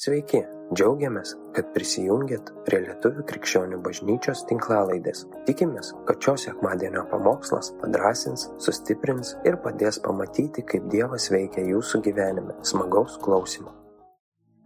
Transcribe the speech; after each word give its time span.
Sveiki, 0.00 0.38
džiaugiamės, 0.72 1.34
kad 1.52 1.74
prisijungiat 1.74 2.46
prie 2.64 2.78
Lietuvų 2.86 3.20
krikščionių 3.28 3.82
bažnyčios 3.84 4.46
tinklalaidės. 4.48 5.26
Tikimės, 5.44 5.90
kad 6.08 6.24
šios 6.24 6.46
sekmadienio 6.46 7.02
pamokslas 7.10 7.68
padrasins, 7.82 8.46
sustiprins 8.64 9.34
ir 9.44 9.58
padės 9.60 9.98
pamatyti, 10.00 10.64
kaip 10.64 10.86
Dievas 10.88 11.28
veikia 11.28 11.66
jūsų 11.68 12.00
gyvenime. 12.08 12.56
Smagaus 12.64 13.18
klausimų. 13.20 13.74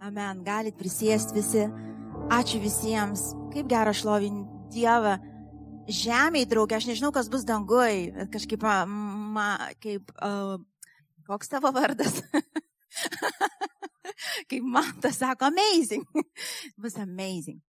Amen. 0.07 0.47
Galit 0.47 0.79
prisėsti 0.79 1.35
visi. 1.41 1.67
Ačiū 2.39 2.63
visiems. 2.63 3.33
Kaip 3.57 3.67
gera 3.75 3.91
šlovinti 3.91 4.79
Dievą. 4.79 5.17
Žemėje, 5.91 6.53
draugė, 6.55 6.79
aš 6.79 6.93
nežinau, 6.93 7.11
kas 7.11 7.27
bus 7.33 7.43
dangui. 7.43 8.13
Kažkaip, 8.31 8.63
ma, 9.35 9.51
kaip, 9.83 10.15
uh, 10.15 10.61
koks 11.27 11.51
tavo 11.59 11.75
vardas? 11.75 12.23
kaip 14.51 14.63
man 14.63 14.91
tas 15.03 15.19
sako, 15.21 15.51
amazing. 15.51 16.05
Bus 16.81 16.97
amazing. 17.01 17.61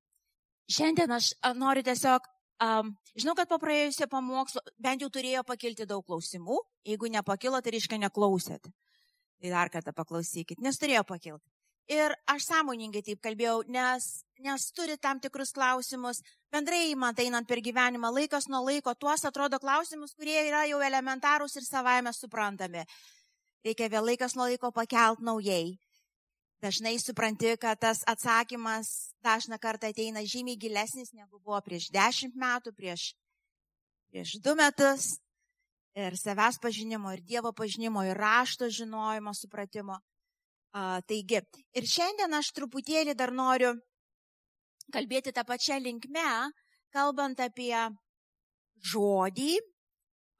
Šiandien 0.71 1.11
aš 1.13 1.31
noriu 1.57 1.83
tiesiog, 1.85 2.25
um, 2.63 2.93
žinau, 3.13 3.35
kad 3.37 3.49
po 3.49 3.59
praėjusio 3.61 4.07
pamokslo 4.09 4.63
bent 4.81 5.03
jau 5.03 5.11
turėjo 5.13 5.43
pakilti 5.45 5.85
daug 5.89 6.05
klausimų. 6.05 6.57
Jeigu 6.89 7.09
nepakilo, 7.13 7.61
tai 7.61 7.75
reiškia 7.75 8.01
neklausėt. 8.01 8.71
Tai 9.41 9.51
dar 9.51 9.69
kartą 9.69 9.93
paklausykit, 9.93 10.61
nes 10.63 10.79
turėjo 10.81 11.03
pakilti. 11.05 11.45
Ir 11.91 12.15
aš 12.31 12.47
sąmoningai 12.47 13.03
taip 13.05 13.19
kalbėjau, 13.21 13.59
nes, 13.69 14.05
nes 14.41 14.63
turi 14.73 14.95
tam 14.97 15.19
tikrus 15.21 15.51
klausimus. 15.53 16.23
Bendrai, 16.49 16.95
man 16.97 17.13
tai 17.13 17.27
einant 17.29 17.45
per 17.45 17.61
gyvenimą, 17.61 18.09
laikas 18.15 18.47
nuo 18.49 18.63
laiko, 18.65 18.95
tuos 18.97 19.21
atrodo 19.29 19.59
klausimus, 19.61 20.15
kurie 20.17 20.39
yra 20.47 20.63
jau 20.65 20.81
elementarūs 20.81 21.59
ir 21.59 21.67
savaime 21.67 22.13
suprantami. 22.15 22.87
Reikia 23.65 23.91
vėl 23.93 24.09
laikas 24.09 24.33
nuo 24.33 24.49
laiko 24.49 24.73
pakelt 24.73 25.21
naujai 25.21 25.75
dažnai 26.63 26.97
supranti, 26.99 27.55
kad 27.57 27.79
tas 27.79 28.03
atsakymas 28.07 29.13
dažna 29.23 29.57
kartą 29.61 29.89
ateina 29.91 30.23
žymiai 30.25 30.59
gilesnis 30.59 31.13
negu 31.13 31.39
buvo 31.39 31.59
prieš 31.65 31.89
dešimt 31.93 32.35
metų, 32.35 32.73
prieš, 32.75 33.13
prieš 34.11 34.37
du 34.43 34.55
metus. 34.55 35.15
Ir 35.95 36.17
savęs 36.19 36.59
pažinimo, 36.59 37.13
ir 37.15 37.21
Dievo 37.23 37.53
pažinimo, 37.55 38.01
ir 38.03 38.17
rašto 38.19 38.67
žinojimo, 38.67 39.31
supratimo. 39.31 39.95
A, 40.75 40.99
taigi, 41.07 41.39
ir 41.71 41.87
šiandien 41.87 42.35
aš 42.35 42.49
truputėlį 42.57 43.13
dar 43.15 43.31
noriu 43.31 43.71
kalbėti 44.91 45.31
tą 45.31 45.45
pačią 45.47 45.77
linkmę, 45.79 46.51
kalbant 46.91 47.39
apie 47.39 47.71
žodį. 48.91 49.55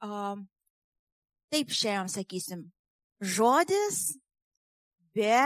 A, 0.04 0.36
taip 1.48 1.72
šiandien 1.72 2.12
sakysim. 2.12 2.66
Žodis 3.24 4.18
be 5.16 5.40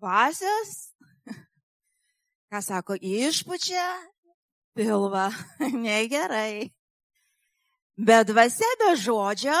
dvasios, 0.00 0.94
ką 2.48 2.62
sako, 2.64 2.96
išpučia? 2.96 3.84
Pilvą, 4.74 5.28
negerai. 5.84 6.72
Bet 8.00 8.30
dvasia 8.30 8.70
be 8.80 8.94
žodžio 8.96 9.58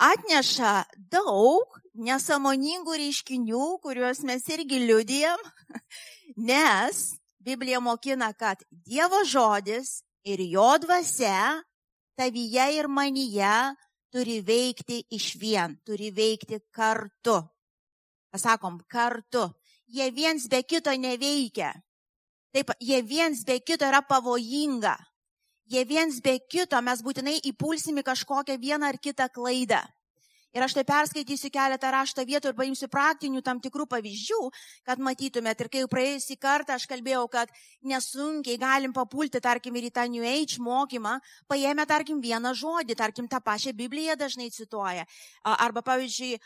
atneša 0.00 0.86
daug 1.12 1.76
nesamoningų 1.98 2.96
reiškinių, 3.02 3.66
kuriuos 3.84 4.22
mes 4.24 4.46
irgi 4.48 4.80
liudijam, 4.86 5.40
nes 6.50 7.18
Biblija 7.44 7.82
mokina, 7.84 8.30
kad 8.32 8.62
Dievo 8.70 9.20
žodis 9.28 10.00
ir 10.24 10.40
jo 10.40 10.70
dvasia 10.80 11.60
tavyje 12.16 12.66
ir 12.78 12.88
manyje 12.88 13.52
turi 14.12 14.40
veikti 14.40 15.02
iš 15.12 15.34
vien, 15.36 15.76
turi 15.84 16.10
veikti 16.14 16.62
kartu 16.72 17.42
pasakom, 18.32 18.80
kartu. 18.88 19.48
Jie 19.88 20.10
viens 20.12 20.48
be 20.48 20.62
kito 20.62 20.92
neveikia. 20.92 21.72
Taip, 22.52 22.72
jie 22.80 23.02
viens 23.02 23.44
be 23.44 23.58
kito 23.60 23.86
yra 23.88 24.02
pavojinga. 24.04 24.96
Jie 25.68 25.84
viens 25.84 26.20
be 26.24 26.38
kito 26.48 26.80
mes 26.80 27.04
būtinai 27.04 27.38
įpulsime 27.50 28.04
kažkokią 28.04 28.56
vieną 28.60 28.88
ar 28.88 28.98
kitą 29.00 29.28
klaidą. 29.32 29.82
Ir 30.56 30.64
aš 30.64 30.72
tai 30.78 30.84
perskaitysiu 30.88 31.50
keletą 31.52 31.90
rašto 31.92 32.24
vietų 32.24 32.50
ir 32.50 32.56
paimsiu 32.56 32.88
praktinių 32.88 33.42
tam 33.44 33.60
tikrų 33.60 33.84
pavyzdžių, 33.92 34.38
kad 34.88 35.00
matytumėt. 35.04 35.60
Ir 35.60 35.68
kai 35.74 35.82
praėjusį 35.92 36.38
kartą 36.40 36.78
aš 36.78 36.86
kalbėjau, 36.88 37.26
kad 37.28 37.52
nesunkiai 37.84 38.56
galim 38.56 38.94
papulti, 38.96 39.42
tarkim, 39.44 39.76
ir 39.76 39.90
į 39.90 39.92
tą 39.92 40.06
New 40.08 40.24
Age 40.24 40.56
mokymą, 40.64 41.18
paėmę, 41.52 41.84
tarkim, 41.86 42.22
vieną 42.24 42.54
žodį, 42.56 42.96
tarkim, 42.96 43.28
tą 43.28 43.42
pačią 43.44 43.76
Bibliją 43.76 44.16
dažnai 44.16 44.48
cituoja. 44.48 45.04
Arba, 45.44 45.84
pavyzdžiui, 45.84 46.40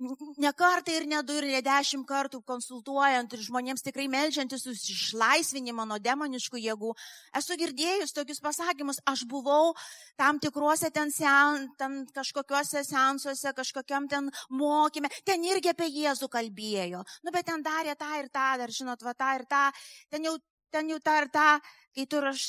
ne 0.00 0.52
kartą 0.56 0.92
ir 0.92 1.06
ne 1.06 1.20
du 1.22 1.36
ir 1.36 1.46
ne 1.50 1.60
dešimt 1.64 2.06
kartų 2.08 2.40
konsultuojant 2.48 3.32
ir 3.36 3.42
žmonėms 3.44 3.84
tikrai 3.84 4.06
melžiantis 4.08 4.64
už 4.70 4.82
išlaisvinimą 4.94 5.86
nuo 5.88 5.98
demoniškų 6.02 6.60
jėgų, 6.64 6.92
esu 7.36 7.56
girdėjus 7.60 8.14
tokius 8.16 8.40
pasakymus, 8.40 9.00
aš 9.08 9.26
buvau 9.28 9.74
tam 10.20 10.40
tikruose 10.40 10.90
ten, 10.90 11.12
sen, 11.12 11.68
ten 11.80 12.04
kažkokiuose 12.16 12.84
sensuose, 12.86 13.52
kažkokiam 13.56 14.08
ten 14.08 14.30
mokymė, 14.50 15.12
ten 15.24 15.44
irgi 15.44 15.74
apie 15.74 15.90
Jėzų 15.90 16.30
kalbėjo, 16.32 17.04
nu 17.24 17.34
bet 17.34 17.48
ten 17.50 17.64
darė 17.66 17.96
tą 17.98 18.12
ir 18.22 18.30
tą, 18.32 18.48
dar 18.62 18.72
žinot, 18.72 19.04
va 19.04 19.14
tą 19.14 19.34
ir 19.36 19.46
tą, 19.50 19.66
ten 20.10 20.24
jau 20.24 20.38
ten 20.72 20.90
jau 20.90 20.98
tą 21.02 21.16
ir 21.20 21.28
tą, 21.32 21.46
kai 21.94 22.06
tu 22.06 22.20
raš, 22.22 22.44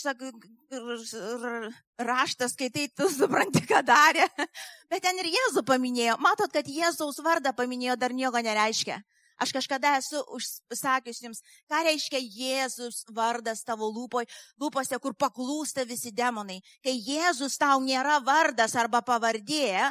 raštas, 2.01 2.55
kai 2.57 2.69
tai 2.73 2.87
tu 2.93 3.07
supranti, 3.09 3.63
ką 3.67 3.81
darė. 3.85 4.27
Bet 4.91 5.03
ten 5.05 5.17
ir 5.21 5.31
Jėzų 5.33 5.63
paminėjo. 5.67 6.17
Matot, 6.21 6.51
kad 6.53 6.67
Jėzaus 6.69 7.21
vardą 7.23 7.53
paminėjo 7.57 7.97
dar 7.99 8.13
nieko 8.13 8.41
nereiškia. 8.41 9.01
Aš 9.41 9.55
kažkada 9.55 9.95
esu 9.97 10.19
užsakius 10.37 11.23
jums, 11.23 11.39
ką 11.65 11.79
reiškia 11.87 12.19
Jėzus 12.21 13.01
vardas 13.09 13.63
tavo 13.65 13.89
lūpoj, 13.89 14.27
lūpose, 14.61 14.99
kur 15.01 15.15
paklūsta 15.17 15.81
visi 15.89 16.13
demonai. 16.13 16.59
Kai 16.85 16.93
Jėzus 16.93 17.57
tau 17.57 17.79
nėra 17.81 18.19
vardas 18.21 18.77
arba 18.77 19.01
pavardė, 19.01 19.89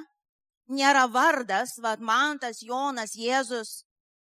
nėra 0.70 1.08
vardas, 1.10 1.74
vad 1.82 1.98
Mantas, 1.98 2.62
Jonas, 2.62 3.16
Jėzus, 3.18 3.80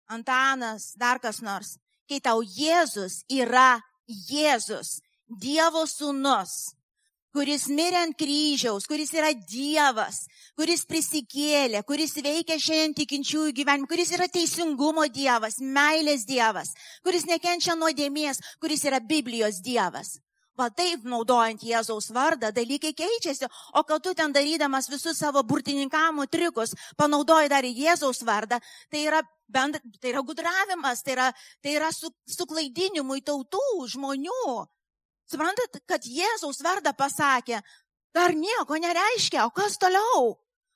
Antanas, 0.08 0.94
dar 0.96 1.20
kas 1.20 1.44
nors 1.44 1.76
kai 2.12 2.20
tau 2.20 2.44
Jėzus 2.44 3.22
yra 3.32 3.80
Jėzus, 4.12 5.00
Dievo 5.32 5.86
sūnus, 5.88 6.74
kuris 7.32 7.70
mirė 7.72 8.02
ant 8.02 8.18
kryžiaus, 8.20 8.88
kuris 8.90 9.14
yra 9.16 9.30
Dievas, 9.32 10.26
kuris 10.60 10.84
prisikėlė, 10.90 11.86
kuris 11.88 12.18
veikia 12.20 12.58
šiandien 12.60 12.98
tikinčiųjų 12.98 13.54
gyvenimą, 13.62 13.88
kuris 13.88 14.12
yra 14.18 14.28
teisingumo 14.28 15.08
Dievas, 15.08 15.62
meilės 15.64 16.28
Dievas, 16.28 16.74
kuris 17.06 17.24
nekenčia 17.30 17.78
nuodėmės, 17.80 18.44
kuris 18.60 18.84
yra 18.92 19.00
Biblijos 19.00 19.64
Dievas. 19.64 20.18
Va 20.62 20.68
taip 20.70 21.06
naudojant 21.10 21.64
Jėzaus 21.66 22.12
vardą 22.14 22.52
dalykai 22.54 22.92
keičiasi, 22.94 23.48
o 23.74 23.82
kad 23.88 24.04
tu 24.06 24.14
ten 24.14 24.34
darydamas 24.36 24.92
visus 24.92 25.18
savo 25.18 25.42
burtininkamo 25.42 26.28
trikus 26.30 26.76
panaudoji 27.00 27.50
dar 27.50 27.66
Jėzaus 27.66 28.22
vardą, 28.28 28.60
tai 28.94 29.02
yra, 29.08 29.24
bend, 29.50 29.80
tai 29.98 30.12
yra 30.14 30.22
gudravimas, 30.22 31.02
tai 31.02 31.16
yra, 31.16 31.32
tai 31.66 31.74
yra 31.80 31.90
su, 31.96 32.12
suklaidinimui 32.30 33.24
tautų, 33.26 33.64
žmonių. 33.96 34.46
Suprantat, 35.32 35.82
kad 35.90 36.06
Jėzaus 36.06 36.62
vardą 36.62 36.94
pasakė, 36.94 37.64
dar 38.14 38.36
nieko 38.38 38.78
nereiškia, 38.78 39.48
o 39.48 39.56
kas 39.56 39.82
toliau? 39.82 40.36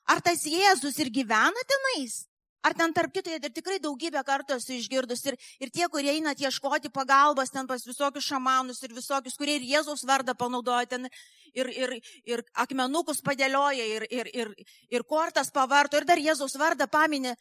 Ar 0.10 0.22
tas 0.26 0.48
Jėzus 0.50 0.98
ir 1.04 1.14
gyvena 1.14 1.68
tenais? 1.70 2.24
Ar 2.66 2.74
ten 2.74 2.94
tarp 2.94 3.14
kito, 3.14 3.30
ir 3.30 3.52
tikrai 3.54 3.78
daugybę 3.82 4.24
kartų 4.26 4.56
esu 4.58 4.74
išgirdus. 4.74 5.22
Ir, 5.30 5.38
ir 5.62 5.72
tie, 5.74 5.86
kurie 5.92 6.16
einat 6.16 6.40
ieškoti 6.42 6.90
pagalbos 6.94 7.54
ten 7.54 7.68
pas 7.70 7.86
visokius 7.86 8.26
šamanus 8.26 8.82
ir 8.84 8.96
visokius, 8.96 9.38
kurie 9.38 9.60
ir 9.60 9.68
Jėzaus 9.70 10.06
vardą 10.10 10.34
panaudoja 10.34 10.90
ten, 10.96 11.06
ir, 11.54 11.70
ir, 11.70 11.94
ir 12.26 12.44
akmenukus 12.66 13.22
padėlioja, 13.26 13.86
ir, 13.98 14.08
ir, 14.10 14.32
ir, 14.34 14.52
ir 14.90 15.06
kortas 15.06 15.54
pavarto, 15.54 16.00
ir 16.00 16.10
dar 16.10 16.22
Jėzaus 16.22 16.58
vardą 16.58 16.90
paminė. 16.90 17.36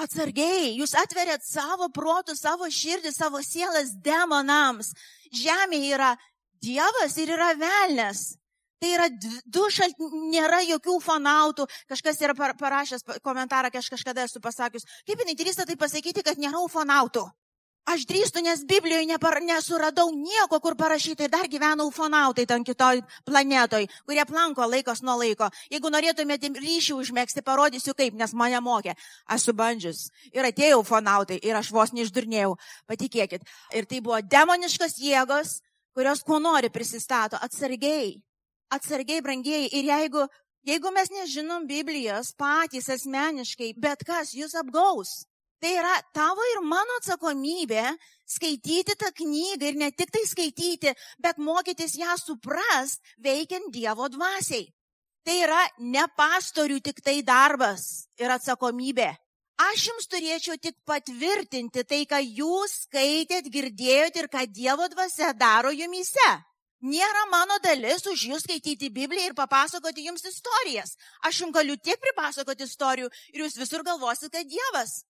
Atsargiai, 0.00 0.72
jūs 0.78 0.94
atveriat 0.96 1.44
savo 1.44 1.90
protų, 1.92 2.32
savo 2.38 2.64
širdį, 2.72 3.12
savo 3.12 3.42
sielas 3.44 3.92
demonams. 4.00 4.94
Žemė 5.36 5.82
yra 5.92 6.14
Dievas 6.62 7.18
ir 7.20 7.34
yra 7.34 7.52
velnės. 7.58 8.38
Tai 8.82 8.88
yra 8.90 9.04
du 9.46 9.68
šaltiniai, 9.70 10.24
nėra 10.32 10.58
jokių 10.66 10.96
fanautų. 11.04 11.68
Kažkas 11.92 12.18
yra 12.26 12.34
parašęs 12.34 13.06
komentarą, 13.22 13.70
aš 13.78 13.92
kažkada 13.94 14.24
esu 14.26 14.42
pasakius, 14.42 14.88
kaip 15.06 15.22
jinai 15.22 15.36
drįsta 15.38 15.68
tai 15.68 15.76
pasakyti, 15.78 16.24
kad 16.26 16.40
nėra 16.42 16.58
ufonautų. 16.66 17.22
Aš 17.86 18.04
drįstu, 18.06 18.42
nes 18.42 18.60
Biblijoje 18.66 19.06
nepar, 19.06 19.40
nesuradau 19.42 20.08
nieko, 20.14 20.58
kur 20.62 20.74
parašyta 20.78 21.26
ir 21.26 21.30
dar 21.30 21.46
gyvena 21.50 21.82
ufonautai 21.86 22.44
ten 22.46 22.62
kitoj 22.66 23.04
planetoj, 23.26 23.86
kurie 24.06 24.22
planko 24.26 24.66
laikos 24.70 25.02
nuo 25.02 25.16
laiko. 25.18 25.50
Jeigu 25.70 25.90
norėtumėte 25.90 26.50
ryšį 26.58 26.94
užmėgsti, 26.98 27.42
parodysiu 27.42 27.94
kaip, 27.98 28.18
nes 28.18 28.34
mane 28.38 28.62
mokė. 28.62 28.94
Aš 29.26 29.48
su 29.48 29.56
bandžius. 29.58 30.02
Ir 30.30 30.46
atėjo 30.46 30.78
ufonautai 30.82 31.38
ir 31.42 31.58
aš 31.58 31.70
vos 31.74 31.94
neišdurnėjau. 31.94 32.54
Patikėkit. 32.86 33.46
Ir 33.74 33.90
tai 33.90 34.02
buvo 34.02 34.22
demoniškas 34.22 34.98
jėgos, 35.02 35.60
kurios 35.94 36.22
kuo 36.22 36.38
nori 36.38 36.70
prisistato. 36.70 37.38
Atsargiai 37.42 38.14
atsargiai, 38.76 39.24
brangiai, 39.24 39.68
ir 39.72 39.90
jeigu, 39.90 40.24
jeigu 40.68 40.94
mes 40.94 41.12
nežinom 41.12 41.66
Biblijos 41.68 42.32
patys 42.38 42.88
asmeniškai, 42.92 43.74
bet 43.76 44.04
kas 44.08 44.34
jūs 44.36 44.56
apgaus, 44.58 45.22
Tai 45.62 45.70
yra 45.78 45.94
tavo 46.10 46.42
ir 46.50 46.58
mano 46.66 46.96
atsakomybė 46.98 47.84
skaityti 48.26 48.96
tą 48.98 49.12
knygą 49.14 49.68
ir 49.70 49.76
ne 49.78 49.92
tik 49.94 50.10
tai 50.10 50.24
skaityti, 50.26 50.90
bet 51.22 51.38
mokytis 51.38 51.94
ją 52.00 52.16
suprast, 52.18 52.98
veikiant 53.22 53.70
Dievo 53.70 54.08
dvasiai. 54.10 54.66
Tai 55.22 55.36
yra 55.38 55.60
ne 55.78 56.02
pastorių 56.18 56.80
tik 56.82 56.98
tai 57.06 57.20
darbas 57.22 58.08
ir 58.18 58.34
atsakomybė. 58.34 59.12
Aš 59.62 59.86
jums 59.92 60.10
turėčiau 60.10 60.58
tik 60.58 60.74
patvirtinti 60.82 61.86
tai, 61.86 62.02
ką 62.10 62.18
jūs 62.18 62.88
skaitėt, 62.88 63.46
girdėjot 63.46 64.18
ir 64.18 64.26
ką 64.32 64.42
Dievo 64.50 64.90
dvasia 64.90 65.30
daro 65.30 65.70
jumise. 65.70 66.30
Nėra 66.82 67.28
mano 67.30 67.60
dalis 67.62 68.02
už 68.10 68.26
jūs 68.26 68.42
skaityti 68.42 68.90
Bibliją 68.90 69.30
ir 69.30 69.38
papasakoti 69.38 70.08
jums 70.08 70.24
istorijas. 70.26 70.96
Aš 71.22 71.44
jums 71.44 71.54
galiu 71.54 71.76
tiek 71.78 72.00
pripasakoti 72.02 72.66
istorijų 72.66 73.10
ir 73.32 73.44
jūs 73.44 73.58
visur 73.60 73.84
galvosite, 73.86 74.34
kad 74.34 74.50
Dievas 74.50 75.02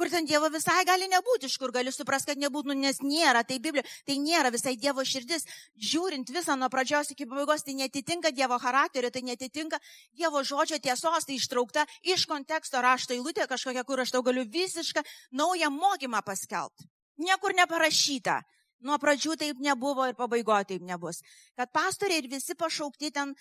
kur 0.00 0.08
ten 0.08 0.24
Dievo 0.24 0.48
visai 0.48 0.80
gali 0.88 1.04
nebūti, 1.12 1.44
iš 1.44 1.58
kur 1.60 1.68
gali 1.76 1.92
suprasti, 1.92 2.30
kad 2.32 2.40
nebūtų, 2.40 2.70
nu, 2.70 2.74
nes 2.80 3.02
nėra, 3.04 3.42
tai 3.44 3.58
Biblija, 3.60 3.84
tai 4.08 4.14
nėra 4.16 4.48
visai 4.48 4.72
Dievo 4.80 5.04
širdis. 5.04 5.44
Žiūrint 5.76 6.32
visą 6.32 6.56
nuo 6.56 6.70
pradžios 6.72 7.12
iki 7.12 7.26
pabaigos, 7.28 7.66
tai 7.66 7.74
netitinka 7.76 8.32
Dievo 8.32 8.56
charakterio, 8.62 9.10
tai 9.12 9.20
netitinka 9.28 9.76
Dievo 10.16 10.40
žodžio 10.40 10.78
tiesos, 10.80 11.28
tai 11.28 11.36
ištraukta 11.36 11.84
iš 12.00 12.24
konteksto 12.30 12.80
rašto 12.80 13.12
eilutė 13.12 13.44
kažkokia, 13.50 13.84
kur 13.84 14.00
aš 14.00 14.14
tau 14.16 14.24
galiu 14.24 14.46
visišką 14.48 15.04
naują 15.36 15.68
mokymą 15.68 16.24
paskelbti. 16.24 16.88
Niekur 17.20 17.52
neparašyta. 17.60 18.40
Nuo 18.80 18.96
pradžių 19.00 19.36
taip 19.36 19.58
nebuvo 19.60 20.06
ir 20.08 20.16
pabaigoje 20.16 20.72
taip 20.72 20.84
nebus. 20.88 21.20
Kad 21.58 21.72
pastoriai 21.72 22.22
ir 22.22 22.30
visi 22.32 22.56
pašaukti 22.56 23.10
ten 23.12 23.34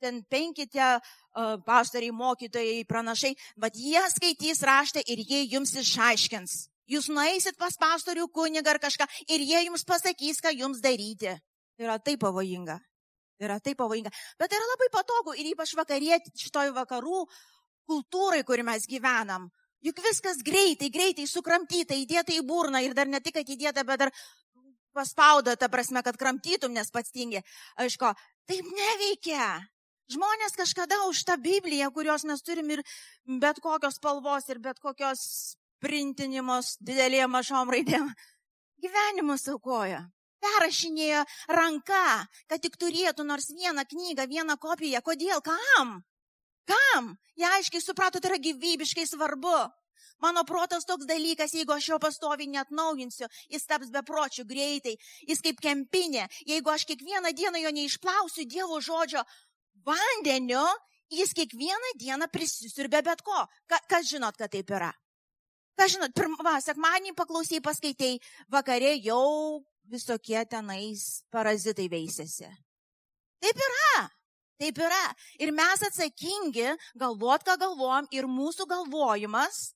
ten 0.00 0.22
penki 0.24 0.64
tie 0.66 0.96
uh, 0.96 1.60
pastoriai, 1.60 2.12
mokytojai, 2.16 2.86
pranašai, 2.88 3.34
bet 3.60 3.76
jie 3.76 4.00
skaitys 4.14 4.64
raštą 4.64 5.04
ir 5.04 5.20
jie 5.20 5.42
jums 5.52 5.74
išaiškins. 5.76 6.56
Jūs 6.90 7.10
nueisit 7.12 7.58
pas 7.60 7.76
pastorių 7.78 8.26
kunigą 8.34 8.72
ar 8.72 8.80
kažką 8.82 9.06
ir 9.28 9.44
jie 9.44 9.60
jums 9.68 9.84
pasakys, 9.86 10.40
ką 10.42 10.54
jums 10.56 10.80
daryti. 10.82 11.36
Tai 11.76 11.86
yra 11.86 11.98
taip 12.02 12.24
pavojinga. 12.24 12.80
Tai 13.38 13.46
yra 13.46 13.60
taip 13.62 13.78
pavojinga. 13.78 14.10
Bet 14.40 14.50
tai 14.50 14.58
yra 14.58 14.72
labai 14.72 14.90
patogu 14.92 15.36
ir 15.38 15.52
ypač 15.52 15.76
vakarieti 15.78 16.34
šitoj 16.34 16.74
vakarų 16.80 17.22
kultūrai, 17.88 18.42
kur 18.44 18.62
mes 18.66 18.88
gyvenam. 18.90 19.46
Juk 19.80 20.02
viskas 20.04 20.42
greitai, 20.44 20.90
greitai 20.92 21.24
sukramtyta, 21.24 21.96
įdėta 21.96 22.34
į 22.36 22.42
burną 22.44 22.82
ir 22.84 22.92
dar 22.96 23.08
ne 23.08 23.20
tik, 23.24 23.38
kad 23.38 23.48
įdėta, 23.48 23.84
bet 23.88 24.02
dar 24.02 24.10
paspauda, 24.96 25.56
ta 25.56 25.68
prasme, 25.72 26.02
kad 26.06 26.18
kramtytum, 26.20 26.72
nes 26.74 26.90
pats 26.90 27.12
tingi. 27.14 27.42
Aišku, 27.80 28.12
taip 28.50 28.66
neveikia. 28.76 29.52
Žmonės 30.10 30.56
kažkada 30.58 31.04
už 31.06 31.22
tą 31.28 31.36
Bibliją, 31.38 31.92
kurios 31.94 32.26
mes 32.26 32.42
turim 32.42 32.70
ir 32.74 32.82
bet 33.40 33.60
kokios 33.62 34.00
spalvos, 34.00 34.48
ir 34.50 34.58
bet 34.58 34.80
kokios 34.82 35.20
printinimos 35.80 36.74
didelėm 36.82 37.30
mažom 37.30 37.70
raidėm, 37.70 38.10
gyvenimus 38.82 39.46
aukoja. 39.52 40.08
Perrašinėjo 40.40 41.24
ranka, 41.52 42.26
kad 42.48 42.62
tik 42.64 42.78
turėtų 42.80 43.26
nors 43.28 43.50
vieną 43.52 43.84
knygą, 43.86 44.24
vieną 44.26 44.56
kopiją. 44.58 45.02
Kodėl? 45.04 45.42
Kam? 45.44 45.98
Kam? 46.66 47.12
Jie 47.36 47.46
aiškiai 47.46 47.84
suprato, 47.84 48.20
tai 48.20 48.32
yra 48.32 48.40
gyvybiškai 48.40 49.04
svarbu. 49.06 49.58
Mano 50.20 50.44
protas 50.44 50.84
toks 50.88 51.08
dalykas, 51.08 51.54
jeigu 51.56 51.72
aš 51.72 51.88
jo 51.92 51.98
pastoviai 52.02 52.50
net 52.50 52.70
naujinsiu, 52.70 53.28
jis 53.48 53.66
taps 53.66 53.92
bepročių 53.94 54.44
greitai, 54.48 54.96
jis 55.28 55.40
kaip 55.44 55.60
kempinė. 55.64 56.26
Jeigu 56.48 56.72
aš 56.72 56.84
kiekvieną 56.90 57.32
dieną 57.36 57.64
jo 57.64 57.72
neišplausiu 57.78 58.44
Dievo 58.44 58.80
žodžio, 58.84 59.24
vandeniu 59.86 60.64
jis 61.10 61.32
kiekvieną 61.34 61.94
dieną 61.98 62.28
prisisiurbė 62.32 63.02
bet 63.06 63.24
ko. 63.26 63.46
Ka, 63.66 63.80
kas 63.88 64.10
žinot, 64.12 64.36
kad 64.36 64.52
taip 64.52 64.70
yra? 64.70 64.92
Kas 65.80 65.94
žinot, 65.94 66.12
pirmą 66.12 66.58
sekmanį 66.60 67.14
paklausai, 67.16 67.62
paskaitai, 67.64 68.18
vakarė 68.52 68.98
jau 69.00 69.64
visokie 69.90 70.40
tenais 70.44 71.24
parazitai 71.32 71.88
veisėsi. 71.90 72.48
Taip 73.40 73.62
yra. 73.66 74.08
Taip 74.60 74.76
yra. 74.76 75.04
Ir 75.40 75.54
mes 75.56 75.82
atsakingi 75.88 76.74
galvot, 77.00 77.40
ką 77.46 77.56
galvojam 77.62 78.08
ir 78.12 78.28
mūsų 78.28 78.66
galvojimas 78.68 79.70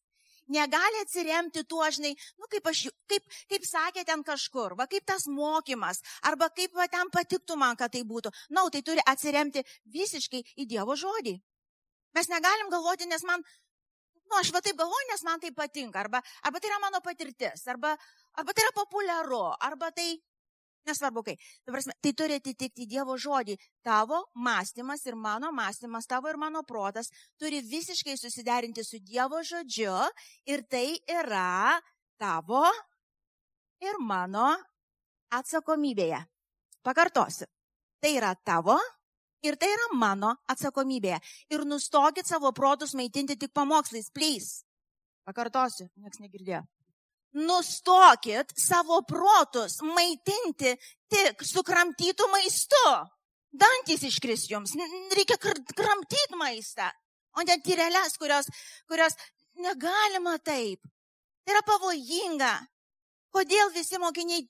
negali 0.48 1.00
atsiremti 1.02 1.64
tuo, 1.68 1.84
žinai, 1.90 2.14
nu, 2.38 2.48
kaip, 2.50 2.66
aš, 2.68 2.84
kaip, 3.10 3.26
kaip 3.50 3.66
sakė 3.68 4.04
ten 4.04 4.24
kažkur, 4.26 4.76
va 4.78 4.86
kaip 4.90 5.06
tas 5.06 5.26
mokymas, 5.30 6.02
arba 6.22 6.50
kaip 6.52 6.74
va 6.76 6.88
ten 6.90 7.10
patiktų 7.12 7.56
man, 7.60 7.76
kad 7.80 7.92
tai 7.94 8.04
būtų. 8.04 8.32
Na, 8.50 8.62
no, 8.62 8.70
tai 8.70 8.82
turi 8.82 9.04
atsiremti 9.06 9.64
visiškai 9.84 10.42
į 10.60 10.68
Dievo 10.68 10.96
žodį. 10.98 11.38
Mes 12.14 12.30
negalim 12.30 12.70
galvoti, 12.70 13.08
nes 13.10 13.24
man, 13.26 13.42
nu, 14.28 14.36
aš 14.38 14.52
va 14.54 14.62
taip 14.64 14.78
galvoju, 14.78 15.08
nes 15.10 15.24
man 15.26 15.40
tai 15.40 15.50
patinka, 15.56 16.04
arba, 16.04 16.22
arba 16.42 16.60
tai 16.60 16.70
yra 16.70 16.78
mano 16.82 17.00
patirtis, 17.04 17.66
arba, 17.70 17.96
arba 18.38 18.54
tai 18.54 18.66
yra 18.66 18.76
populiaru, 18.76 19.42
arba 19.58 19.90
tai 19.96 20.12
Nesvarbu, 20.84 21.22
kai. 21.24 21.34
Prasme, 21.64 21.94
tai 22.04 22.12
turi 22.12 22.36
atitikti 22.36 22.84
Dievo 22.88 23.16
žodį. 23.20 23.56
Tavo 23.84 24.20
mąstymas 24.36 25.04
ir 25.08 25.16
mano 25.16 25.48
mąstymas, 25.52 26.08
tavo 26.10 26.28
ir 26.28 26.36
mano 26.36 26.60
protas 26.68 27.08
turi 27.40 27.62
visiškai 27.64 28.16
susiderinti 28.20 28.84
su 28.84 29.00
Dievo 29.00 29.40
žodžiu 29.40 29.94
ir 30.44 30.64
tai 30.68 30.98
yra 31.08 31.80
tavo 32.20 32.66
ir 33.80 33.96
mano 34.00 34.52
atsakomybėje. 35.32 36.20
Pakartosiu. 36.84 37.48
Tai 38.04 38.12
yra 38.12 38.34
tavo 38.36 38.76
ir 39.40 39.56
tai 39.56 39.72
yra 39.72 39.88
mano 39.96 40.36
atsakomybėje. 40.52 41.22
Ir 41.56 41.64
nustokit 41.64 42.28
savo 42.28 42.52
protus 42.52 42.92
maitinti 42.92 43.40
tik 43.40 43.56
pamokslais, 43.56 44.12
please. 44.12 44.64
Pakartosiu, 45.24 45.88
nieks 45.96 46.20
negirdėjo 46.20 46.66
nustokit 47.34 48.52
savo 48.58 49.00
protus 49.08 49.80
maitinti 49.82 50.74
tik 51.10 51.44
sukramtytų 51.46 52.30
maistu. 52.32 52.86
Dantis 53.54 54.02
iškris 54.08 54.48
jums, 54.50 54.72
reikia 55.14 55.36
kramtyti 55.38 56.38
maistą, 56.38 56.88
o 57.38 57.44
ne 57.46 57.54
tyreles, 57.62 58.16
kurios, 58.18 58.48
kurios 58.90 59.14
negalima 59.62 60.34
taip. 60.42 60.82
Tai 61.44 61.54
yra 61.54 61.62
pavojinga. 61.68 62.54
Kodėl 63.34 63.70
visi 63.74 63.98
mokiniai, 64.02 64.42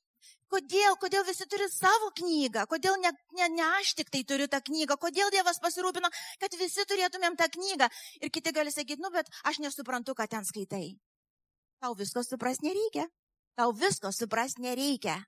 kodėl, 0.52 0.96
kodėl 1.00 1.24
visi 1.26 1.44
turi 1.50 1.66
savo 1.72 2.10
knygą, 2.16 2.66
kodėl 2.70 2.96
ne, 3.02 3.12
ne, 3.36 3.48
ne 3.58 3.64
aš 3.80 3.94
tik 4.00 4.12
tai 4.12 4.22
turiu 4.28 4.48
tą 4.48 4.60
knygą, 4.64 4.96
kodėl 5.00 5.32
Dievas 5.34 5.60
pasirūpino, 5.60 6.10
kad 6.40 6.56
visi 6.60 6.84
turėtumėm 6.88 7.36
tą 7.40 7.48
knygą. 7.56 7.88
Ir 8.20 8.32
kiti 8.32 8.52
gali 8.56 8.72
sakyti, 8.72 9.02
nu, 9.02 9.12
bet 9.12 9.28
aš 9.44 9.60
nesuprantu, 9.64 10.16
ką 10.16 10.28
ten 10.30 10.48
skaitai. 10.48 10.94
Tau 11.84 11.92
visko 11.92 12.22
supras 12.24 12.62
nereikia. 12.64 13.04
Tau 13.60 13.72
visko 13.76 14.08
supras 14.08 14.54
nereikia. 14.56 15.18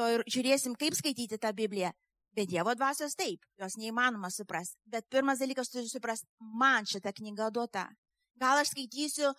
To 0.00 0.06
ir 0.08 0.22
žiūrėsim, 0.32 0.72
kaip 0.80 0.94
skaityti 0.96 1.36
tą 1.36 1.50
Bibliją. 1.52 1.90
Bet 2.32 2.48
Dievo 2.48 2.72
dvasios 2.72 3.18
taip, 3.18 3.42
jos 3.60 3.76
neįmanoma 3.76 4.30
suprasti. 4.32 4.78
Bet 4.88 5.04
pirmas 5.12 5.42
dalykas 5.42 5.68
turi 5.68 5.90
suprasti, 5.90 6.24
man 6.40 6.88
šitą 6.88 7.12
knygą 7.18 7.50
duota. 7.52 7.84
Gal 8.40 8.62
aš 8.62 8.72
skaitysiu 8.72 9.34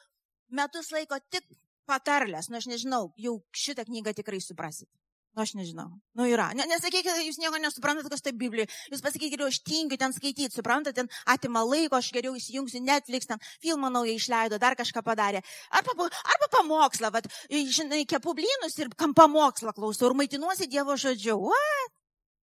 metus 0.54 0.92
laiko 0.94 1.18
tik 1.34 1.48
patarlės, 1.90 2.52
nu 2.52 2.60
aš 2.62 2.70
nežinau, 2.70 3.10
jau 3.18 3.40
šitą 3.58 3.88
knygą 3.90 4.14
tikrai 4.22 4.44
suprasit. 4.46 4.90
Nu, 5.32 5.42
aš 5.46 5.54
nežinau. 5.56 5.88
Nu, 6.12 6.26
yra. 6.28 6.50
Ne, 6.58 6.66
nesakykite, 6.68 7.14
jūs 7.24 7.38
nieko 7.40 7.60
nesuprantate, 7.64 8.10
kas 8.12 8.24
tai 8.26 8.34
Biblija. 8.36 8.68
Jūs 8.92 9.04
pasakykite, 9.06 9.46
aš 9.48 9.62
tingiu 9.64 9.96
ten 10.00 10.12
skaityti, 10.12 10.52
suprantate, 10.52 10.98
ten 10.98 11.08
atima 11.32 11.64
laiko, 11.64 11.96
aš 11.96 12.10
geriau 12.12 12.36
įsijungsiu 12.36 12.82
Netflix, 12.84 13.30
ten 13.30 13.40
filmą 13.64 13.88
naują 13.94 14.18
išleido, 14.20 14.60
dar 14.60 14.76
kažką 14.76 15.06
padarė. 15.08 15.40
Arba, 15.72 16.10
arba 16.36 16.52
pamokslą, 16.58 17.14
vad, 17.16 17.32
žinai, 17.48 18.04
kepu 18.12 18.36
blynus 18.36 18.76
ir 18.84 18.92
kam 19.00 19.16
pamokslą 19.16 19.72
klausau 19.78 20.12
ir 20.12 20.20
maitinuosi 20.20 20.68
Dievo 20.68 21.00
žodžiu. 21.00 21.40
What? 21.48 21.98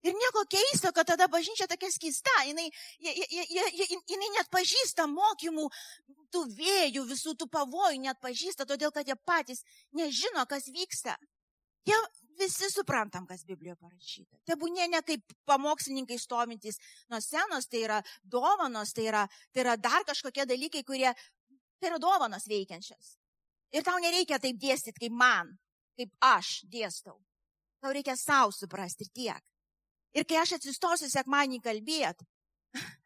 Ir 0.04 0.12
nieko 0.12 0.44
keisto, 0.52 0.90
kad 0.92 1.08
tada 1.08 1.24
bažnyčia 1.32 1.64
tokia 1.64 1.88
skista, 1.88 2.32
jinai, 2.44 2.66
jinai 3.00 4.28
net 4.36 4.50
pažįsta 4.52 5.06
mokymų, 5.08 5.70
tų 6.28 6.42
vėjų, 6.58 7.06
visų 7.08 7.32
tų 7.40 7.48
pavojų 7.48 8.02
net 8.02 8.20
pažįsta, 8.20 8.68
todėl 8.68 8.92
kad 8.92 9.08
jie 9.08 9.16
patys 9.24 9.64
nežino, 9.96 10.44
kas 10.50 10.68
vyksta. 10.68 11.16
Jie, 11.84 11.96
visi 12.38 12.70
suprantam, 12.70 13.26
kas 13.26 13.44
Biblijoje 13.46 13.76
parašyta. 13.80 14.38
Tebūnė 14.48 14.88
ne 14.90 15.00
kaip 15.06 15.34
pamokslininkai 15.48 16.18
stovintys 16.20 16.80
nuo 17.12 17.20
senos, 17.22 17.68
tai 17.70 17.84
yra 17.84 18.00
dovanos, 18.22 18.94
tai 18.96 19.08
yra, 19.10 19.24
tai 19.52 19.64
yra 19.64 19.76
dar 19.76 20.06
kažkokie 20.08 20.46
dalykai, 20.48 20.84
kurie, 20.86 21.12
tai 21.78 21.92
yra 21.92 22.00
dovanos 22.02 22.48
veikiančios. 22.50 23.14
Ir 23.74 23.84
tau 23.86 23.98
nereikia 24.02 24.38
taip 24.38 24.58
dėstyti 24.60 25.06
kaip 25.06 25.16
man, 25.18 25.50
kaip 25.98 26.12
aš 26.22 26.60
dėstau. 26.70 27.18
Tau 27.82 27.92
reikia 27.92 28.16
savo 28.16 28.54
suprasti 28.54 29.06
ir 29.06 29.12
tiek. 29.14 29.42
Ir 30.14 30.26
kai 30.28 30.38
aš 30.40 30.56
atsistosiu 30.58 31.10
sekmanį 31.10 31.58
kalbėt, 31.62 32.22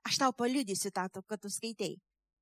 aš 0.09 0.21
tau 0.21 0.35
paliudysiu 0.37 0.93
tą, 0.95 1.09
kad 1.25 1.41
tu 1.41 1.51
skaitei. 1.51 1.97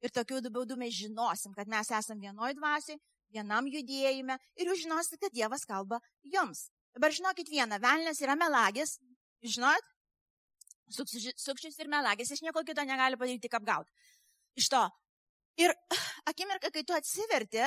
Ir 0.05 0.13
tokiu 0.13 0.43
būdu 0.53 0.77
mes 0.77 0.93
žinosim, 0.93 1.55
kad 1.57 1.71
mes 1.71 1.91
esame 1.91 2.27
vienoj 2.27 2.55
dvasiai, 2.59 2.99
vienam 3.35 3.69
judėjime 3.71 4.39
ir 4.57 4.71
jūs 4.71 4.85
žinosite, 4.85 5.21
kad 5.23 5.35
Dievas 5.35 5.67
kalba 5.69 6.01
jums. 6.25 6.69
Dabar 6.97 7.13
žinokit 7.13 7.51
vieną, 7.53 7.81
velnės 7.83 8.23
yra 8.25 8.37
melagis, 8.39 8.97
žinot? 9.45 9.95
Sukčius 10.93 11.81
ir 11.83 11.91
melagis, 11.91 12.31
iš 12.31 12.45
nieko 12.47 12.63
kito 12.65 12.85
negali 12.87 13.19
padaryti, 13.19 13.49
tik 13.49 13.59
apgauti. 13.59 13.91
Iš 14.57 14.71
to. 14.73 14.85
Ir 15.61 15.75
akimirka, 16.31 16.71
kai 16.71 16.85
tu 16.87 16.95
atsiverti 16.97 17.67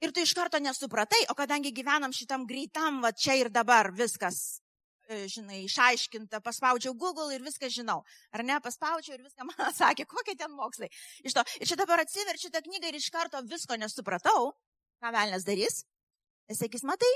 Ir 0.00 0.14
tu 0.16 0.22
iš 0.24 0.32
karto 0.32 0.56
nesupratai, 0.56 1.26
o 1.28 1.36
kadangi 1.36 1.74
gyvenam 1.76 2.12
šitam 2.16 2.46
greitam, 2.48 3.02
va 3.04 3.10
čia 3.12 3.34
ir 3.36 3.50
dabar 3.52 3.90
viskas, 3.92 4.62
e, 5.04 5.26
žinai, 5.28 5.58
išaiškinta, 5.66 6.40
paspaudžiau 6.40 6.94
Google 6.96 7.34
ir 7.36 7.44
viską 7.44 7.68
žinau. 7.68 7.98
Ar 8.32 8.40
ne, 8.48 8.56
paspaudžiau 8.64 9.18
ir 9.18 9.26
viską 9.26 9.44
man 9.50 9.74
sakė, 9.76 10.06
kokie 10.08 10.38
ten 10.40 10.54
mokslai. 10.56 10.88
Iš 11.20 11.36
to, 11.36 11.44
ir 11.60 11.68
čia 11.68 11.76
dabar 11.76 12.00
atsiverčiu 12.00 12.48
tą 12.54 12.64
knygą 12.64 12.88
ir 12.88 12.96
iš 12.96 13.10
karto 13.12 13.44
visko 13.44 13.76
nesupratau, 13.76 14.54
ką 15.00 15.12
velnės 15.14 15.46
darys. 15.46 15.82
Jis 16.50 16.60
sakys, 16.64 16.84
matai, 16.86 17.10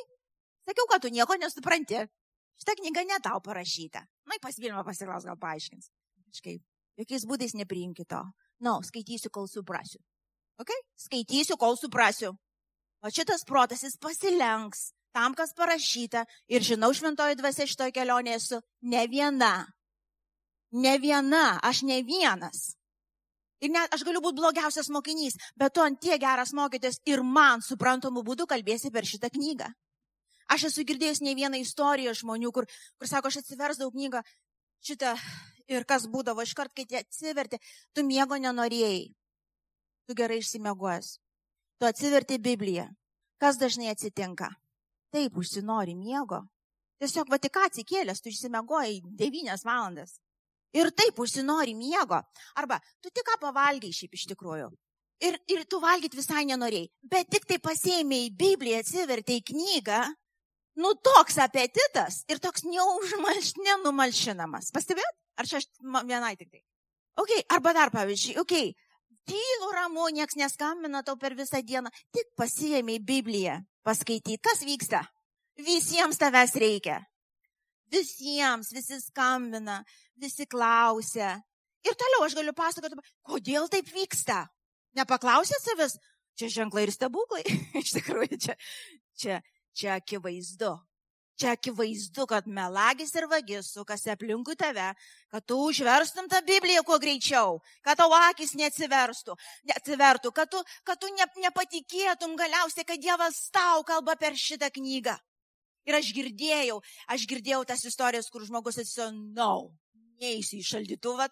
sakiau, 0.66 0.86
kad 0.90 1.04
tu 1.04 1.10
nieko 1.12 1.36
nesupranti. 1.40 2.04
Šitą 2.60 2.76
knygą 2.78 3.02
ne 3.08 3.18
tau 3.22 3.40
parašyta. 3.42 4.04
Na, 4.30 4.38
pas 4.40 4.56
Vilmą 4.58 4.84
pasiklaus, 4.86 5.26
gal 5.26 5.38
paaiškins. 5.40 5.90
Kažkaip, 6.30 6.62
jokiais 7.00 7.26
būdais 7.26 7.54
nepriimkite 7.58 8.08
to. 8.14 8.22
Na, 8.62 8.76
no, 8.76 8.82
skaitysiu, 8.86 9.30
kol 9.34 9.48
suprasiu. 9.50 10.00
Ok? 10.62 10.70
Skaitysiu, 11.06 11.58
kol 11.58 11.76
suprasiu. 11.76 12.34
O 13.02 13.10
šitas 13.10 13.42
protas 13.44 13.82
jis 13.84 13.98
pasilenks 14.00 14.92
tam, 15.14 15.34
kas 15.34 15.52
parašyta. 15.54 16.24
Ir 16.48 16.62
žinau, 16.62 16.92
šventoji 16.94 17.38
dvasia 17.38 17.66
šitoje 17.70 17.94
kelionėje 17.94 18.38
esu 18.40 18.60
ne 18.82 19.04
viena. 19.10 19.54
Ne 20.74 20.96
viena, 21.02 21.58
aš 21.62 21.84
ne 21.86 22.00
vienas. 22.06 22.74
Ir 23.64 23.72
net 23.72 23.94
aš 23.96 24.04
galiu 24.04 24.20
būti 24.20 24.38
blogiausias 24.42 24.90
mokinys, 24.92 25.38
bet 25.56 25.72
tu 25.74 25.80
ant 25.80 25.96
tie 26.00 26.18
geras 26.20 26.52
mokytis 26.52 27.00
ir 27.08 27.24
man 27.24 27.64
suprantamu 27.64 28.22
būdu 28.26 28.46
kalbėsi 28.50 28.92
per 28.92 29.08
šitą 29.08 29.32
knygą. 29.32 29.70
Aš 30.52 30.68
esu 30.68 30.84
girdėjęs 30.84 31.22
ne 31.24 31.32
vieną 31.38 31.58
istoriją 31.64 32.12
žmonių, 32.20 32.52
kur, 32.52 32.68
kur 33.00 33.08
sako, 33.08 33.32
aš 33.32 33.40
atsiversdavau 33.40 33.94
knygą 33.96 34.20
šitą 34.84 35.16
ir 35.72 35.88
kas 35.88 36.04
būdavo, 36.12 36.44
iškart, 36.44 36.76
kai 36.76 36.84
tie 36.84 37.00
atsiverti, 37.00 37.62
tu 37.96 38.04
miego 38.04 38.36
nenorėjai. 38.36 39.06
Tu 40.04 40.16
gerai 40.18 40.42
išsimiegojęs 40.42 41.14
tu 41.78 41.88
atsiverti 41.88 42.38
Bibliją. 42.38 42.86
Kas 43.36 43.58
dažnai 43.60 43.90
atsitinka? 43.92 44.48
Taip, 45.12 45.36
užsinori 45.36 45.94
miego. 45.94 46.44
Tiesiog 47.02 47.28
va 47.28 47.38
tik 47.38 47.58
atsikėlęs, 47.60 48.22
tu 48.22 48.30
išsimegojai 48.30 49.02
9 49.04 49.64
valandas. 49.66 50.16
Ir 50.74 50.90
taip 50.90 51.18
užsinori 51.22 51.74
miego. 51.78 52.18
Arba 52.58 52.80
tu 53.02 53.12
tik 53.14 53.26
ką 53.28 53.38
pavalgiai 53.42 53.94
šiaip 53.94 54.16
iš 54.18 54.26
tikrųjų. 54.32 54.72
Ir, 55.24 55.38
ir 55.48 55.62
tu 55.70 55.78
valgyti 55.80 56.18
visai 56.18 56.42
nenorėjai. 56.48 56.90
Bet 57.10 57.30
tik 57.32 57.46
tai 57.48 57.60
pasėmėjai 57.62 58.32
Bibliją, 58.34 58.82
atsivertėjai 58.82 59.44
knygą. 59.52 60.00
Nu 60.82 60.90
toks 60.98 61.38
apetitas 61.38 62.24
ir 62.26 62.40
toks 62.42 62.66
neužmalš, 62.66 63.52
nenumalšinamas. 63.62 64.72
Pastebėt? 64.74 65.20
Ar 65.38 65.46
čia 65.46 65.60
aš 65.62 65.68
vienai 66.06 66.34
tik 66.38 66.50
tai? 66.50 66.64
Ok, 67.22 67.30
arba 67.54 67.72
dar 67.76 67.92
pavyzdžiui, 67.94 68.40
ok, 68.42 68.54
tylu 69.30 69.70
ramu, 69.74 70.08
nieks 70.14 70.34
neskambina 70.38 71.04
tau 71.06 71.14
per 71.18 71.36
visą 71.38 71.60
dieną, 71.62 71.92
tik 72.14 72.32
pasijėmiai 72.38 72.98
Bibliją 72.98 73.60
paskaityti, 73.86 74.40
kas 74.42 74.64
vyksta. 74.66 75.04
Visiems 75.54 76.18
tavęs 76.18 76.56
reikia. 76.58 76.98
Visiems, 77.92 78.72
visi 78.72 79.00
skambina, 79.02 79.82
visi 80.20 80.46
klausia. 80.46 81.36
Ir 81.84 81.96
toliau 82.00 82.24
aš 82.24 82.36
galiu 82.38 82.54
pasakoti, 82.56 82.96
kodėl 83.26 83.68
taip 83.72 83.90
vyksta. 83.92 84.44
Nepaklausė 84.96 85.58
savęs, 85.60 85.98
čia 86.38 86.48
ženklai 86.60 86.86
ir 86.86 86.94
stebuklai. 86.94 87.44
Iš 87.82 87.96
tikrųjų, 87.98 88.40
čia, 88.40 88.56
čia, 89.18 89.38
čia 89.76 89.94
akivaizdu. 89.98 90.72
Čia 91.34 91.56
akivaizdu, 91.56 92.28
kad 92.30 92.46
melagis 92.46 93.10
ir 93.18 93.26
vagis 93.26 93.72
sukasi 93.74 94.12
aplinkui 94.12 94.54
tave, 94.54 94.92
kad 95.34 95.42
tu 95.42 95.56
užverstum 95.66 96.28
tą 96.30 96.38
Bibliją 96.46 96.84
kuo 96.86 96.94
greičiau, 97.02 97.58
kad 97.82 97.98
tavo 97.98 98.14
akis 98.30 98.54
neatsiverstų, 98.54 99.34
neatsivertų, 99.66 100.30
kad 100.30 100.52
tu, 100.52 100.62
kad 100.86 101.00
tu 101.02 101.10
ne, 101.10 101.26
nepatikėtum 101.42 102.36
galiausiai, 102.38 102.86
kad 102.86 103.02
Dievas 103.02 103.48
tau 103.50 103.82
kalba 103.82 104.14
per 104.14 104.38
šitą 104.38 104.70
knygą. 104.70 105.16
Ir 105.84 105.98
aš 105.98 106.10
girdėjau, 106.16 106.78
aš 107.12 107.26
girdėjau 107.28 107.62
tas 107.68 107.84
istorijas, 107.84 108.30
kur 108.32 108.44
žmogus 108.46 108.80
atsiso, 108.80 109.10
no, 109.12 109.74
neįsiu 110.22 110.60
į 110.62 110.66
šaldytuvą, 110.70 111.28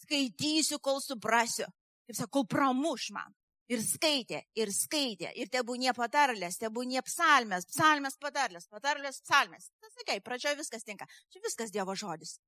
skaitysiu, 0.00 0.78
kol 0.82 1.00
suprasiu. 1.02 1.66
Kaip 2.06 2.18
sakau, 2.18 2.44
pramuš 2.46 3.10
man. 3.14 3.34
Ir 3.70 3.78
skaitė, 3.86 4.40
ir 4.58 4.72
skaitė, 4.74 5.28
ir 5.38 5.50
tebūnie 5.50 5.92
patarlės, 5.94 6.56
tebūnie 6.58 6.98
psalmės, 7.06 7.68
psalmės 7.70 8.16
patarlės, 8.18 8.66
patarlės 8.66 9.20
psalmės. 9.22 9.68
Tas 9.78 9.94
sakai, 9.94 10.16
pradžioje 10.26 10.58
viskas 10.58 10.82
tinka. 10.82 11.06
Čia 11.30 11.42
viskas 11.44 11.70
Dievo 11.70 11.94
žodis. 11.94 12.40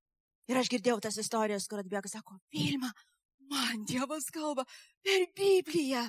Ir 0.51 0.59
aš 0.59 0.73
girdėjau 0.73 0.99
tas 1.07 1.21
istorijas, 1.23 1.69
kur 1.71 1.79
atbėga, 1.79 2.11
sako, 2.11 2.41
Vilma, 2.51 2.91
man 3.53 3.87
Dievas 3.87 4.27
kalba 4.35 4.67
per 5.07 5.29
Bibliją. 5.39 6.09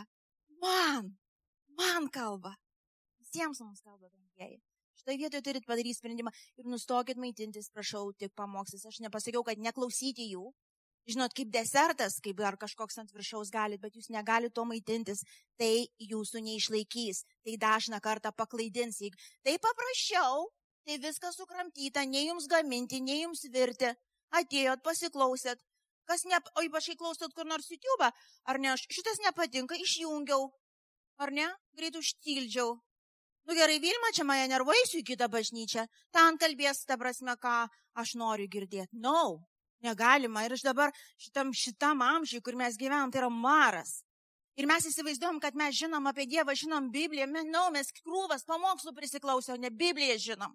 Man, 0.63 1.13
man 1.77 2.09
kalba. 2.09 2.55
Visiems 3.21 3.61
mums 3.61 3.85
kalba, 3.85 4.09
brangieji. 4.09 4.63
Štai 5.03 5.17
vietoje 5.19 5.43
turit 5.43 5.65
padaryti 5.67 5.97
sprendimą 5.97 6.31
ir 6.55 6.67
nustokit 6.71 7.17
maitintis, 7.19 7.67
prašau, 7.75 8.13
tik 8.15 8.31
pamokslus. 8.39 8.85
Aš 8.87 9.01
nepasakiau, 9.03 9.41
kad 9.43 9.59
neklausyti 9.59 10.29
jų, 10.29 10.45
žinot, 11.11 11.33
kaip 11.35 11.49
desertas, 11.51 12.21
kaip 12.23 12.37
dar 12.39 12.55
kažkoks 12.61 13.01
ant 13.01 13.11
viršaus 13.11 13.51
galit, 13.51 13.81
bet 13.83 13.97
jūs 13.99 14.07
negalite 14.15 14.55
to 14.55 14.63
maitintis, 14.69 15.25
tai 15.59 15.89
jūsų 15.99 16.45
neišlaikys, 16.45 17.25
tai 17.43 17.57
dažną 17.59 17.99
kartą 17.99 18.31
paklaidins. 18.31 19.01
Tai 19.43 19.57
paprasčiau, 19.67 20.47
tai 20.87 20.97
viskas 21.03 21.35
sukramtyta, 21.35 22.05
nei 22.07 22.29
jums 22.29 22.47
gaminti, 22.47 23.01
nei 23.03 23.25
jums 23.25 23.43
virti. 23.51 23.91
Atėjot, 24.39 24.85
pasiklausėt, 24.87 25.59
kas 26.07 26.23
ne, 26.31 26.39
o 26.55 26.63
ypač 26.63 26.87
kai 26.93 26.95
klausot 27.03 27.35
kur 27.35 27.43
nors 27.43 27.67
YouTube, 27.67 28.07
ar 28.47 28.63
ne, 28.63 28.71
šitas 28.87 29.19
nepatinka, 29.27 29.75
išjungiau, 29.83 30.47
ar 31.19 31.35
ne, 31.35 31.51
greit 31.75 31.99
užtildžiau. 31.99 32.77
Nu 33.43 33.55
gerai, 33.57 33.79
Vilma, 33.83 34.11
čia 34.15 34.23
mane 34.27 34.47
nervuojusiu 34.51 35.01
į 35.01 35.07
kitą 35.13 35.27
bažnyčią, 35.31 35.83
ten 36.15 36.37
kalbės, 36.39 36.85
ta 36.87 36.95
prasme, 36.97 37.35
ką 37.35 37.65
aš 37.99 38.13
noriu 38.15 38.47
girdėti. 38.47 38.95
No, 39.03 39.43
Negalima. 39.83 40.45
Ir 40.45 40.55
aš 40.55 40.63
dabar 40.63 40.93
šitam, 41.19 41.51
šitam 41.51 42.01
amžiui, 42.01 42.41
kur 42.43 42.55
mes 42.55 42.77
gyvenam, 42.79 43.11
tai 43.11 43.19
yra 43.19 43.29
maras. 43.29 43.99
Ir 44.55 44.67
mes 44.69 44.85
įsivaizduojam, 44.87 45.41
kad 45.43 45.57
mes 45.59 45.75
žinom 45.75 46.07
apie 46.07 46.27
Dievą, 46.29 46.53
žinom 46.55 46.91
Bibliją. 46.93 47.27
Mes, 47.27 47.49
no, 47.51 47.65
mes 47.73 47.89
krūvas 47.97 48.45
pamokslų 48.47 48.93
prisiklausę, 48.95 49.55
o 49.55 49.59
ne 49.59 49.73
Bibliją 49.73 50.15
žinom. 50.29 50.53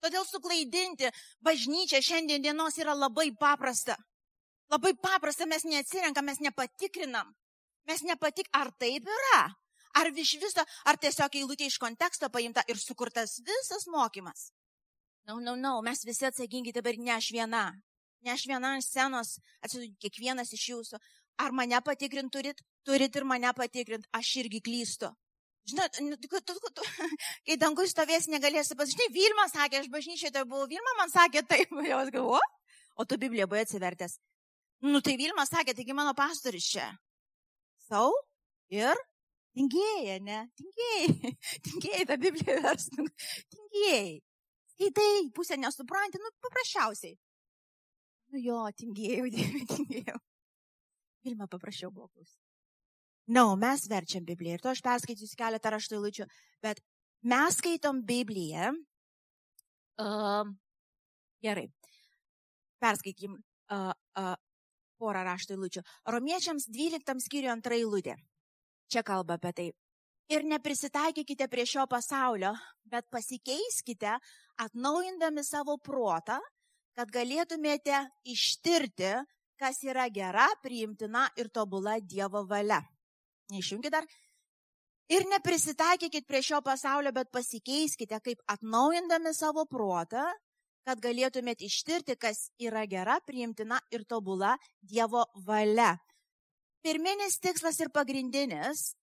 Todėl 0.00 0.24
suklaidinti 0.28 1.10
bažnyčią 1.44 2.00
šiandien 2.04 2.44
dienos 2.44 2.78
yra 2.80 2.94
labai 2.94 3.30
paprasta. 3.36 3.96
Labai 4.70 4.94
paprasta, 4.94 5.48
mes 5.50 5.66
neatsirenkam, 5.66 6.28
mes 6.30 6.38
nepatikrinam. 6.44 7.32
Mes 7.88 8.04
nepatik, 8.06 8.46
ar 8.54 8.70
taip 8.78 9.08
yra. 9.08 9.42
Ar 9.98 10.10
iš 10.14 10.36
viso, 10.38 10.64
ar 10.86 10.98
tiesiog 11.02 11.34
eilutė 11.40 11.66
iš 11.66 11.78
konteksto 11.82 12.28
paimta 12.30 12.62
ir 12.68 12.78
sukurtas 12.78 13.40
visas 13.46 13.88
mokymas. 13.90 14.50
Na, 15.26 15.34
no, 15.34 15.40
na, 15.40 15.50
no, 15.50 15.56
na, 15.56 15.68
no, 15.68 15.82
mes 15.82 16.04
visi 16.06 16.26
atsakingi 16.26 16.72
dabar 16.72 16.98
ne 16.98 17.12
aš 17.16 17.30
viena. 17.34 17.64
Ne 18.24 18.34
aš 18.34 18.46
viena 18.46 18.74
ant 18.76 18.84
scenos, 18.84 19.38
atsidu, 19.64 19.88
kiekvienas 20.02 20.52
iš 20.52 20.68
jūsų. 20.72 21.00
Ar 21.40 21.54
mane 21.56 21.80
patikrint 21.84 22.32
turit? 22.32 22.60
Turit 22.84 23.16
ir 23.16 23.24
mane 23.24 23.50
patikrint, 23.56 24.06
aš 24.16 24.36
irgi 24.42 24.60
klystu. 24.64 25.10
Žinot, 25.68 26.00
nu, 26.00 26.16
tu, 26.16 26.40
tu, 26.40 26.70
tu, 26.74 26.84
kai 27.46 27.56
dangui 27.60 27.86
stovės, 27.88 28.28
negalėsi 28.32 28.76
pasakyti, 28.78 29.12
Vilma 29.14 29.46
sakė, 29.52 29.82
aš 29.82 29.90
bažnyčiai 29.92 30.32
tai 30.34 30.44
buvau, 30.48 30.68
Vilma 30.70 30.96
man 30.98 31.12
sakė 31.12 31.44
taip, 31.46 31.72
jau 31.86 32.00
aš 32.00 32.12
galvoju, 32.14 32.48
o 32.96 33.06
tu 33.06 33.18
Bibliją 33.20 33.46
buvai 33.50 33.66
atsivertęs. 33.66 34.16
Nu 34.88 35.02
tai 35.04 35.18
Vilma 35.20 35.44
sakė, 35.48 35.76
taigi 35.76 35.96
mano 35.96 36.14
pastorius 36.16 36.68
čia. 36.72 36.88
Sau 37.86 38.08
ir 38.72 38.96
tingėjai, 39.56 40.18
ne? 40.26 40.42
Tingėjai, 40.58 41.32
tingėjai 41.68 42.04
tą 42.10 42.18
Bibliją 42.24 42.58
verstų, 42.66 43.06
tingėjai. 43.54 44.20
Skaitai, 44.74 45.30
pusę 45.36 45.58
nesupranti, 45.60 46.20
nu 46.22 46.30
paprasčiausiai. 46.40 47.16
Nu 48.30 48.40
jo, 48.40 48.60
tingėjau, 48.78 49.26
dieve, 49.34 49.64
tingėjau. 49.68 50.20
Vilma 51.26 51.48
paprašiau 51.50 51.90
blogus. 51.92 52.38
Na, 53.30 53.42
no, 53.42 53.56
mes 53.60 53.84
verčiam 53.90 54.24
Bibliją 54.26 54.56
ir 54.56 54.62
to 54.64 54.70
aš 54.72 54.80
perskaitysiu 54.82 55.36
keletą 55.38 55.74
rašto 55.74 55.98
eilučių, 55.98 56.26
bet 56.64 56.80
mes 57.30 57.58
skaitom 57.60 58.00
Bibliją. 58.06 58.72
Uh, 60.00 60.48
gerai. 61.44 61.68
Perskaitykim 62.80 63.36
uh, 63.36 63.92
uh, 63.92 64.34
porą 65.00 65.22
rašto 65.28 65.54
eilučių. 65.54 65.84
Romiečiams 66.08 66.66
12 66.72 67.20
skyrių 67.26 67.52
antra 67.52 67.76
eilutė. 67.76 68.16
Čia 68.90 69.04
kalba 69.06 69.38
apie 69.38 69.52
tai. 69.54 69.68
Ir 70.30 70.44
neprisitaikykite 70.46 71.46
prie 71.50 71.66
šio 71.66 71.84
pasaulio, 71.90 72.52
bet 72.86 73.06
pasikeiskite, 73.10 74.16
atnaujindami 74.62 75.42
savo 75.46 75.76
protą, 75.78 76.38
kad 76.98 77.10
galėtumėte 77.14 78.02
ištirti, 78.30 79.12
kas 79.60 79.82
yra 79.86 80.08
gera, 80.10 80.48
priimtina 80.62 81.28
ir 81.38 81.50
tobula 81.54 81.98
Dievo 82.02 82.44
valia. 82.50 82.80
Neišjungit 83.50 83.94
dar. 83.94 84.06
Ir 85.10 85.26
neprisitaikykit 85.26 86.26
prie 86.26 86.42
šio 86.46 86.60
pasaulio, 86.62 87.10
bet 87.14 87.30
pasikeiskite, 87.34 88.20
kaip 88.22 88.42
atnaujindami 88.50 89.34
savo 89.34 89.66
protą, 89.70 90.28
kad 90.86 91.02
galėtumėte 91.02 91.66
ištirti, 91.66 92.14
kas 92.18 92.48
yra 92.62 92.86
gera, 92.90 93.18
priimtina 93.26 93.80
ir 93.90 94.06
tobula 94.06 94.56
Dievo 94.82 95.26
valia. 95.46 95.96
Pirminis 96.80 97.36
tikslas 97.40 97.76
ir 97.84 97.90
pagrindinis 97.92 98.94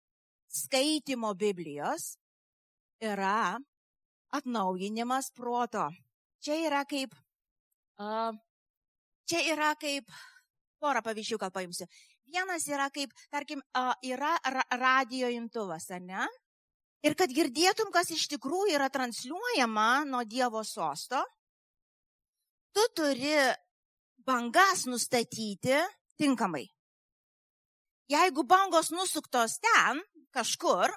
skaitimo 0.50 1.34
Biblijos 1.38 2.16
yra 3.04 3.58
atnaujinimas 4.34 5.30
proto. 5.36 5.86
Čia 6.42 6.58
yra 6.68 6.84
kaip, 6.90 7.14
uh, 8.02 8.34
čia 9.30 9.44
yra 9.54 9.74
kaip, 9.78 10.10
porą 10.82 11.04
pavyzdžių 11.06 11.40
gal 11.42 11.54
paimsiu. 11.54 11.88
Vienas 12.28 12.66
yra 12.70 12.90
kaip, 12.94 13.14
tarkim, 13.32 13.62
uh, 13.78 13.94
yra 14.02 14.34
ra 14.42 14.66
radio 14.78 15.30
imtuvas, 15.34 15.90
ar 15.94 16.02
ne? 16.02 16.28
Ir 17.06 17.14
kad 17.14 17.30
girdėtum, 17.30 17.92
kas 17.94 18.10
iš 18.12 18.26
tikrųjų 18.34 18.74
yra 18.74 18.90
transliuojama 18.90 20.08
nuo 20.10 20.24
Dievo 20.26 20.64
sosto, 20.66 21.22
tu 22.74 22.84
turi 22.98 23.38
bangas 24.26 24.88
nustatyti 24.90 25.78
tinkamai. 26.18 26.66
Jeigu 28.08 28.44
bangos 28.48 28.92
nusuktos 28.92 29.60
ten, 29.60 30.00
kažkur, 30.32 30.92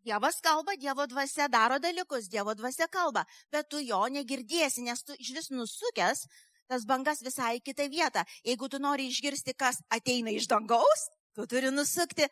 Dievas 0.00 0.40
kalba, 0.40 0.76
Dievo 0.80 1.04
dvasia 1.06 1.48
daro 1.48 1.76
dalykus, 1.78 2.28
Dievo 2.32 2.54
dvasia 2.54 2.86
kalba, 2.88 3.26
bet 3.52 3.68
tu 3.68 3.82
jo 3.84 4.06
negirdėsi, 4.08 4.80
nes 4.86 5.02
tu 5.04 5.12
iš 5.18 5.34
vis 5.36 5.50
nusukęs 5.52 6.24
tas 6.70 6.86
bangas 6.86 7.20
visai 7.26 7.58
į 7.58 7.64
kitą 7.66 7.88
vietą. 7.90 8.22
Jeigu 8.46 8.68
tu 8.70 8.78
nori 8.78 9.08
išgirsti, 9.10 9.56
kas 9.58 9.82
ateina 9.90 10.30
iš 10.30 10.46
dangaus, 10.48 11.08
tu 11.34 11.44
turi 11.50 11.72
nusukti 11.74 12.28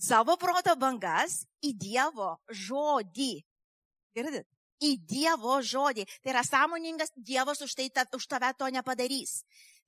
savo 0.00 0.38
proto 0.40 0.74
bangas 0.80 1.42
į 1.62 1.74
Dievo 1.76 2.32
žodį. 2.48 3.34
Girdit? 4.16 4.48
Į 4.82 4.96
Dievo 5.06 5.60
žodį. 5.62 6.08
Tai 6.24 6.32
yra 6.32 6.42
sąmoningas 6.42 7.12
Dievas 7.14 7.60
už, 7.62 7.76
tai, 7.76 7.90
ta, 7.92 8.08
už 8.16 8.26
tave 8.26 8.50
to 8.58 8.66
nepadarys. 8.72 9.42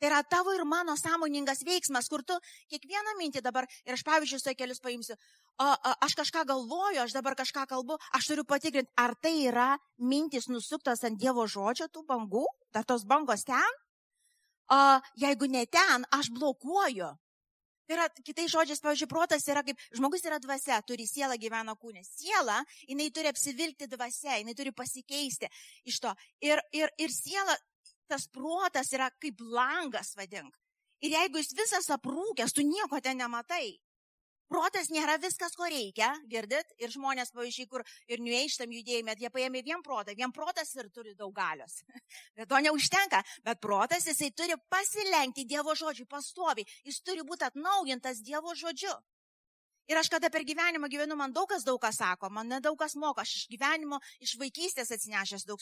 Yra 0.05 0.21
tavo 0.29 0.53
ir 0.53 0.65
mano 0.69 0.97
sąmoningas 1.01 1.65
veiksmas, 1.65 2.09
kur 2.13 2.25
tu 2.27 2.37
kiekvieną 2.73 3.17
mintį 3.21 3.43
dabar, 3.45 3.69
ir 3.87 3.97
aš 3.97 4.05
pavyzdžiui, 4.05 4.41
su 4.43 4.55
kelius 4.59 4.83
paimsiu, 4.85 5.17
o, 5.57 5.69
o, 5.69 5.95
aš 6.05 6.17
kažką 6.21 6.45
galvoju, 6.51 7.01
aš 7.05 7.17
dabar 7.17 7.37
kažką 7.39 7.65
kalbu, 7.71 7.97
aš 8.19 8.29
turiu 8.31 8.45
patikrinti, 8.45 8.93
ar 9.01 9.15
tai 9.17 9.35
yra 9.49 9.71
mintis 9.99 10.51
nusuktas 10.53 11.05
ant 11.09 11.21
Dievo 11.21 11.47
žodžio 11.49 11.89
tų 11.89 12.05
bangų, 12.11 12.45
ar 12.75 12.85
tos 12.85 13.07
bangos 13.09 13.47
ten, 13.49 13.79
o 14.73 14.81
jeigu 15.21 15.49
ne 15.51 15.67
ten, 15.67 16.07
aš 16.13 16.33
blokuoju. 16.35 17.13
Tai 17.85 17.97
yra, 17.99 18.07
kitais 18.25 18.49
žodžiais, 18.49 18.81
pavyzdžiui, 18.81 19.11
protas 19.11 19.45
yra 19.53 19.61
kaip, 19.65 19.81
žmogus 19.93 20.25
yra 20.25 20.39
dvasia, 20.41 20.79
turi 20.89 21.05
sielą 21.05 21.37
gyvena 21.41 21.75
kūnė. 21.77 22.01
Siela, 22.07 22.63
jinai 22.89 23.11
turi 23.13 23.29
apsivilkti 23.29 23.89
dvasia, 23.93 24.39
jinai 24.41 24.55
turi 24.57 24.73
pasikeisti 24.73 25.51
iš 25.85 26.01
to. 26.01 26.15
Ir, 26.41 26.63
ir, 26.73 26.89
ir 26.97 27.13
siela 27.13 27.57
tas 28.15 28.29
protas 28.31 28.93
yra 28.95 29.11
kaip 29.19 29.43
langas, 29.43 30.15
vadink. 30.19 30.55
Ir 31.03 31.17
jeigu 31.19 31.41
jis 31.43 31.57
visas 31.59 31.91
aprūkęs, 31.99 32.55
tu 32.55 32.63
nieko 32.63 33.01
ten 33.03 33.19
nematai. 33.19 33.75
Protas 34.49 34.91
nėra 34.93 35.17
viskas, 35.19 35.57
ko 35.57 35.67
reikia, 35.67 36.11
girdit? 36.31 36.69
Ir 36.79 36.93
žmonės, 36.93 37.33
pavyzdžiui, 37.35 37.67
kur 37.71 37.83
ir 38.13 38.21
nueištam 38.23 38.71
judėjime, 38.71 39.17
jie 39.19 39.31
paėmė 39.33 39.65
vien 39.67 39.83
protą, 39.83 40.15
vien 40.15 40.31
protas 40.37 40.71
ir 40.77 40.91
turi 40.95 41.15
daug 41.19 41.33
galios. 41.35 41.81
Bet 42.37 42.49
to 42.53 42.61
neužtenka. 42.63 43.23
Bet 43.45 43.61
protas, 43.65 44.07
jisai 44.07 44.31
turi 44.37 44.59
pasilenkti 44.71 45.47
Dievo 45.49 45.75
žodžiui 45.75 46.07
pastoviai. 46.07 46.69
Jis 46.87 47.01
turi 47.03 47.25
būti 47.27 47.49
atnaujintas 47.49 48.23
Dievo 48.23 48.55
žodžiu. 48.55 48.93
Ir 49.91 50.01
aš 50.01 50.13
kada 50.13 50.31
per 50.33 50.45
gyvenimą 50.49 50.89
gyvenu, 50.93 51.17
man 51.19 51.33
daug 51.33 51.49
kas 51.51 51.65
daug 51.65 51.81
ką 51.81 51.91
sako, 51.93 52.31
man 52.33 52.49
nedaug 52.49 52.79
kas 52.81 52.95
moka, 52.97 53.25
aš 53.25 53.35
iš 53.41 53.49
gyvenimo, 53.53 53.99
iš 54.25 54.39
vaikystės 54.41 54.93
atsinešęs 54.95 55.45
daug 55.49 55.61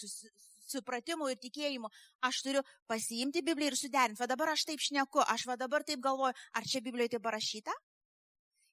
supratimų 0.69 1.31
ir 1.33 1.39
tikėjimų, 1.43 1.91
aš 2.29 2.43
turiu 2.47 2.63
pasiimti 2.91 3.43
Bibliją 3.43 3.73
ir 3.73 3.79
suderinti. 3.79 4.21
Va 4.21 4.29
dabar 4.31 4.53
aš 4.55 4.67
taip 4.69 4.81
šneku, 4.81 5.23
aš 5.27 5.47
va 5.51 5.57
dabar 5.57 5.85
taip 5.85 6.03
galvoju, 6.05 6.35
ar 6.55 6.69
čia 6.69 6.81
Biblijoje 6.85 7.17
tai 7.17 7.23
parašyta? 7.25 7.75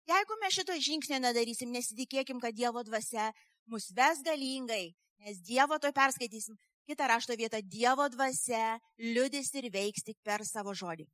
Jeigu 0.10 0.38
mes 0.42 0.56
šito 0.56 0.74
žingsnio 0.74 1.20
nedarysim, 1.22 1.70
nesitikėkim, 1.72 2.40
kad 2.42 2.56
Dievo 2.58 2.82
dvasia 2.84 3.30
mus 3.70 3.92
ves 3.94 4.24
galingai, 4.26 4.96
nes 5.26 5.42
Dievo 5.46 5.78
to 5.78 5.92
perskaitysim. 5.94 6.58
Kita 6.90 7.06
rašto 7.06 7.36
vieta- 7.38 7.62
Dievo 7.76 8.08
dvasia 8.10 8.80
liudys 8.98 9.54
ir 9.54 9.70
veiks 9.70 10.02
tik 10.04 10.18
per 10.24 10.42
savo 10.46 10.74
žodį. 10.74 11.06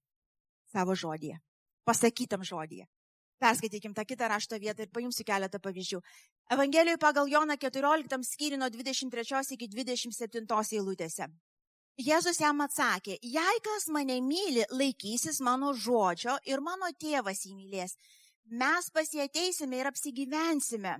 Savo 0.71 0.95
žodį. 0.95 1.35
Pasakytam 1.83 2.41
žodį. 2.41 2.85
Perskaitykim 3.39 3.93
tą 3.93 4.05
kitą 4.07 4.29
rašto 4.31 4.55
vietą 4.55 4.83
ir 4.83 4.89
paimsiu 4.95 5.25
keletą 5.27 5.59
pavyzdžių. 5.59 5.99
Evangelijoje 6.49 6.97
pagal 7.01 7.25
Joną 7.25 7.55
14 7.57 8.19
skyrių 8.21 8.57
nuo 8.61 8.69
23 8.69 9.55
iki 9.55 9.67
27 9.67 10.45
eilutėse. 10.77 11.25
Jėzus 11.97 12.37
jam 12.39 12.59
atsakė, 12.61 13.15
jei 13.23 13.61
kas 13.65 13.87
mane 13.87 14.19
myli, 14.21 14.65
laikysis 14.69 15.39
mano 15.41 15.71
žodžio 15.73 16.35
ir 16.45 16.61
mano 16.61 16.91
tėvas 17.01 17.45
jį 17.47 17.55
mylės. 17.55 17.95
Mes 18.45 18.89
pasieteisime 18.93 19.79
ir 19.79 19.89
apsigyvensime. 19.89 20.93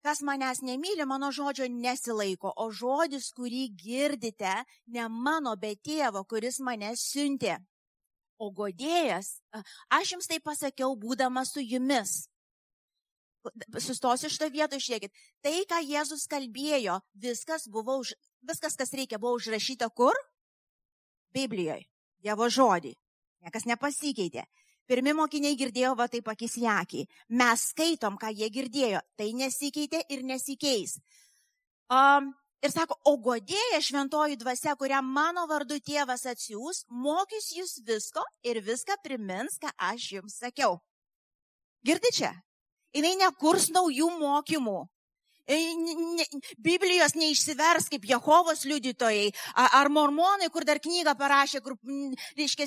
Kas 0.00 0.22
manęs 0.24 0.62
nemyli, 0.62 1.04
mano 1.04 1.28
žodžio 1.28 1.68
nesilaiko, 1.68 2.54
o 2.56 2.70
žodis, 2.70 3.28
kurį 3.36 3.66
girdite, 3.76 4.54
ne 4.86 5.08
mano, 5.08 5.56
bet 5.60 5.82
tėvo, 5.84 6.24
kuris 6.24 6.60
mane 6.64 6.94
siuntė. 6.96 7.58
O 8.38 8.48
godėjas, 8.54 9.42
aš 9.92 10.14
jums 10.14 10.30
tai 10.30 10.40
pasakiau, 10.40 10.96
būdamas 10.96 11.52
su 11.52 11.60
jumis. 11.60 12.30
Sustosiu 13.82 14.30
šitą 14.32 14.48
vietą, 14.54 14.78
išėkit. 14.80 15.12
Tai, 15.44 15.54
ką 15.70 15.80
Jėzus 15.84 16.26
kalbėjo, 16.30 16.98
viskas 17.14 17.68
buvo, 17.68 17.98
už, 18.02 18.14
viskas, 18.46 18.76
kas 18.78 18.94
reikia, 18.96 19.20
buvo 19.20 19.36
užrašyta 19.38 19.90
kur? 19.90 20.16
Biblijoje. 21.34 21.86
Dievo 22.24 22.48
žodį. 22.50 22.94
Niekas 23.46 23.68
nepasikeitė. 23.70 24.46
Pirmi 24.88 25.12
mokiniai 25.14 25.56
girdėjo 25.58 25.92
va 25.98 26.08
taip 26.08 26.28
akis 26.32 26.56
į 26.58 26.66
akį. 26.72 27.04
Mes 27.38 27.64
skaitom, 27.70 28.16
ką 28.18 28.32
jie 28.32 28.48
girdėjo. 28.50 29.02
Tai 29.20 29.28
nesikeitė 29.36 30.00
ir 30.08 30.24
nesikeis. 30.26 30.96
Um, 31.92 32.32
Ir 32.58 32.72
sako, 32.74 32.96
o 33.06 33.14
godėja 33.22 33.78
šventoji 33.86 34.38
dvasia, 34.40 34.72
kurią 34.74 34.98
mano 35.06 35.44
vardu 35.46 35.76
tėvas 35.78 36.24
atsiūs, 36.26 36.88
mokys 36.90 37.52
jūs 37.54 37.76
visko 37.86 38.24
ir 38.42 38.58
viską 38.66 38.96
primins, 39.04 39.60
ką 39.62 39.70
aš 39.92 40.06
jums 40.16 40.40
sakiau. 40.42 40.80
Girdi 41.86 42.10
čia? 42.16 42.32
Jis 42.94 43.18
nekurs 43.20 43.68
naujų 43.74 44.08
mokymų. 44.18 44.78
Biblijos 46.60 47.14
neišsivers 47.16 47.86
kaip 47.88 48.04
Jehovos 48.04 48.66
liudytojai 48.68 49.30
ar 49.56 49.88
mormonai, 49.88 50.50
kur 50.52 50.66
dar 50.68 50.76
knygą 50.76 51.14
parašė, 51.16 51.62
kur, 51.64 51.78
reiškia, 52.36 52.66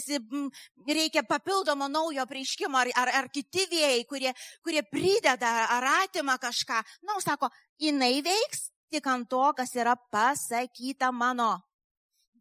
reikia 0.89 1.21
papildomo 1.29 1.85
naujo 1.87 2.25
prieškimo, 2.25 2.77
ar, 2.81 2.89
ar, 2.97 3.11
ar 3.21 3.29
kiti 3.29 3.67
vėjai, 3.69 4.01
kurie, 4.09 4.33
kurie 4.65 4.81
prideda 4.81 5.51
ar 5.77 5.85
atima 5.99 6.39
kažką. 6.41 6.81
Na, 7.05 7.13
nu, 7.13 7.21
sako, 7.21 7.51
jinai 7.77 8.17
veiks 8.25 8.71
tik 8.89 9.05
ant 9.07 9.29
to, 9.29 9.43
kas 9.57 9.75
yra 9.77 9.93
pasakyta 10.11 11.11
mano. 11.13 11.53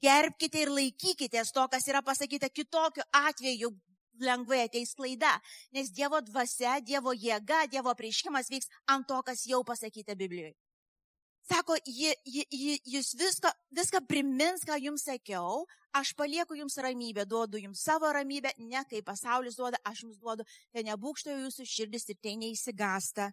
Gerbkite 0.00 0.64
ir 0.64 0.72
laikykitės 0.72 1.52
to, 1.52 1.68
kas 1.68 1.84
yra 1.92 2.00
pasakyta 2.00 2.48
kitokiu 2.48 3.04
atveju. 3.12 3.74
Lengvai 4.20 4.64
ateis 4.66 4.94
klaida, 4.94 5.36
nes 5.72 5.92
Dievo 5.92 6.20
dvasia, 6.24 6.78
Dievo 6.80 7.14
jėga, 7.16 7.66
Dievo 7.70 7.94
prieškimas 7.96 8.50
vyks 8.52 8.70
ant 8.88 9.08
to, 9.08 9.20
kas 9.26 9.46
jau 9.48 9.62
pasakyta 9.66 10.16
Biblijoje. 10.18 10.56
Sako, 11.50 11.74
jūs 11.82 13.14
viską, 13.18 13.50
viską 13.74 14.00
primins, 14.06 14.62
ką 14.62 14.76
jums 14.78 15.02
sakiau, 15.08 15.64
aš 15.96 16.12
palieku 16.14 16.54
jums 16.54 16.76
ramybę, 16.78 17.24
duodu 17.26 17.58
jums 17.58 17.82
savo 17.82 18.10
ramybę, 18.12 18.52
ne 18.58 18.82
kaip 18.86 19.08
pasaulis 19.08 19.56
duoda, 19.58 19.80
aš 19.82 20.04
jums 20.04 20.20
duodu, 20.20 20.46
tai 20.70 20.84
nebūkštoju 20.86 21.46
jūsų 21.46 21.66
širdis 21.66 22.06
ir 22.12 22.20
tai 22.22 22.36
neįsigasta. 22.38 23.30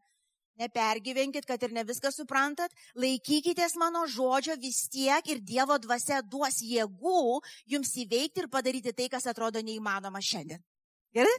Nepergyvenkit, 0.58 1.46
kad 1.46 1.62
ir 1.62 1.76
ne 1.76 1.84
viską 1.86 2.10
suprantat, 2.10 2.74
laikykitės 2.98 3.76
mano 3.78 4.08
žodžio 4.10 4.56
vis 4.58 4.88
tiek 4.90 5.30
ir 5.30 5.44
Dievo 5.46 5.78
dvasia 5.78 6.24
duos 6.26 6.64
jėgų 6.66 7.44
jums 7.70 7.94
įveikti 8.02 8.42
ir 8.42 8.50
padaryti 8.50 8.96
tai, 8.98 9.12
kas 9.14 9.30
atrodo 9.30 9.62
neįmanoma 9.62 10.18
šiandien. 10.18 10.64
Gerai? 11.16 11.38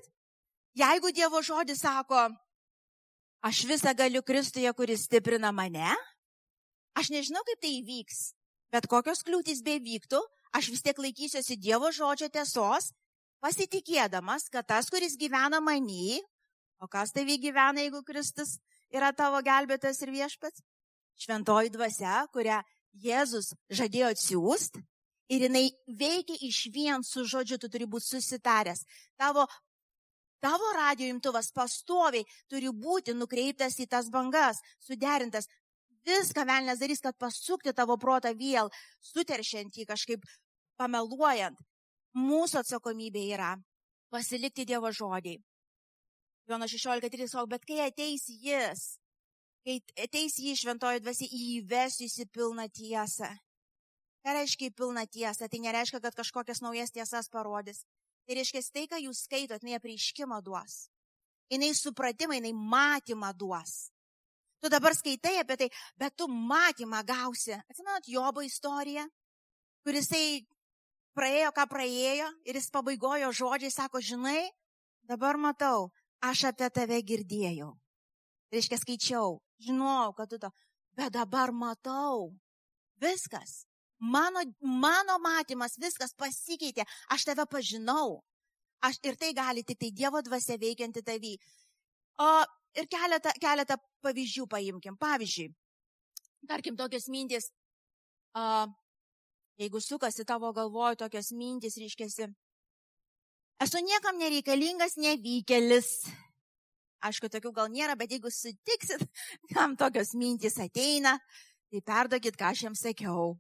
Jeigu 0.79 1.11
Dievo 1.13 1.41
žodis 1.43 1.83
sako, 1.83 2.29
aš 3.45 3.65
visą 3.69 3.95
galiu 3.97 4.23
Kristuje, 4.23 4.71
kuris 4.73 5.07
stiprina 5.09 5.51
mane, 5.53 5.91
aš 6.99 7.11
nežinau, 7.15 7.43
kaip 7.47 7.61
tai 7.63 7.73
įvyks, 7.81 8.21
bet 8.73 8.87
kokios 8.91 9.25
kliūtis 9.27 9.65
bevyktų, 9.67 10.21
aš 10.55 10.71
vis 10.73 10.85
tiek 10.87 10.99
laikysiuosi 10.99 11.59
Dievo 11.59 11.91
žodžio 11.95 12.31
tiesos, 12.33 12.93
pasitikėdamas, 13.43 14.49
kad 14.53 14.67
tas, 14.71 14.91
kuris 14.91 15.19
gyvena 15.19 15.61
manį, 15.63 16.21
o 16.79 16.89
kas 16.91 17.13
tavį 17.15 17.39
gyvena, 17.49 17.83
jeigu 17.83 18.05
Kristus 18.07 18.59
yra 18.95 19.11
tavo 19.13 19.43
gelbėtas 19.43 19.99
ir 20.05 20.15
viešpats? 20.15 20.63
Šventoji 21.19 21.75
dvasia, 21.75 22.23
kurią 22.31 22.63
Jėzus 23.03 23.53
žadėjo 23.75 24.13
atsiųsti 24.15 24.83
ir 25.29 25.45
jinai 25.47 25.69
veikia 25.87 26.37
iš 26.49 26.67
vien 26.73 27.05
su 27.05 27.25
žodžiu, 27.29 27.59
tu 27.61 27.69
turi 27.69 27.87
būti 27.87 28.07
susitaręs. 28.09 28.85
Tavo, 29.21 29.47
tavo 30.41 30.73
radio 30.77 31.09
imtuvas 31.13 31.53
pastoviai 31.53 32.27
turi 32.49 32.73
būti 32.73 33.15
nukreiptas 33.15 33.79
į 33.79 33.89
tas 33.93 34.11
bangas, 34.11 34.63
suderintas. 34.81 35.49
Viską 36.09 36.47
velnės 36.49 36.81
darys, 36.81 37.03
kad 37.05 37.19
pasukti 37.21 37.75
tavo 37.77 37.99
protą 38.01 38.33
vėl, 38.33 38.71
suteršiant 39.05 39.77
jį 39.77 39.85
kažkaip 39.89 40.23
pameluojant. 40.81 41.59
Mūsų 42.17 42.63
atsakomybė 42.63 43.25
yra 43.35 43.51
pasilikti 44.09 44.65
Dievo 44.65 44.89
žodį. 44.95 45.37
Jono 46.49 46.65
16.13, 46.65 47.45
bet 47.51 47.67
kai 47.69 47.83
ateis 47.85 48.25
jis, 48.33 48.87
kai 49.67 49.77
ateis 50.01 50.39
jį 50.41 50.55
šventoji 50.57 51.03
dvasia, 51.05 51.29
įvesiu 51.29 52.09
į 52.09 52.27
pilną 52.33 52.65
tiesą. 52.73 53.29
Ką 54.27 54.35
reiškia 54.35 54.71
į 54.71 54.75
pilną 54.77 55.05
tiesą? 55.07 55.49
Tai 55.49 55.61
nereiškia, 55.63 56.01
kad 56.05 56.17
kažkokias 56.19 56.63
naujas 56.65 56.93
tiesas 56.95 57.31
parodys. 57.33 57.85
Tai 58.27 58.37
reiškia, 58.37 58.63
tai, 58.75 58.87
ką 58.91 58.99
jūs 59.01 59.23
skaitot, 59.25 59.63
jinai 59.63 59.79
apreiškimą 59.79 60.41
duos. 60.45 60.89
Jinai 61.49 61.71
supratimą, 61.77 62.37
jinai 62.37 62.53
matymą 62.53 63.31
duos. 63.33 63.89
Tu 64.61 64.69
dabar 64.69 64.93
skaitai 64.93 65.39
apie 65.41 65.57
tai, 65.57 65.69
bet 65.97 66.17
tu 66.19 66.27
matymą 66.29 67.05
gausi. 67.07 67.55
Atsimenat 67.71 68.09
Jobo 68.11 68.43
istoriją, 68.43 69.07
kurisai 69.87 70.43
praėjo, 71.15 71.53
ką 71.55 71.67
praėjo 71.71 72.27
ir 72.45 72.59
jis 72.59 72.71
pabaigojo 72.75 73.31
žodžiai, 73.33 73.71
sako, 73.71 74.03
žinai, 74.03 74.51
dabar 75.07 75.39
matau, 75.39 75.89
aš 76.21 76.49
apie 76.51 76.69
tave 76.75 76.99
girdėjau. 77.07 77.71
Tai 78.49 78.59
reiškia, 78.59 78.81
skaičiau, 78.83 79.39
žinojau, 79.63 80.13
kad 80.19 80.35
tu 80.35 80.43
to, 80.43 80.51
bet 80.99 81.15
dabar 81.15 81.55
matau. 81.55 82.35
Viskas. 82.99 83.68
Mano, 83.99 84.45
mano 84.63 85.19
matymas, 85.19 85.75
viskas 85.79 86.15
pasikeitė. 86.15 86.87
Aš 87.11 87.27
tave 87.27 87.47
pažinau. 87.51 88.21
Aš, 88.85 89.01
ir 89.03 89.17
tai 89.19 89.33
gali 89.35 89.65
tik 89.67 89.79
tai 89.81 89.91
Dievo 89.91 90.21
dvasia 90.23 90.55
veikianti 90.59 91.03
tavį. 91.03 91.35
O 92.23 92.29
ir 92.79 92.87
keletą, 92.91 93.33
keletą 93.43 93.79
pavyzdžių 94.07 94.47
paimkim. 94.51 94.99
Pavyzdžiui, 95.01 95.49
tarkim, 96.47 96.77
tokios 96.79 97.09
mintis, 97.11 97.51
a, 98.39 98.69
jeigu 99.59 99.83
sukasi 99.83 100.27
tavo 100.27 100.53
galvoje 100.55 101.01
tokios 101.03 101.33
mintis, 101.35 101.79
ryškėsi, 101.81 102.31
esu 103.67 103.83
niekam 103.83 104.19
nereikalingas 104.23 104.95
nevykėlis. 105.01 105.91
Aišku, 107.03 107.31
tokių 107.31 107.53
gal 107.55 107.69
nėra, 107.71 107.95
bet 107.99 108.15
jeigu 108.15 108.31
sutiksit, 108.31 109.05
kam 109.55 109.77
tokios 109.79 110.15
mintys 110.19 110.59
ateina, 110.63 111.19
tai 111.71 111.83
perdokit, 111.83 112.39
ką 112.39 112.55
aš 112.55 112.67
jiems 112.67 112.87
sakiau. 112.87 113.37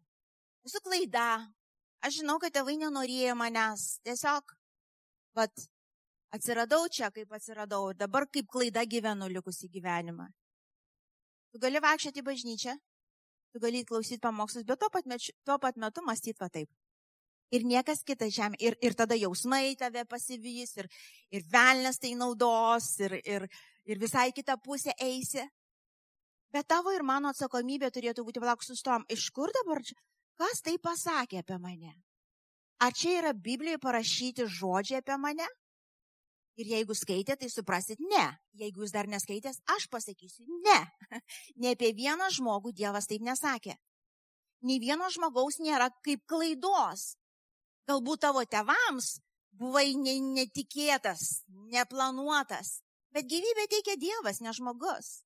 Esu 0.66 0.80
klaida. 0.84 1.28
Aš 2.04 2.20
žinau, 2.20 2.38
kad 2.42 2.54
tėvai 2.54 2.76
nenorėjo 2.78 3.34
manęs. 3.38 3.98
Tiesiog, 4.06 4.54
bet 5.38 5.68
atsiradau 6.34 6.86
čia, 6.92 7.10
kaip 7.14 7.32
atsiradau. 7.34 7.90
Ir 7.92 7.98
dabar 7.98 8.26
kaip 8.30 8.50
klaida 8.52 8.84
gyvenu 8.86 9.30
likusį 9.32 9.70
gyvenimą. 9.78 10.28
Tu 11.52 11.62
gali 11.62 11.80
vaikščioti 11.82 12.20
į 12.20 12.26
bažnyčią, 12.26 12.74
tu 13.52 13.62
gali 13.62 13.80
klausyti 13.88 14.20
pamokslus, 14.22 14.66
bet 14.68 14.78
tuo 14.82 14.90
pat, 14.92 15.08
metu, 15.08 15.32
tuo 15.48 15.56
pat 15.58 15.78
metu 15.80 16.04
mąstyti 16.04 16.38
va 16.40 16.50
taip. 16.52 16.68
Ir 17.56 17.64
niekas 17.64 18.02
kitas 18.04 18.34
žemė. 18.36 18.58
Ir, 18.60 18.76
ir 18.84 18.94
tada 18.94 19.16
jausmai 19.16 19.72
tave 19.80 20.04
pasivys, 20.04 20.74
ir, 20.82 20.90
ir 21.32 21.46
velnės 21.48 21.96
tai 22.02 22.12
naudos, 22.20 22.90
ir, 23.00 23.16
ir, 23.24 23.46
ir 23.88 24.02
visai 24.02 24.28
kitą 24.36 24.58
pusę 24.60 24.92
eisi. 25.00 25.46
Bet 26.52 26.68
tavo 26.68 26.92
ir 26.92 27.04
mano 27.04 27.32
atsakomybė 27.32 27.88
turėtų 27.92 28.24
būti, 28.24 28.40
palauk, 28.44 28.64
sustom, 28.64 29.04
iš 29.12 29.30
kur 29.36 29.52
dabar, 29.56 29.80
kas 30.38 30.62
tai 30.64 30.76
pasakė 30.78 31.42
apie 31.42 31.58
mane? 31.62 31.94
Ar 32.78 32.94
čia 32.94 33.18
yra 33.18 33.32
Biblijoje 33.34 33.80
parašyti 33.82 34.46
žodžiai 34.46 35.02
apie 35.02 35.16
mane? 35.18 35.46
Ir 36.58 36.66
jeigu 36.72 36.94
skaitė, 36.98 37.36
tai 37.38 37.50
suprasit 37.50 38.00
ne. 38.02 38.24
Jeigu 38.58 38.82
jūs 38.82 38.94
dar 38.94 39.06
neskaitęs, 39.10 39.60
aš 39.76 39.86
pasakysiu 39.90 40.46
ne. 40.66 40.80
Ne 41.62 41.74
apie 41.74 41.92
vieną 41.94 42.30
žmogų 42.34 42.72
Dievas 42.74 43.06
taip 43.10 43.22
nesakė. 43.22 43.76
Nei 44.66 44.80
vieno 44.82 45.06
žmogaus 45.14 45.60
nėra 45.62 45.90
kaip 46.02 46.24
klaidos. 46.26 47.12
Galbūt 47.86 48.24
tavo 48.26 48.42
tevams 48.42 49.20
buvai 49.58 49.94
netikėtas, 49.94 51.44
neplanuotas, 51.72 52.80
bet 53.14 53.26
gyvybę 53.30 53.66
teikia 53.70 53.96
Dievas, 53.98 54.42
ne 54.42 54.52
žmogus. 54.54 55.22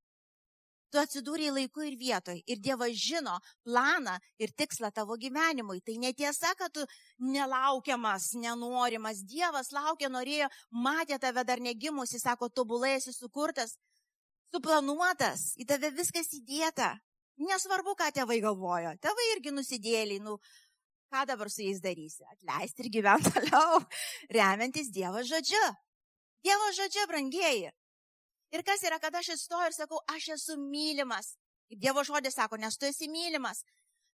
Tu 0.93 1.01
atsidūrėjai 1.01 1.55
laiku 1.57 1.87
ir 1.89 1.95
vietoj. 1.97 2.43
Ir 2.53 2.59
Dievas 2.61 2.93
žino 3.01 3.39
planą 3.65 4.19
ir 4.43 4.51
tikslą 4.53 4.91
tavo 4.93 5.17
gyvenimui. 5.17 5.81
Tai 5.81 5.95
netiesa, 6.03 6.53
kad 6.59 6.75
tu 6.77 6.85
nelaukiamas, 7.33 8.35
nenorimas. 8.37 9.23
Dievas 9.25 9.73
laukia, 9.73 10.11
norėjo, 10.13 10.51
matė 10.85 11.17
tave 11.23 11.47
dar 11.49 11.65
negimusi, 11.65 12.21
sako, 12.21 12.51
tobulai 12.53 12.99
esi 12.99 13.17
sukurtas, 13.17 13.79
suplanuotas, 14.53 15.55
į 15.57 15.69
tave 15.73 15.95
viskas 15.97 16.29
įdėta. 16.37 16.93
Nesvarbu, 17.41 17.97
ką 17.97 18.11
tėvai 18.13 18.43
galvojo. 18.45 18.93
Tėvai 19.01 19.29
irgi 19.33 19.57
nusidėliai, 19.57 20.21
nu, 20.21 20.37
ką 21.09 21.25
dabar 21.33 21.49
su 21.49 21.65
jais 21.65 21.81
darysi? 21.81 22.27
Atleisti 22.37 22.85
ir 22.85 22.93
gyventi 22.99 23.33
toliau, 23.39 23.81
remiantis 24.29 24.93
Dievo 24.93 25.25
žodžiu. 25.25 25.65
Dievo 26.45 26.75
žodžiu, 26.77 27.09
brangieji. 27.09 27.73
Ir 28.53 28.65
kas 28.67 28.83
yra, 28.85 28.99
kad 29.01 29.15
aš 29.17 29.33
įstoju 29.37 29.71
ir 29.71 29.77
sakau, 29.77 30.01
aš 30.13 30.33
esu 30.37 30.59
mylimas. 30.61 31.35
Kaip 31.71 31.81
Dievo 31.81 32.05
žodis 32.05 32.37
sako, 32.37 32.59
nes 32.61 32.77
tu 32.77 32.85
esi 32.87 33.09
mylimas. 33.09 33.63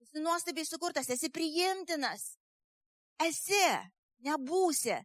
Esi 0.03 0.23
nuostabiai 0.23 0.67
sukurtas, 0.67 1.11
esi 1.15 1.31
priimtinas. 1.31 2.33
Esi, 3.23 3.63
nebūsi. 4.27 4.97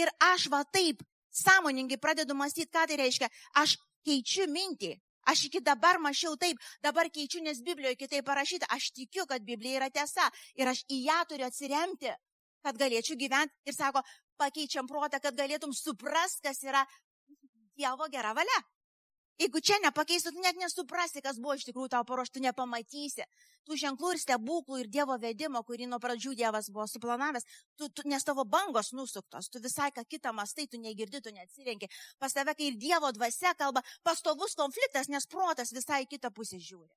Ir 0.00 0.08
aš 0.24 0.48
va 0.52 0.62
taip 0.64 1.02
sąmoningai 1.34 1.98
pradedu 2.00 2.34
mąstyti, 2.34 2.72
ką 2.72 2.86
tai 2.88 2.96
reiškia. 2.96 3.28
Aš 3.60 3.76
keičiu 4.08 4.48
mintį. 4.48 4.94
Aš 5.28 5.44
iki 5.50 5.60
dabar 5.60 5.98
mačiau 6.00 6.38
taip, 6.40 6.56
dabar 6.80 7.10
keičiu, 7.12 7.42
nes 7.44 7.60
Biblijoje 7.60 7.98
kitaip 8.00 8.24
parašyta. 8.24 8.70
Aš 8.72 8.88
tikiu, 8.96 9.26
kad 9.28 9.44
Biblija 9.44 9.82
yra 9.82 9.90
tiesa 9.92 10.30
ir 10.56 10.70
aš 10.70 10.86
į 10.88 11.02
ją 11.04 11.18
turiu 11.28 11.44
atsiremti, 11.44 12.14
kad 12.64 12.80
galėčiau 12.80 13.20
gyventi. 13.20 13.52
Ir 13.68 13.76
sako, 13.76 14.00
pakeičiam 14.40 14.88
protą, 14.88 15.20
kad 15.20 15.36
galėtum 15.36 15.76
suprast, 15.76 16.40
kas 16.40 16.64
yra 16.64 16.86
Dievo 17.76 18.08
gera 18.10 18.32
valia. 18.34 18.62
Jeigu 19.38 19.60
čia 19.62 19.76
nepakeistų, 19.84 20.32
tu 20.34 20.42
net 20.42 20.56
nesuprasi, 20.58 21.20
kas 21.22 21.36
buvo 21.38 21.54
iš 21.54 21.68
tikrųjų 21.68 21.92
tau 21.92 22.02
paruoštų, 22.06 22.40
nepamatysi. 22.42 23.22
Tų 23.68 23.76
ženklų 23.78 24.10
ir 24.16 24.18
stebuklų 24.18 24.80
ir 24.82 24.88
Dievo 24.90 25.14
vedimo, 25.22 25.62
kurį 25.62 25.86
nuo 25.86 26.00
pradžių 26.02 26.32
Dievas 26.40 26.70
buvo 26.74 26.88
suplanavęs, 26.90 27.46
tu, 27.78 27.86
tu, 27.86 28.02
nes 28.10 28.26
tavo 28.26 28.42
bangos 28.42 28.90
nusuktos, 28.98 29.46
tu 29.46 29.62
visai 29.62 29.92
ką 29.94 30.02
kitą 30.10 30.34
mastai, 30.34 30.66
tu 30.66 30.82
negirdi, 30.82 31.22
tu 31.22 31.30
neatsirenki. 31.30 31.86
Pas 32.18 32.34
tave, 32.34 32.56
kai 32.58 32.72
ir 32.72 32.80
Dievo 32.82 33.12
dvasia 33.14 33.54
kalba, 33.54 33.84
pastovus 34.02 34.58
konfliktas, 34.58 35.06
nes 35.06 35.30
protas 35.30 35.70
visai 35.76 36.02
kitą 36.10 36.34
pusę 36.34 36.58
žiūri. 36.58 36.90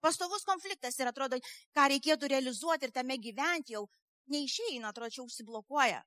Pastovus 0.00 0.48
konfliktas 0.48 0.96
ir 0.96 1.12
atrodo, 1.12 1.36
ką 1.76 1.88
reikėtų 1.92 2.32
realizuoti 2.32 2.88
ir 2.88 2.96
tame 2.96 3.20
gyventi 3.20 3.76
jau 3.76 3.84
neišeina, 4.32 4.88
atrodo, 4.88 5.12
čia 5.12 5.26
užsiblokuoja 5.26 6.00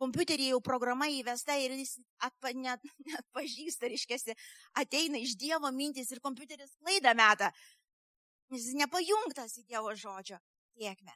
kompiuteryje 0.00 0.54
jau 0.54 0.60
programa 0.64 1.08
įvesta 1.10 1.56
ir 1.58 1.74
jis 1.78 1.96
atpa, 2.24 2.52
net, 2.54 2.84
net 3.08 3.24
pažįsta, 3.36 3.90
reiškia, 3.90 4.36
ateina 4.78 5.20
iš 5.20 5.36
Dievo 5.38 5.70
mintis 5.74 6.12
ir 6.14 6.22
kompiuteris 6.24 6.76
klaidą 6.78 7.14
metą. 7.18 7.50
Jis 8.54 8.70
nepajungtas 8.78 9.58
į 9.60 9.66
Dievo 9.68 9.92
žodžio 9.92 10.38
tiekme. 10.78 11.12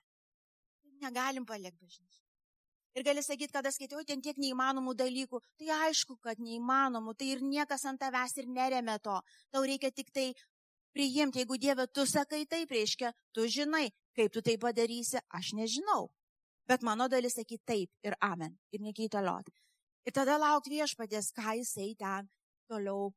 Negalim 1.02 1.46
palikti 1.48 1.80
bažnyčią. 1.80 2.20
Ir 2.92 3.06
gali 3.06 3.22
sakyti, 3.24 3.52
kada 3.54 3.70
skaitau 3.72 4.02
ten 4.04 4.20
tiek 4.20 4.36
neįmanomų 4.36 4.92
dalykų, 4.98 5.38
tai 5.56 5.70
aišku, 5.88 6.18
kad 6.20 6.40
neįmanomų, 6.44 7.14
tai 7.16 7.30
ir 7.32 7.40
niekas 7.40 7.86
ant 7.88 8.02
tavęs 8.02 8.36
ir 8.36 8.50
neremia 8.52 8.98
to. 9.00 9.14
Tau 9.48 9.62
reikia 9.64 9.88
tik 9.90 10.10
tai 10.12 10.26
priimti, 10.92 11.40
jeigu 11.40 11.56
Dieve 11.56 11.86
tu 11.88 12.04
sakai 12.04 12.44
taip, 12.44 12.74
reiškia, 12.76 13.14
tu 13.32 13.46
žinai, 13.48 13.86
kaip 14.12 14.34
tu 14.34 14.44
tai 14.44 14.58
padarysi, 14.60 15.22
aš 15.32 15.54
nežinau. 15.56 16.10
Bet 16.68 16.84
mano 16.86 17.08
dalis 17.10 17.36
sakyti 17.38 17.62
taip 17.66 18.06
ir 18.06 18.16
amen. 18.20 18.54
Ir 18.72 18.82
nekeitaliot. 18.84 19.48
Ir 20.06 20.14
tada 20.14 20.38
laukti 20.38 20.76
viešpatės, 20.76 21.32
ką 21.36 21.56
jisai 21.60 21.92
ten 21.98 22.28
toliau 22.70 23.12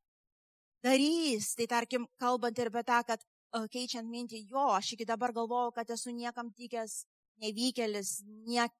darys. 0.84 1.54
Tai 1.58 1.66
tarkim, 1.70 2.06
kalbant 2.20 2.58
ir 2.58 2.70
apie 2.70 2.84
tą, 2.86 3.02
kad 3.06 3.22
uh, 3.22 3.66
keičiant 3.72 4.08
mintį, 4.10 4.46
jo, 4.50 4.68
aš 4.76 4.94
iki 4.96 5.06
dabar 5.08 5.34
galvojau, 5.34 5.74
kad 5.74 5.90
esu 5.90 6.14
niekam 6.14 6.52
tikęs, 6.54 7.04
nevykėlis, 7.42 8.20
niek, 8.48 8.72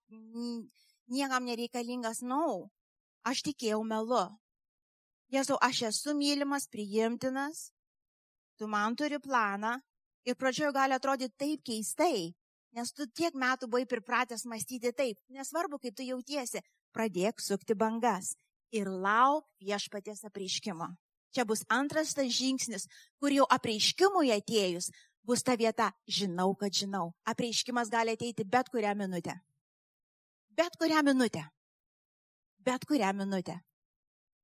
niekam 1.11 1.47
nereikalingas, 1.47 2.23
nau. 2.23 2.67
No. 2.67 2.73
Aš 3.27 3.43
tikėjau 3.43 3.81
melu. 3.83 4.29
Jėzau, 5.35 5.57
aš 5.59 5.89
esu 5.89 6.13
mylimas, 6.15 6.69
priimtinas, 6.71 7.73
tu 8.55 8.69
man 8.71 8.95
turi 8.95 9.19
planą 9.19 9.73
ir 10.23 10.37
pradžioje 10.39 10.71
gali 10.77 10.95
atrodyti 10.95 11.35
taip 11.35 11.65
keistai, 11.67 12.31
Nes 12.77 12.93
tu 12.93 13.07
tiek 13.09 13.33
metų 13.33 13.71
buvai 13.73 13.87
pripratęs 13.89 14.45
mąstyti 14.45 14.93
taip. 14.93 15.17
Nesvarbu, 15.33 15.79
kaip 15.81 15.97
tu 15.97 16.05
jautiesi, 16.05 16.61
pradėk 16.93 17.41
sukti 17.41 17.75
bangas 17.75 18.35
ir 18.75 18.91
lauk 18.91 19.47
viešpaties 19.65 20.27
apreiškimo. 20.29 20.91
Čia 21.33 21.45
bus 21.49 21.65
antras 21.73 22.15
tas 22.17 22.29
žingsnis, 22.33 22.87
kur 23.21 23.33
jau 23.33 23.47
apreiškimui 23.57 24.33
atėjus 24.35 24.91
bus 25.27 25.43
ta 25.43 25.57
vieta, 25.59 25.91
žinau, 26.09 26.55
kad 26.55 26.73
žinau. 26.73 27.11
Apreiškimas 27.27 27.91
gali 27.91 28.15
ateiti 28.15 28.45
bet 28.45 28.69
kurią 28.73 28.95
minutę. 28.97 29.35
Bet 30.57 30.77
kurią 30.81 31.03
minutę. 31.03 31.43
Bet 32.65 32.85
kurią 32.87 33.13
minutę. 33.13 33.59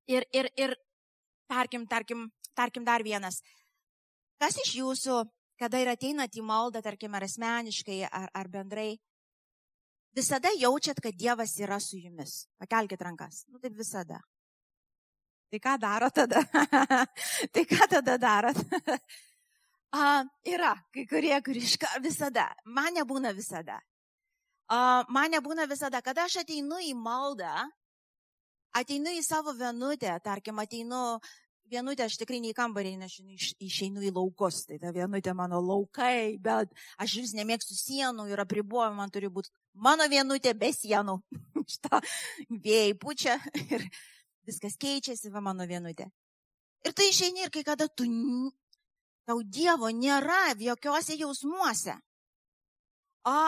Ir, 0.08 0.26
ir, 0.32 0.48
ir, 0.56 0.74
tarkim, 1.48 1.86
tarkim, 1.86 2.26
tarkim 2.54 2.84
dar 2.84 3.04
vienas. 3.06 3.40
Kas 4.42 4.58
iš 4.64 4.74
jūsų 4.80 5.22
kada 5.62 5.78
ir 5.78 5.92
ateinat 5.92 6.34
į 6.34 6.42
maldą, 6.46 6.82
tarkim, 6.82 7.14
ar 7.14 7.26
asmeniškai, 7.28 8.02
ar, 8.10 8.28
ar 8.34 8.50
bendrai, 8.50 8.96
visada 10.16 10.50
jaučiat, 10.58 11.00
kad 11.02 11.16
Dievas 11.18 11.54
yra 11.62 11.78
su 11.80 12.00
jumis. 12.00 12.46
Pakelkite 12.60 13.06
rankas. 13.06 13.44
Nu 13.48 13.62
taip 13.62 13.76
visada. 13.78 14.20
Tai 15.52 15.60
ką 15.60 15.76
daro 15.78 16.08
tada? 16.10 16.40
tai 17.52 17.64
ką 17.68 17.88
tada 17.90 18.16
darot? 18.18 18.58
A, 19.92 20.24
yra 20.48 20.72
kai 20.94 21.04
kurie, 21.04 21.34
kur 21.44 21.56
iš 21.56 21.76
visada. 22.00 22.46
Man 22.64 22.96
nebūna 22.96 23.34
visada. 23.36 23.76
A, 24.72 25.04
man 25.12 25.30
nebūna 25.34 25.68
visada, 25.68 26.00
kada 26.00 26.24
aš 26.24 26.38
ateinu 26.40 26.80
į 26.80 26.94
maldą, 26.96 27.52
ateinu 28.72 29.12
į 29.12 29.20
savo 29.20 29.52
vienutę, 29.52 30.14
tarkim, 30.24 30.56
ateinu 30.64 31.20
vienutę, 31.72 32.04
aš 32.06 32.18
tikrai 32.20 32.40
nei 32.44 32.54
kambarį 32.56 32.94
nešinu, 33.00 33.34
išeinu 33.64 34.04
į 34.04 34.12
laukus, 34.14 34.62
tai 34.68 34.78
ta 34.82 34.92
vienutė 34.94 35.34
mano 35.36 35.60
laukai, 35.64 36.36
bet 36.42 36.72
aš 37.00 37.16
vis 37.22 37.34
nemėgstu 37.38 37.76
sienų 37.78 38.28
ir 38.30 38.42
apribojimų, 38.44 38.98
man 39.00 39.12
turi 39.12 39.30
būti 39.32 39.52
mano 39.74 40.08
vienutė 40.12 40.54
be 40.58 40.72
sienų. 40.76 41.18
Šitą 41.72 42.02
vėjai 42.50 42.96
pučia 43.00 43.38
ir 43.72 43.86
viskas 44.48 44.76
keičiasi, 44.80 45.32
va 45.32 45.44
mano 45.44 45.66
vienutė. 45.68 46.10
Ir 46.82 46.94
tu 46.98 47.06
išeini 47.06 47.46
ir 47.46 47.52
kai 47.54 47.62
kada 47.66 47.86
tu, 47.88 48.06
tau 49.28 49.42
Dievo 49.42 49.90
nėra 49.94 50.52
jokiuose 50.58 51.16
jausmuose. 51.20 51.94
O 53.22 53.38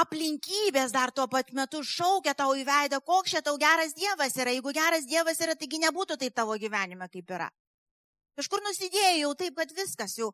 aplinkybės 0.00 0.92
dar 0.92 1.12
tuo 1.14 1.26
pat 1.30 1.52
metu 1.56 1.80
šaukia 1.84 2.34
tau 2.36 2.52
į 2.56 2.66
veidą, 2.68 3.00
koks 3.04 3.36
čia 3.36 3.42
tau 3.44 3.56
geras 3.60 3.94
Dievas 3.96 4.36
yra. 4.36 4.52
Jeigu 4.52 4.74
geras 4.76 5.08
Dievas 5.08 5.40
yra, 5.40 5.56
taigi 5.56 5.80
nebūtų 5.82 6.18
taip 6.20 6.36
tavo 6.36 6.56
gyvenime, 6.60 7.08
kaip 7.12 7.32
yra. 7.32 7.48
Kažkur 8.36 8.60
nusidėjau 8.66 9.32
taip, 9.40 9.56
kad 9.56 9.72
viskas 9.76 10.18
jau 10.18 10.32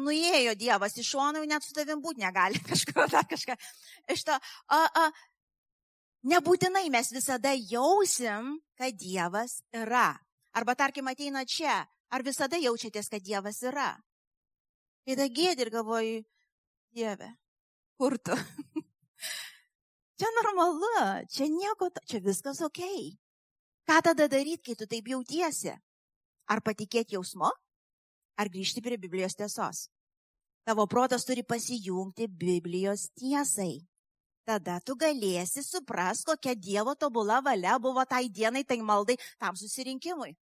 nuėjo 0.00 0.54
Dievas 0.56 0.96
iš 0.96 1.10
šono, 1.12 1.42
net 1.44 1.64
su 1.64 1.74
tavim 1.76 2.00
būti 2.04 2.24
negali. 2.24 2.60
Kažkur 2.70 3.10
dar 3.12 3.28
kažką. 3.28 3.58
Iš 4.12 4.24
to, 4.28 4.38
a, 4.72 4.80
a, 4.80 5.04
nebūtinai 6.32 6.86
mes 6.92 7.12
visada 7.12 7.52
jausim, 7.52 8.56
kad 8.80 8.96
Dievas 8.96 9.60
yra. 9.76 10.14
Arba 10.56 10.76
tarkim 10.76 11.08
ateina 11.12 11.44
čia, 11.48 11.82
ar 12.12 12.24
visada 12.24 12.60
jaučiatės, 12.60 13.12
kad 13.12 13.24
Dievas 13.24 13.60
yra. 13.68 13.92
Tai 15.02 15.18
da 15.18 15.28
gėdi 15.28 15.64
ir 15.64 15.72
galvoju, 15.74 16.20
Dieve, 16.92 17.28
kur 18.02 18.18
tu? 18.18 18.34
čia 20.18 20.28
normalu, 20.42 20.90
čia 21.30 21.46
nieko, 21.46 21.86
čia 22.02 22.18
viskas 22.18 22.58
ok. 22.66 22.82
Ką 23.86 24.02
tada 24.02 24.26
daryti, 24.26 24.58
kai 24.66 24.74
tu 24.74 24.90
taip 24.90 25.06
jautiesi? 25.06 25.70
Ar 26.50 26.58
patikėti 26.66 27.14
jausmu, 27.14 27.46
ar 28.34 28.50
grįžti 28.50 28.82
prie 28.82 28.98
Biblijos 28.98 29.38
tiesos? 29.38 29.86
Tavo 30.66 30.88
protas 30.90 31.22
turi 31.26 31.46
pasijungti 31.46 32.26
Biblijos 32.26 33.06
tiesai. 33.14 33.86
Tada 34.42 34.80
tu 34.82 34.98
galėsi 34.98 35.62
supras, 35.62 36.24
kokia 36.26 36.56
Dievo 36.58 36.96
tobula 36.98 37.38
valia 37.38 37.78
buvo 37.78 38.02
tai 38.02 38.26
dienai, 38.26 38.64
tai 38.66 38.80
maldai, 38.82 39.14
tam 39.38 39.54
susirinkimui. 39.54 40.34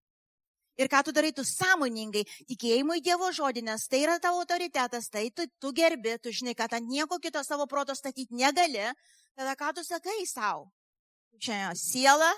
Ir 0.80 0.88
ką 0.88 1.02
tu 1.04 1.12
darai, 1.12 1.32
tu 1.36 1.44
sąmoningai 1.44 2.22
tikėjimui 2.48 3.02
Dievo 3.04 3.28
žodį, 3.36 3.66
nes 3.68 3.82
tai 3.90 4.00
yra 4.06 4.16
tavo 4.22 4.40
autoritetas, 4.40 5.10
tai 5.12 5.26
tu, 5.28 5.44
tu 5.60 5.74
gerbi, 5.76 6.16
tu 6.24 6.32
žinai, 6.32 6.54
kad 6.56 6.72
ant 6.72 6.88
nieko 6.88 7.18
kito 7.20 7.42
savo 7.44 7.66
proto 7.68 7.92
statyti 7.92 8.32
negali. 8.32 8.86
Tada 9.36 9.52
ką 9.60 9.74
tu 9.76 9.84
sakai 9.84 10.24
savo? 10.24 10.70
Šiandien 11.36 11.76
siela, 11.76 12.30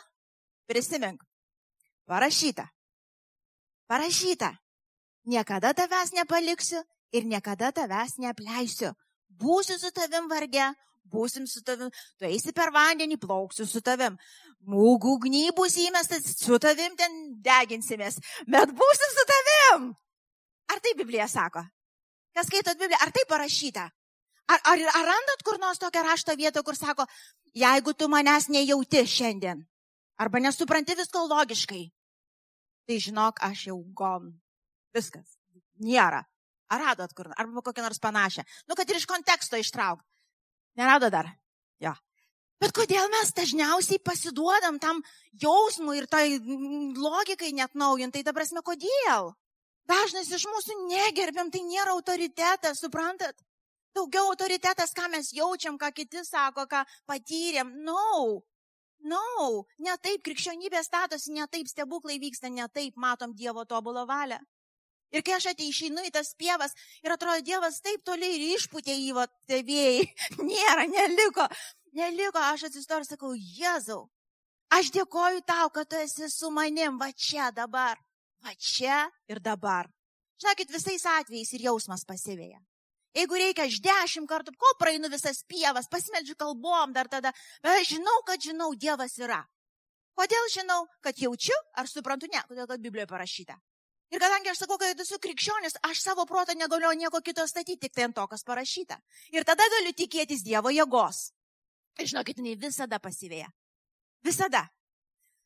prisimink. 0.67 1.23
Parašyta. 2.11 2.67
Parašyta. 3.87 4.51
Niekada 5.25 5.71
tavęs 5.75 6.11
nepaliksiu 6.19 6.83
ir 7.15 7.25
niekada 7.25 7.71
tavęs 7.71 8.19
neapleisiu. 8.19 8.91
Būsiu 9.31 9.79
su 9.79 9.91
tavim 9.95 10.27
varge, 10.31 10.67
būsim 11.07 11.47
su 11.47 11.63
tavim, 11.63 11.91
tu 12.19 12.27
eisi 12.27 12.53
per 12.53 12.73
vandenį, 12.75 13.21
plauksiu 13.23 13.67
su 13.67 13.81
tavim. 13.81 14.19
Mūgų 14.69 15.17
gnybus 15.25 15.75
įmestas, 15.83 16.37
su 16.39 16.59
tavim 16.63 16.95
ten 16.99 17.17
deginsimės, 17.43 18.21
bet 18.47 18.71
būsim 18.71 19.15
su 19.17 19.25
tavim. 19.31 19.89
Ar 20.71 20.83
tai 20.83 20.93
Biblija 20.99 21.27
sako? 21.29 21.65
Kas 22.33 22.47
skaitot 22.47 22.79
Bibliją, 22.79 23.01
ar 23.03 23.11
tai 23.13 23.25
parašyta? 23.29 23.89
Ar, 24.53 24.61
ar, 24.71 24.85
ar 24.99 25.09
randat 25.09 25.43
kur 25.45 25.59
nors 25.59 25.81
tokią 25.83 26.05
rašto 26.07 26.37
vietą, 26.39 26.63
kur 26.63 26.79
sako, 26.79 27.07
jeigu 27.55 27.95
tu 27.95 28.09
manęs 28.09 28.49
nejauti 28.53 29.03
šiandien, 29.09 29.65
arba 30.21 30.43
nesupranti 30.43 30.97
visko 30.99 31.25
logiškai, 31.27 31.83
tai 32.87 32.99
žinok, 33.03 33.43
aš 33.43 33.67
jau 33.71 33.79
gon. 33.97 34.31
Viskas. 34.95 35.39
Nėra. 35.83 36.23
Ar 36.73 36.81
radot 36.81 37.13
kur, 37.17 37.29
arba 37.37 37.63
kokią 37.65 37.85
nors 37.85 38.01
panašią. 38.01 38.45
Nu, 38.69 38.77
kad 38.79 38.89
ir 38.89 39.01
iš 39.01 39.07
konteksto 39.09 39.59
ištrauk. 39.61 40.01
Nerado 40.79 41.11
dar? 41.13 41.29
Jo. 41.83 41.93
Bet 42.63 42.71
kodėl 42.77 43.09
mes 43.11 43.33
dažniausiai 43.35 43.99
pasiduodam 43.99 44.77
tam 44.79 45.01
jausmui 45.43 45.97
ir 45.99 46.07
tai 46.07 46.39
logikai 46.95 47.51
net 47.59 47.75
naujintai, 47.75 48.23
ta 48.23 48.31
prasme, 48.37 48.63
kodėl? 48.63 49.33
Dažnas 49.91 50.31
iš 50.31 50.45
mūsų 50.47 50.77
negerbiam, 50.87 51.51
tai 51.51 51.65
nėra 51.67 51.97
autoritetas, 51.97 52.79
suprantat? 52.85 53.35
Daugiau 53.99 54.31
autoritetas, 54.31 54.95
ką 54.95 55.11
mes 55.11 55.33
jaučiam, 55.35 55.75
ką 55.75 55.91
kiti 55.97 56.23
sako, 56.25 56.69
ką 56.71 56.85
patyrėm. 57.11 57.75
No, 57.83 58.39
no, 59.11 59.27
ne 59.83 59.99
taip 59.99 60.23
krikščionybė 60.23 60.85
statosi, 60.87 61.35
ne 61.35 61.51
taip 61.51 61.67
stebuklai 61.67 62.21
vyksta, 62.23 62.47
ne 62.47 62.71
taip 62.71 62.95
matom 62.95 63.35
Dievo 63.35 63.67
tobulo 63.67 64.07
valią. 64.07 64.39
Ir 65.13 65.21
kai 65.27 65.35
aš 65.37 65.51
ateišinu 65.51 66.07
į 66.09 66.15
tas 66.15 66.31
pievas 66.39 66.73
ir 67.05 67.13
atrodo, 67.13 67.43
Dievas 67.45 67.83
taip 67.85 68.01
toli 68.07 68.31
ir 68.39 68.47
išputė 68.55 68.95
į 68.97 69.11
va 69.19 69.27
tėvėjai, 69.51 70.07
nėra, 70.55 70.87
neliko, 70.89 71.51
neliko, 71.97 72.41
aš 72.41 72.69
atsistoju 72.69 73.05
ir 73.05 73.09
sakau, 73.09 73.33
Jėzau, 73.37 74.07
aš 74.73 74.91
dėkoju 74.95 75.45
tau, 75.49 75.71
kad 75.71 75.89
tu 75.89 76.01
esi 76.01 76.29
su 76.33 76.51
manim, 76.51 76.99
va 76.99 77.13
čia 77.13 77.51
dabar, 77.55 78.01
va 78.45 78.55
čia 78.59 79.07
ir 79.29 79.41
dabar. 79.41 79.91
Žinokit, 80.43 80.73
visais 80.75 81.05
atvejais 81.07 81.53
ir 81.55 81.69
jausmas 81.69 82.05
pasivėja. 82.09 82.59
Jeigu 83.13 83.37
reikia, 83.37 83.67
aš 83.69 83.77
dešimt 83.85 84.29
kartų, 84.29 84.55
kol 84.57 84.73
praeinu 84.81 85.11
visas 85.13 85.43
pievas, 85.45 85.89
pasimeldžiu 85.93 86.35
kalbom 86.41 86.95
dar 86.97 87.11
tada, 87.13 87.35
bet 87.63 87.75
aš 87.77 87.93
žinau, 87.95 88.23
kad 88.27 88.41
žinau, 88.41 88.71
Dievas 88.73 89.19
yra. 89.21 89.43
Kodėl 90.17 90.49
žinau, 90.53 90.87
kad 91.05 91.21
jaučiu, 91.21 91.57
ar 91.77 91.89
suprantu, 91.89 92.29
ne, 92.33 92.41
kodėl 92.49 92.69
kad 92.69 92.81
Biblijoje 92.81 93.11
parašyta. 93.13 93.59
Ir 94.13 94.21
kadangi 94.21 94.51
aš 94.53 94.65
sakau, 94.65 94.77
kad 94.81 94.99
esu 95.01 95.17
krikščionis, 95.21 95.79
aš 95.89 96.01
savo 96.05 96.25
protą 96.29 96.57
negaliu 96.57 96.91
nieko 96.97 97.21
kito 97.25 97.45
statyti, 97.49 97.79
tik 97.87 97.95
tai 97.97 98.09
ant 98.09 98.17
to, 98.17 98.27
kas 98.29 98.45
parašyta. 98.45 98.99
Ir 99.33 99.45
tada 99.49 99.65
galiu 99.77 99.93
tikėtis 99.97 100.45
Dievo 100.45 100.73
jėgos. 100.73 101.31
Ir 102.01 102.09
žinokit, 102.09 102.39
jinai 102.41 102.55
visada 102.61 103.01
pasivėja. 103.03 103.51
Visada. 104.25 104.65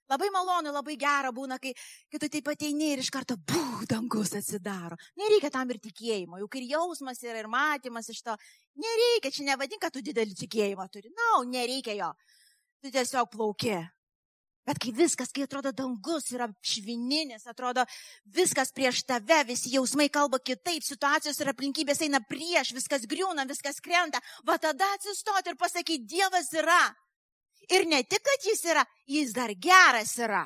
Labai 0.06 0.28
malonu, 0.30 0.70
labai 0.70 0.94
gera 1.00 1.32
būna, 1.34 1.56
kai, 1.58 1.72
kai 2.12 2.20
tu 2.22 2.28
taip 2.30 2.52
ateini 2.52 2.92
ir 2.94 3.00
iš 3.02 3.08
karto, 3.10 3.34
bū, 3.34 3.88
dangus 3.90 4.36
atsidaro. 4.38 4.94
Nereikia 5.18 5.50
tam 5.50 5.72
ir 5.74 5.80
tikėjimo, 5.82 6.38
juk 6.44 6.58
ir 6.60 6.68
jausmas 6.76 7.18
yra, 7.26 7.40
ir 7.42 7.50
matymas 7.50 8.12
iš 8.12 8.22
to. 8.22 8.36
Nereikia, 8.78 9.32
čia 9.34 9.48
nevadink, 9.48 9.82
kad 9.82 9.96
tu 9.96 10.04
didelį 10.06 10.38
tikėjimą 10.44 10.86
turi. 10.94 11.10
Na, 11.10 11.32
no, 11.32 11.42
nereikia 11.50 11.96
jo. 11.98 12.12
Tu 12.84 12.94
tiesiog 12.94 13.32
plauki. 13.34 13.80
Bet 14.66 14.80
kai 14.82 14.90
viskas, 14.90 15.30
kai 15.30 15.44
atrodo 15.46 15.70
dangus 15.70 16.32
yra 16.34 16.48
švininis, 16.66 17.44
atrodo 17.46 17.84
viskas 18.34 18.72
prieš 18.74 19.04
tave, 19.06 19.44
visi 19.46 19.70
jausmai 19.76 20.08
kalba 20.10 20.40
kitaip, 20.42 20.82
situacijos 20.82 21.38
ir 21.38 21.52
aplinkybės 21.52 22.02
eina 22.02 22.18
prieš, 22.26 22.72
viskas 22.74 23.06
griūna, 23.06 23.46
viskas 23.46 23.78
krenta, 23.84 24.18
va 24.42 24.58
tada 24.58 24.90
atsistoti 24.96 25.54
ir 25.54 25.60
pasakyti, 25.60 26.10
Dievas 26.10 26.50
yra. 26.58 26.82
Ir 27.70 27.86
ne 27.86 28.02
tik, 28.02 28.24
kad 28.26 28.50
jis 28.50 28.66
yra, 28.66 28.82
jis 29.06 29.32
dar 29.34 29.54
geras 29.54 30.18
yra. 30.18 30.42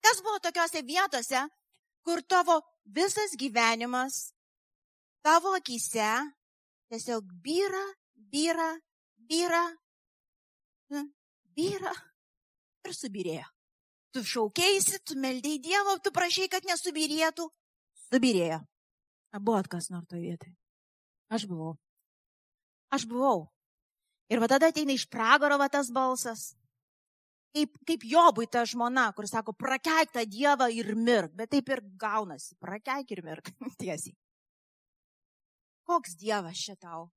Kas 0.00 0.24
buvo 0.24 0.40
tokiuose 0.40 0.80
vietose, 0.88 1.44
kur 2.00 2.24
tavo 2.24 2.62
visas 2.88 3.36
gyvenimas, 3.36 4.30
tavo 5.20 5.52
akise 5.56 6.14
tiesiog 6.88 7.28
byra, 7.44 7.88
byra, 8.32 8.70
byra, 9.28 9.66
byra 11.52 11.92
ir 12.88 12.96
subirėjo. 12.96 13.48
Tu 14.14 14.22
šaukėsi, 14.26 14.98
tu 15.06 15.16
meldėjai 15.22 15.62
Dievo, 15.62 15.96
tu 16.02 16.10
prašai, 16.14 16.48
kad 16.50 16.66
nesubirėtų. 16.66 17.46
Subirėjo. 18.08 18.58
Buvot 19.38 19.68
kas 19.70 19.90
nors 19.92 20.08
toje 20.10 20.24
vietoje. 20.24 20.54
Aš 21.30 21.46
buvau. 21.46 21.76
Aš 22.90 23.06
buvau. 23.06 23.44
Ir 24.30 24.42
va 24.42 24.48
tada 24.50 24.70
ateina 24.70 24.94
iš 24.94 25.06
pragaro 25.10 25.58
va 25.58 25.68
tas 25.70 25.90
balsas. 25.94 26.50
Kaip, 27.54 27.78
kaip 27.86 28.02
Jobui 28.06 28.46
ta 28.46 28.62
žmona, 28.66 29.08
kur 29.14 29.26
sako, 29.26 29.54
prakeik 29.58 30.12
tą 30.14 30.22
Dievą 30.26 30.68
ir 30.70 30.92
mirk. 30.94 31.34
Bet 31.38 31.50
taip 31.54 31.70
ir 31.70 31.82
gaunasi. 31.98 32.56
Prakeik 32.62 33.10
ir 33.14 33.22
mirk. 33.26 33.50
Tiesiai. 33.80 34.14
Koks 35.86 36.14
Dievas 36.18 36.58
šitau? 36.58 37.08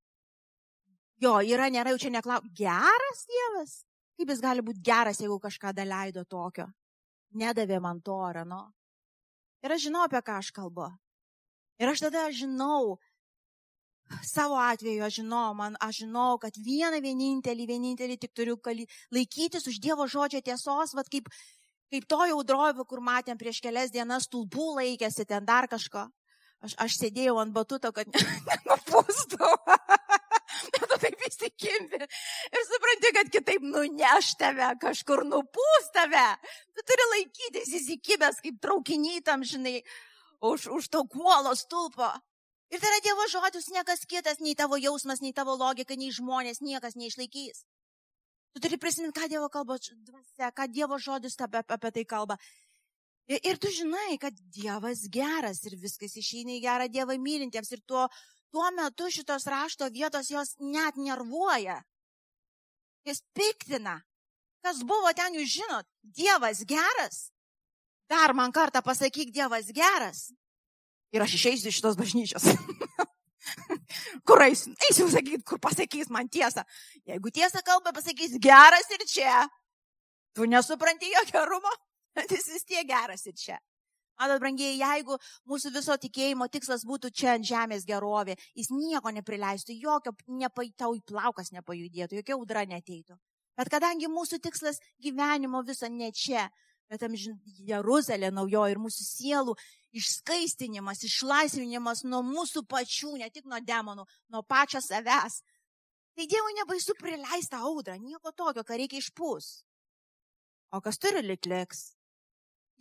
Jo, 1.21 1.38
yra, 1.45 1.69
nėra 1.73 1.93
jau 1.93 2.02
čia 2.06 2.13
neklau. 2.13 2.41
Geras 2.58 3.26
Dievas. 3.30 3.76
Kaip 4.17 4.30
jis 4.30 4.43
gali 4.43 4.65
būti 4.65 4.84
geras, 4.86 5.21
jeigu 5.21 5.39
kažką 5.41 5.73
daleido 5.76 6.26
tokio? 6.30 6.67
Nedavė 7.34 7.80
man 7.82 8.02
to 8.02 8.19
arano. 8.21 8.67
Ir 9.63 9.73
aš 9.73 9.88
žinau, 9.88 10.04
apie 10.06 10.21
ką 10.21 10.38
aš 10.41 10.52
kalbu. 10.54 10.91
Ir 11.82 11.89
aš 11.89 12.04
tada 12.06 12.28
žinau, 12.36 12.99
savo 14.21 14.60
atveju 14.62 15.04
aš 15.08 15.17
žinau, 15.21 15.47
man, 15.58 15.80
aš 15.82 16.04
žinau, 16.04 16.38
kad 16.38 16.54
vieną 16.62 16.99
vienintelį, 17.02 17.65
vienintelį 17.71 18.19
tik 18.21 18.36
turiu 18.38 18.60
kali, 18.62 18.86
laikytis 19.15 19.65
už 19.71 19.82
Dievo 19.82 20.06
žodžio 20.06 20.43
tiesos, 20.45 20.93
vad 20.93 21.10
kaip, 21.10 21.32
Kaip 21.93 22.08
to 22.10 22.26
jau 22.26 22.39
droivo, 22.41 22.88
kur 22.89 23.04
matėm 23.06 23.38
prieš 23.38 23.60
kelias 23.62 23.91
dienas, 23.93 24.26
tulpų 24.26 24.71
laikėsi 24.80 25.28
ten 25.30 25.45
dar 25.45 25.67
kažko. 25.69 26.08
Aš, 26.65 26.73
aš 26.82 26.95
sėdėjau 26.97 27.36
ant 27.38 27.54
batuto, 27.54 27.91
kad 27.93 28.10
nenupūstų. 28.49 29.49
Taip 31.04 31.24
įsikimbi. 31.28 32.00
Ir 32.50 32.66
supranti, 32.70 33.13
kad 33.18 33.32
kitaip 33.36 33.66
nuneš 33.68 34.34
tave, 34.39 34.72
kažkur 34.82 35.24
nupūs 35.28 35.89
tave. 35.96 36.26
Tu 36.74 36.86
turi 36.89 37.08
laikytis 37.13 37.74
įsikibęs 37.82 38.42
kaip 38.46 38.60
traukiny 38.63 39.22
tam, 39.26 39.46
žinai, 39.48 39.82
už, 40.44 40.68
už 40.68 40.89
to 40.92 41.04
kuolo 41.12 41.54
stulpo. 41.60 42.10
Ir 42.74 42.82
tai 42.82 42.89
yra 42.89 43.04
Dievo 43.06 43.28
žodis, 43.30 43.70
niekas 43.70 44.02
kitas, 44.10 44.39
nei 44.42 44.56
tavo 44.58 44.80
jausmas, 44.82 45.22
nei 45.22 45.34
tavo 45.36 45.54
logika, 45.54 45.94
nei 45.94 46.10
žmonės, 46.10 46.63
niekas 46.66 46.98
neišlaikys. 46.98 47.62
Tu 48.54 48.62
turi 48.62 48.80
prisiminti, 48.82 49.20
ką 49.20 49.30
Dievo 49.30 49.50
kalba 49.54 49.78
dvasia, 49.78 50.50
ką 50.50 50.68
Dievo 50.74 50.98
žodis 50.98 51.38
apie, 51.38 51.62
apie 51.62 51.92
tai 51.94 52.06
kalba. 52.10 52.39
Ir, 53.30 53.39
ir 53.46 53.60
tu 53.62 53.70
žinai, 53.72 54.18
kad 54.20 54.36
Dievas 54.56 55.06
geras 55.12 55.62
ir 55.70 55.78
viskas 55.80 56.18
išeina 56.20 56.58
į 56.58 56.63
gerą 56.66 56.89
Dievą 56.92 57.16
mylintiems. 57.22 57.72
Ir 57.72 57.84
tuo, 57.88 58.08
tuo 58.54 58.70
metu 58.78 59.10
šitos 59.10 59.48
rašto 59.50 59.89
vietos 59.89 60.30
jos 60.30 60.56
net 60.62 60.96
nervuoja. 60.96 61.82
Jis 63.04 63.24
piktina. 63.34 63.98
Kas 64.63 64.80
buvo 64.88 65.12
ten, 65.18 65.36
jūs 65.36 65.58
žinot, 65.58 65.89
Dievas 66.04 66.62
geras. 66.70 67.34
Dar 68.08 68.32
man 68.38 68.54
kartą 68.56 68.80
pasakyk, 68.86 69.34
Dievas 69.34 69.74
geras 69.76 70.30
ir 71.13 71.22
aš 71.22 71.36
išeisiu 71.38 71.70
iš 71.70 71.80
šitos 71.80 71.98
bažnyčios. 71.98 72.46
kur 74.28 74.42
eisiu? 74.46 74.74
Eisiu 74.88 75.08
sakyti, 75.12 75.44
kur 75.46 75.62
pasakys 75.62 76.10
man 76.13 76.30
tiesą. 76.30 76.66
Jeigu 77.10 77.32
tiesą 77.34 77.62
kalba, 77.66 77.94
pasakys 77.94 78.39
geras 78.42 78.89
ir 78.98 79.06
čia. 79.10 79.44
Tu 80.34 80.50
nesupranti 80.50 81.12
jo 81.13 81.24
gerumo, 81.30 81.74
bet 82.18 82.34
jis 82.34 82.50
vis 82.56 82.66
tiek 82.66 82.89
geras 82.89 83.26
ir 83.30 83.38
čia. 83.38 83.60
Matot, 84.19 84.39
brangiai, 84.43 84.78
jeigu 84.78 85.17
mūsų 85.49 85.71
viso 85.73 85.95
tikėjimo 85.97 86.47
tikslas 86.54 86.86
būtų 86.86 87.10
čia 87.12 87.34
ant 87.34 87.47
žemės 87.49 87.86
gerovė, 87.88 88.36
jis 88.56 88.69
nieko 88.71 89.12
neprileistų, 89.15 89.73
jokio 89.82 90.13
nepa, 90.28 90.65
tau 90.78 90.93
į 90.95 91.02
plaukas 91.10 91.49
nepajudėtų, 91.56 92.19
jokia 92.21 92.38
audra 92.38 92.65
neteitų. 92.69 93.17
Bet 93.58 93.69
kadangi 93.73 94.10
mūsų 94.10 94.39
tikslas 94.41 94.80
gyvenimo 95.02 95.63
viso 95.65 95.89
ne 95.89 96.12
čia, 96.13 96.47
bet 96.89 97.04
amžin 97.06 97.39
Jeruzalė 97.65 98.30
naujoji 98.34 98.76
ir 98.76 98.82
mūsų 98.82 99.08
sielų 99.08 99.58
išskaistinimas, 99.97 101.04
išlaisvinimas 101.06 102.04
nuo 102.06 102.21
mūsų 102.26 102.65
pačių, 102.69 103.17
ne 103.21 103.30
tik 103.34 103.49
nuo 103.49 103.62
demonų, 103.62 104.06
nuo 104.34 104.43
pačio 104.45 104.82
savęs. 104.82 105.41
Tai 106.13 106.30
Dievui 106.30 106.54
nebaisu 106.60 106.93
prileista 106.99 107.63
audrą, 107.65 107.97
nieko 107.97 108.34
tokio, 108.38 108.62
ką 108.62 108.78
reikia 108.78 109.02
išpūs. 109.02 109.52
O 110.73 110.82
kas 110.82 111.02
turi 111.02 111.21
likliks? 111.26 111.93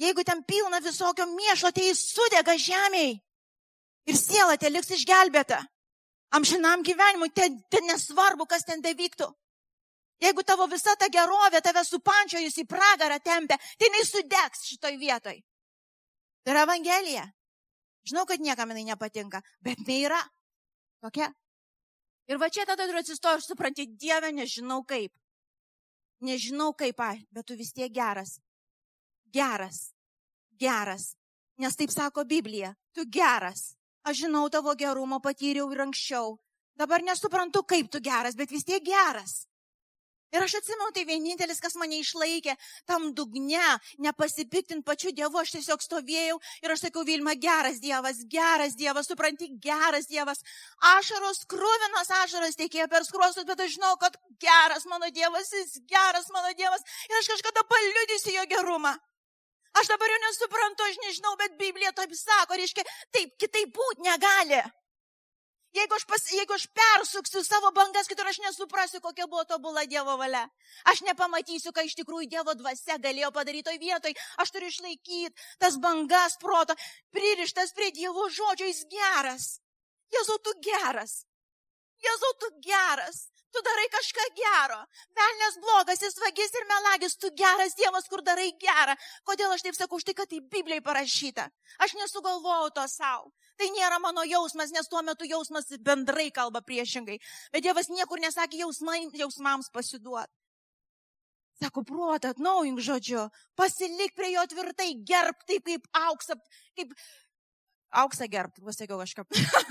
Jeigu 0.01 0.25
ten 0.25 0.43
pilna 0.45 0.81
visokio 0.81 1.27
miešo, 1.27 1.73
tai 1.73 1.91
jis 1.91 2.01
sudega 2.15 2.57
žemiai. 2.57 3.21
Ir 4.09 4.17
siela 4.19 4.57
te 4.59 4.71
liks 4.71 4.91
išgelbėta. 4.97 5.61
Amžinam 6.33 6.83
gyvenimui, 6.83 7.31
ten, 7.35 7.61
ten 7.71 7.87
nesvarbu, 7.87 8.47
kas 8.49 8.65
ten 8.65 8.81
bevyktų. 8.83 9.29
Jeigu 10.23 10.45
tavo 10.47 10.69
visa 10.71 10.95
ta 10.97 11.09
gerovė 11.13 11.61
tave 11.63 11.83
supančiojus 11.85 12.57
į 12.63 12.67
pragarą 12.71 13.19
tempia, 13.21 13.59
tai 13.77 13.89
jinai 13.89 14.03
sudegs 14.07 14.67
šitoj 14.71 14.97
vietoj. 15.01 15.41
Tai 16.43 16.55
yra 16.55 16.63
Evangelija. 16.67 17.25
Žinau, 18.07 18.25
kad 18.27 18.43
niekam 18.43 18.71
jinai 18.71 18.87
nepatinka, 18.87 19.43
bet 19.63 19.83
jinai 19.83 19.99
yra 20.07 20.21
tokia. 21.03 21.29
Ir 22.31 22.39
va 22.39 22.49
čia 22.51 22.65
tada 22.67 22.87
turiu 22.87 23.03
atsistojti 23.03 23.43
ir 23.43 23.45
supranti, 23.45 23.87
Dieve, 23.99 24.31
nežinau 24.33 24.83
kaip. 24.87 25.13
Nežinau 26.23 26.71
kaip, 26.79 27.03
ai, 27.03 27.27
bet 27.35 27.47
tu 27.47 27.59
vis 27.59 27.75
tiek 27.75 27.91
geras. 27.93 28.39
Geras. 29.33 29.95
Geras. 30.61 31.16
Nes 31.59 31.77
taip 31.77 31.90
sako 31.90 32.25
Biblija. 32.25 32.75
Tu 32.92 33.05
geras. 33.09 33.75
Aš 34.05 34.25
žinau 34.25 34.49
tavo 34.51 34.75
gerumo, 34.75 35.21
patyriau 35.23 35.71
ir 35.73 35.81
anksčiau. 35.87 36.37
Dabar 36.77 37.03
nesuprantu, 37.05 37.62
kaip 37.62 37.88
tu 37.92 38.01
geras, 38.01 38.37
bet 38.37 38.51
vis 38.51 38.64
tiek 38.64 38.83
geras. 38.85 39.47
Ir 40.33 40.40
aš 40.40 40.55
atsimenu, 40.62 40.88
tai 40.97 41.05
vienintelis, 41.05 41.61
kas 41.61 41.75
mane 41.77 41.99
išlaikė 42.01 42.55
tam 42.88 43.11
dugne, 43.12 43.61
nepasipiktint 44.01 44.85
pačiu 44.85 45.12
Dievu, 45.12 45.37
aš 45.42 45.53
tiesiog 45.59 45.85
stovėjau 45.85 46.38
ir 46.64 46.73
aš 46.73 46.87
sakiau, 46.87 47.05
Vilma, 47.05 47.35
geras 47.37 47.83
Dievas, 47.85 48.23
geras 48.33 48.73
Dievas, 48.81 49.11
supranti, 49.12 49.51
geras 49.61 50.09
Dievas. 50.09 50.40
Ašaros, 50.95 51.45
krūvinos 51.53 52.12
ašaros 52.23 52.57
teikėjo 52.57 52.88
per 52.88 53.05
skruostus, 53.05 53.45
bet 53.45 53.61
aš 53.61 53.77
žinau, 53.77 53.92
kad 54.01 54.16
geras 54.40 54.88
mano 54.88 55.12
Dievas, 55.12 55.53
jis 55.53 55.77
geras 55.85 56.33
mano 56.33 56.57
Dievas 56.57 56.81
ir 57.11 57.21
aš 57.21 57.35
kažkada 57.37 57.68
paliudysiu 57.68 58.38
jo 58.40 58.49
gerumą. 58.57 58.97
Aš 59.81 59.89
dabar 59.89 60.13
jau 60.13 60.21
nesuprantu, 60.27 60.85
aš 60.85 61.01
nežinau, 61.07 61.33
bet 61.41 61.57
Biblija 61.61 61.93
taip 61.97 62.13
sako, 62.17 62.59
reiškia, 62.61 62.85
taip, 63.15 63.35
kitaip 63.41 63.73
būti 63.73 64.05
negali. 64.05 64.61
Jeigu 65.73 65.97
aš, 65.97 66.05
pas, 66.05 66.25
jeigu 66.29 66.53
aš 66.53 66.67
persuksiu 66.77 67.41
savo 67.47 67.71
bangas, 67.73 68.09
kitur 68.09 68.29
aš 68.29 68.43
nesuprasiu, 68.45 69.01
kokia 69.01 69.25
buvo 69.25 69.47
tobula 69.49 69.87
Dievo 69.89 70.19
valia. 70.21 70.45
Aš 70.93 71.01
nepamatysiu, 71.07 71.73
ką 71.73 71.87
iš 71.89 71.97
tikrųjų 72.03 72.29
Dievo 72.35 72.53
dvasia 72.59 72.99
galėjo 73.01 73.31
padaryti 73.33 73.71
toj 73.71 73.81
vietoj. 73.81 74.13
Aš 74.45 74.53
turiu 74.53 74.69
išlaikyti 74.69 75.33
tas 75.63 75.81
bangas 75.81 76.37
proto, 76.43 76.77
pririštas 77.17 77.73
prie 77.73 77.89
Dievo 77.97 78.29
žodžio, 78.29 78.69
jis 78.69 78.85
geras. 78.93 79.49
Jėzau, 80.13 80.37
tu 80.45 80.53
geras. 80.61 81.23
Jėzau, 82.05 82.33
tu 82.45 82.53
geras. 82.69 83.32
Tu 83.53 83.61
darai 83.61 83.88
kažką 83.93 84.25
gero. 84.37 84.79
Velnės 85.19 85.59
blogas, 85.61 86.01
jis 86.01 86.17
vagis 86.23 86.55
ir 86.57 86.67
melagis, 86.71 87.17
tu 87.21 87.29
geras 87.37 87.77
Dievas, 87.77 88.09
kur 88.09 88.23
darai 88.25 88.49
gerą. 88.61 88.97
Kodėl 89.29 89.53
aš 89.53 89.67
taip 89.67 89.77
sakau, 89.77 90.01
už 90.01 90.07
tai, 90.09 90.15
kad 90.17 90.31
tai 90.31 90.41
Biblijai 90.41 90.81
parašyta. 90.85 91.51
Aš 91.85 91.97
nesugalvojau 92.01 92.71
to 92.79 92.87
savo. 92.88 93.33
Tai 93.61 93.69
nėra 93.75 93.99
mano 94.01 94.25
jausmas, 94.25 94.73
nes 94.73 94.88
tuo 94.88 95.03
metu 95.05 95.29
jausmas 95.29 95.69
bendrai 95.85 96.31
kalba 96.33 96.62
priešingai. 96.65 97.19
Bet 97.53 97.67
Dievas 97.67 97.93
niekur 97.93 98.23
nesakė 98.25 98.65
jausmai, 98.65 99.05
jausmams 99.21 99.69
pasiduot. 99.75 100.33
Sako, 101.61 101.85
protą 101.87 102.33
atnaujink 102.33 102.81
žodžiu, 102.83 103.29
pasilik 103.55 104.17
prie 104.17 104.33
jo 104.33 104.43
tvirtai, 104.51 104.88
gerb 105.07 105.45
taip 105.47 105.69
kaip 105.69 105.85
auksą, 106.09 106.35
kaip 106.79 106.97
auksą 108.03 108.27
gerb, 108.33 108.57
pasakiau 108.65 108.99
kažką. 108.99 109.29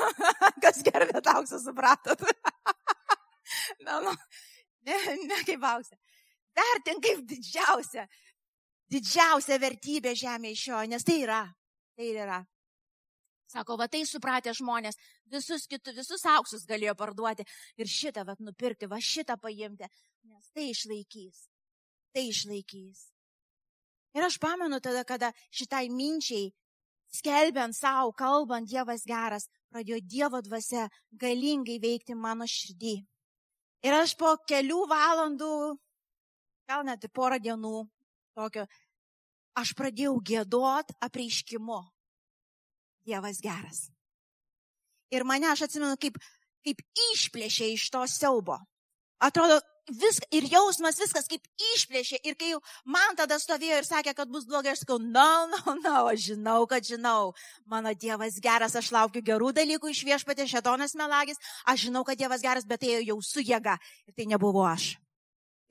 Kas 0.63 0.80
gerbėt 0.86 1.28
auksą, 1.34 1.60
supratot? 1.60 2.22
Na, 3.86 4.00
nu, 4.06 4.13
ne, 4.88 4.98
ne 5.26 5.41
kaip 5.48 5.65
auksė. 5.74 5.98
Vertink 6.58 7.04
kaip 7.06 7.22
didžiausia, 7.28 8.08
didžiausia 8.91 9.58
vertybė 9.62 10.15
žemė 10.20 10.52
iš 10.56 10.65
jo, 10.72 10.82
nes 10.91 11.06
tai 11.08 11.22
yra. 11.24 11.44
Tai 11.96 12.10
yra. 12.12 12.41
Sako, 13.52 13.76
va 13.80 13.88
tai 13.91 14.06
supratę 14.08 14.54
žmonės, 14.56 14.96
visus 15.32 15.65
kitus, 15.67 15.98
visus 15.98 16.24
auksus 16.38 16.63
galėjo 16.67 16.94
parduoti 16.96 17.44
ir 17.80 17.89
šitą 17.91 18.24
vat 18.28 18.39
nupirkti, 18.39 18.88
va 18.88 19.00
šitą 19.04 19.36
paimti, 19.41 19.89
nes 20.30 20.52
tai 20.56 20.70
išlaikys. 20.72 21.48
Tai 22.15 22.24
išlaikys. 22.30 23.10
Ir 24.15 24.28
aš 24.28 24.38
pamenu 24.44 24.80
tada, 24.84 25.04
kada 25.08 25.32
šitai 25.52 25.89
minčiai, 25.91 26.50
skelbiant 27.12 27.76
savo, 27.76 28.12
kalbant, 28.15 28.67
Dievas 28.72 29.04
geras, 29.08 29.48
pradėjo 29.72 30.00
Dievo 30.04 30.41
dvasia 30.44 30.88
galingai 31.12 31.80
veikti 31.84 32.15
mano 32.15 32.48
širdį. 32.48 32.98
Ir 33.82 33.96
aš 33.98 34.13
po 34.17 34.36
kelių 34.50 34.84
valandų, 34.89 35.54
gal 36.70 36.86
net 36.86 37.08
porą 37.13 37.39
dienų, 37.41 37.88
tokio, 38.38 38.67
aš 39.58 39.74
pradėjau 39.78 40.13
gėdot 40.22 40.94
apreiškimu. 41.02 41.80
Dievas 43.08 43.41
geras. 43.41 43.88
Ir 45.12 45.26
mane, 45.28 45.50
aš 45.50 45.65
atsimenu, 45.65 45.98
kaip, 46.00 46.20
kaip 46.63 46.84
išplėšė 47.12 47.72
iš 47.74 47.89
to 47.91 48.04
siaubo. 48.08 48.60
Atrodo, 49.22 49.58
vis, 49.91 50.19
ir 50.32 50.47
jausmas 50.51 50.99
viskas 50.99 51.27
kaip 51.30 51.45
išplėšė. 51.75 52.21
Ir 52.27 52.38
kai 52.39 52.51
man 52.86 53.15
tada 53.19 53.38
stovėjo 53.41 53.82
ir 53.82 53.88
sakė, 53.88 54.13
kad 54.17 54.31
bus 54.31 54.48
blogai, 54.50 54.73
aš 54.73 54.83
sakau, 54.85 55.00
na, 55.02 55.48
no, 55.52 55.58
na, 55.58 55.62
no, 55.65 55.75
na, 55.79 55.96
no, 56.02 56.04
aš 56.12 56.27
žinau, 56.31 56.60
kad 56.69 56.87
žinau. 56.87 57.33
Mano 57.65 57.94
Dievas 57.94 58.39
geras, 58.44 58.75
aš 58.75 58.92
laukiu 58.96 59.23
gerų 59.25 59.52
dalykų 59.58 59.92
iš 59.92 60.04
viešpatė, 60.08 60.48
šetonas 60.50 60.96
melagis. 61.00 61.42
Aš 61.65 61.87
žinau, 61.87 62.06
kad 62.08 62.19
Dievas 62.19 62.44
geras, 62.46 62.67
bet 62.67 62.83
tai 62.83 63.02
jau 63.02 63.19
su 63.25 63.44
jėga. 63.44 63.77
Ir 64.08 64.15
tai 64.17 64.29
nebuvo 64.29 64.65
aš. 64.67 64.96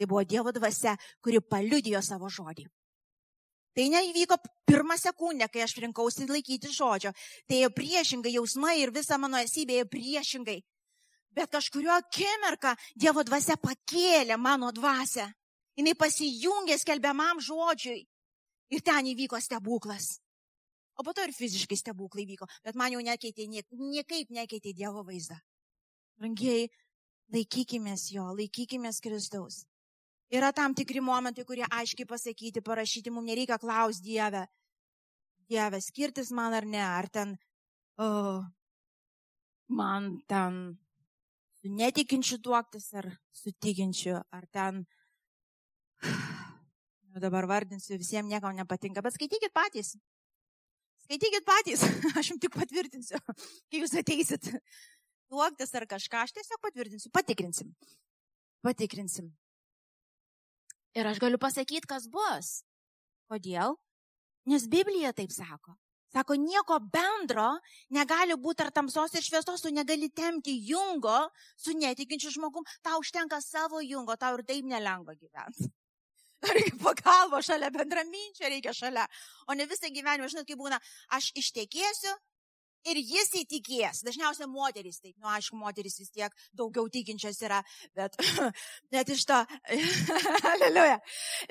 Tai 0.00 0.08
buvo 0.08 0.24
Dievo 0.24 0.52
dvasia, 0.52 0.96
kuri 1.20 1.42
paliudijo 1.44 2.00
savo 2.04 2.30
žodį. 2.32 2.68
Tai 3.76 3.86
neįvyko 3.92 4.36
pirmą 4.66 4.96
sekundę, 4.98 5.46
kai 5.48 5.62
aš 5.62 5.76
rinkausi 5.84 6.26
laikyti 6.26 6.72
žodžio. 6.74 7.12
Tai 7.48 7.60
priešingai 7.76 8.34
jausmai 8.34 8.80
ir 8.80 8.90
visa 8.94 9.18
mano 9.18 9.38
esybė 9.38 9.84
priešingai. 9.88 10.58
Bet 11.34 11.50
kažkurio 11.50 11.92
akimirką 11.94 12.74
Dievo 12.98 13.22
dvasia 13.26 13.56
pakėlė 13.60 14.38
mano 14.38 14.72
dvasę. 14.74 15.28
Jis 15.78 15.96
pasijungė 15.96 16.76
skelbiamam 16.78 17.40
žodžiui. 17.40 18.02
Ir 18.70 18.82
ten 18.86 19.06
įvyko 19.12 19.38
stebuklas. 19.40 20.18
O 20.98 21.02
po 21.02 21.14
to 21.16 21.24
ir 21.24 21.32
fiziškai 21.32 21.78
stebuklai 21.78 22.26
vyko. 22.28 22.46
Bet 22.62 22.76
man 22.76 22.92
jau 22.92 23.00
nekeitė, 23.00 23.46
nie, 23.48 23.62
niekaip 23.72 24.30
nekeitė 24.30 24.74
Dievo 24.76 25.02
vaizdą. 25.06 25.38
Rangiai, 26.20 26.68
laikykime 27.32 27.94
jo, 28.12 28.26
laikykime 28.36 28.90
Kristaus. 29.02 29.64
Yra 30.30 30.52
tam 30.52 30.74
tikri 30.74 31.00
momentai, 31.00 31.44
kurie 31.44 31.64
aiškiai 31.64 32.06
pasakyti, 32.06 32.60
parašyti, 32.62 33.10
mums 33.10 33.26
nereikia 33.26 33.58
klausti 33.58 34.12
Dievę. 34.12 34.44
Dieve, 35.50 35.80
skirtis 35.80 36.30
man 36.30 36.54
ar 36.54 36.66
ne, 36.66 36.82
ar 36.84 37.08
ten, 37.08 37.32
oh, 37.98 38.44
man 39.66 40.20
ten 40.28 40.78
su 41.60 41.72
netikinčiu 41.76 42.40
tuoktis, 42.42 42.88
ar 42.96 43.10
su 43.32 43.52
tikinčiu, 43.52 44.16
ar 44.32 44.46
ten, 44.52 44.84
jau 47.10 47.20
dabar 47.20 47.48
vardinsiu, 47.50 47.98
visiems 48.00 48.30
niekam 48.30 48.56
nepatinka, 48.56 49.02
bet 49.04 49.16
skaitykit 49.16 49.52
patys. 49.52 49.94
Skaitykit 51.04 51.44
patys, 51.44 51.84
aš 52.18 52.32
jums 52.32 52.42
tik 52.46 52.56
patvirtinsiu, 52.56 53.20
kai 53.68 53.82
jūs 53.82 53.96
ateisit 54.00 54.50
tuoktis 55.30 55.76
ar 55.78 55.86
kažką, 55.90 56.24
aš 56.24 56.34
tiesiog 56.38 56.62
patvirtinsiu, 56.64 57.12
patikrinsim. 57.14 57.74
Patikrinsim. 58.64 59.30
Ir 60.96 61.06
aš 61.06 61.20
galiu 61.22 61.38
pasakyti, 61.38 61.86
kas 61.86 62.08
bus. 62.10 62.60
Kodėl? 63.30 63.76
Nes 64.50 64.66
Biblija 64.66 65.12
taip 65.14 65.30
sako. 65.30 65.76
Sako, 66.10 66.34
nieko 66.42 66.80
bendro 66.90 67.52
negali 67.94 68.34
būti 68.34 68.64
ar 68.64 68.72
tamsos 68.74 69.14
ir 69.14 69.22
šviesos, 69.22 69.62
tu 69.62 69.70
negali 69.70 70.08
temti 70.10 70.56
jungo 70.66 71.18
su 71.56 71.74
netikinčiu 71.78 72.32
žmogum, 72.34 72.66
tau 72.82 72.98
užtenka 72.98 73.38
savo 73.44 73.82
jungo, 73.84 74.16
tau 74.18 74.38
ir 74.38 74.42
taip 74.48 74.66
nelengva 74.66 75.14
gyventi. 75.14 75.70
Reikia 76.56 76.80
pagalbo 76.80 77.38
šalia, 77.44 77.68
bendraminčio 77.70 78.48
reikia 78.48 78.72
šalia. 78.72 79.04
O 79.46 79.54
ne 79.54 79.66
visą 79.70 79.90
gyvenimą, 79.92 80.30
žinot, 80.32 80.48
kaip 80.48 80.58
būna, 80.58 80.78
aš 81.12 81.30
ištekėsiu, 81.36 82.14
ir 82.88 83.00
jis 83.00 83.34
įtikės. 83.42 84.04
Dažniausiai 84.06 84.48
moteris, 84.50 85.00
taip, 85.02 85.16
nu 85.20 85.28
aišku, 85.30 85.58
moteris 85.60 85.98
vis 86.00 86.12
tiek 86.14 86.34
daugiau 86.56 86.88
tikinčios 86.92 87.40
yra, 87.44 87.60
bet, 87.96 88.16
bet 88.92 89.12
iš 89.12 89.26
to, 89.28 89.42
aleliuja, 90.54 90.96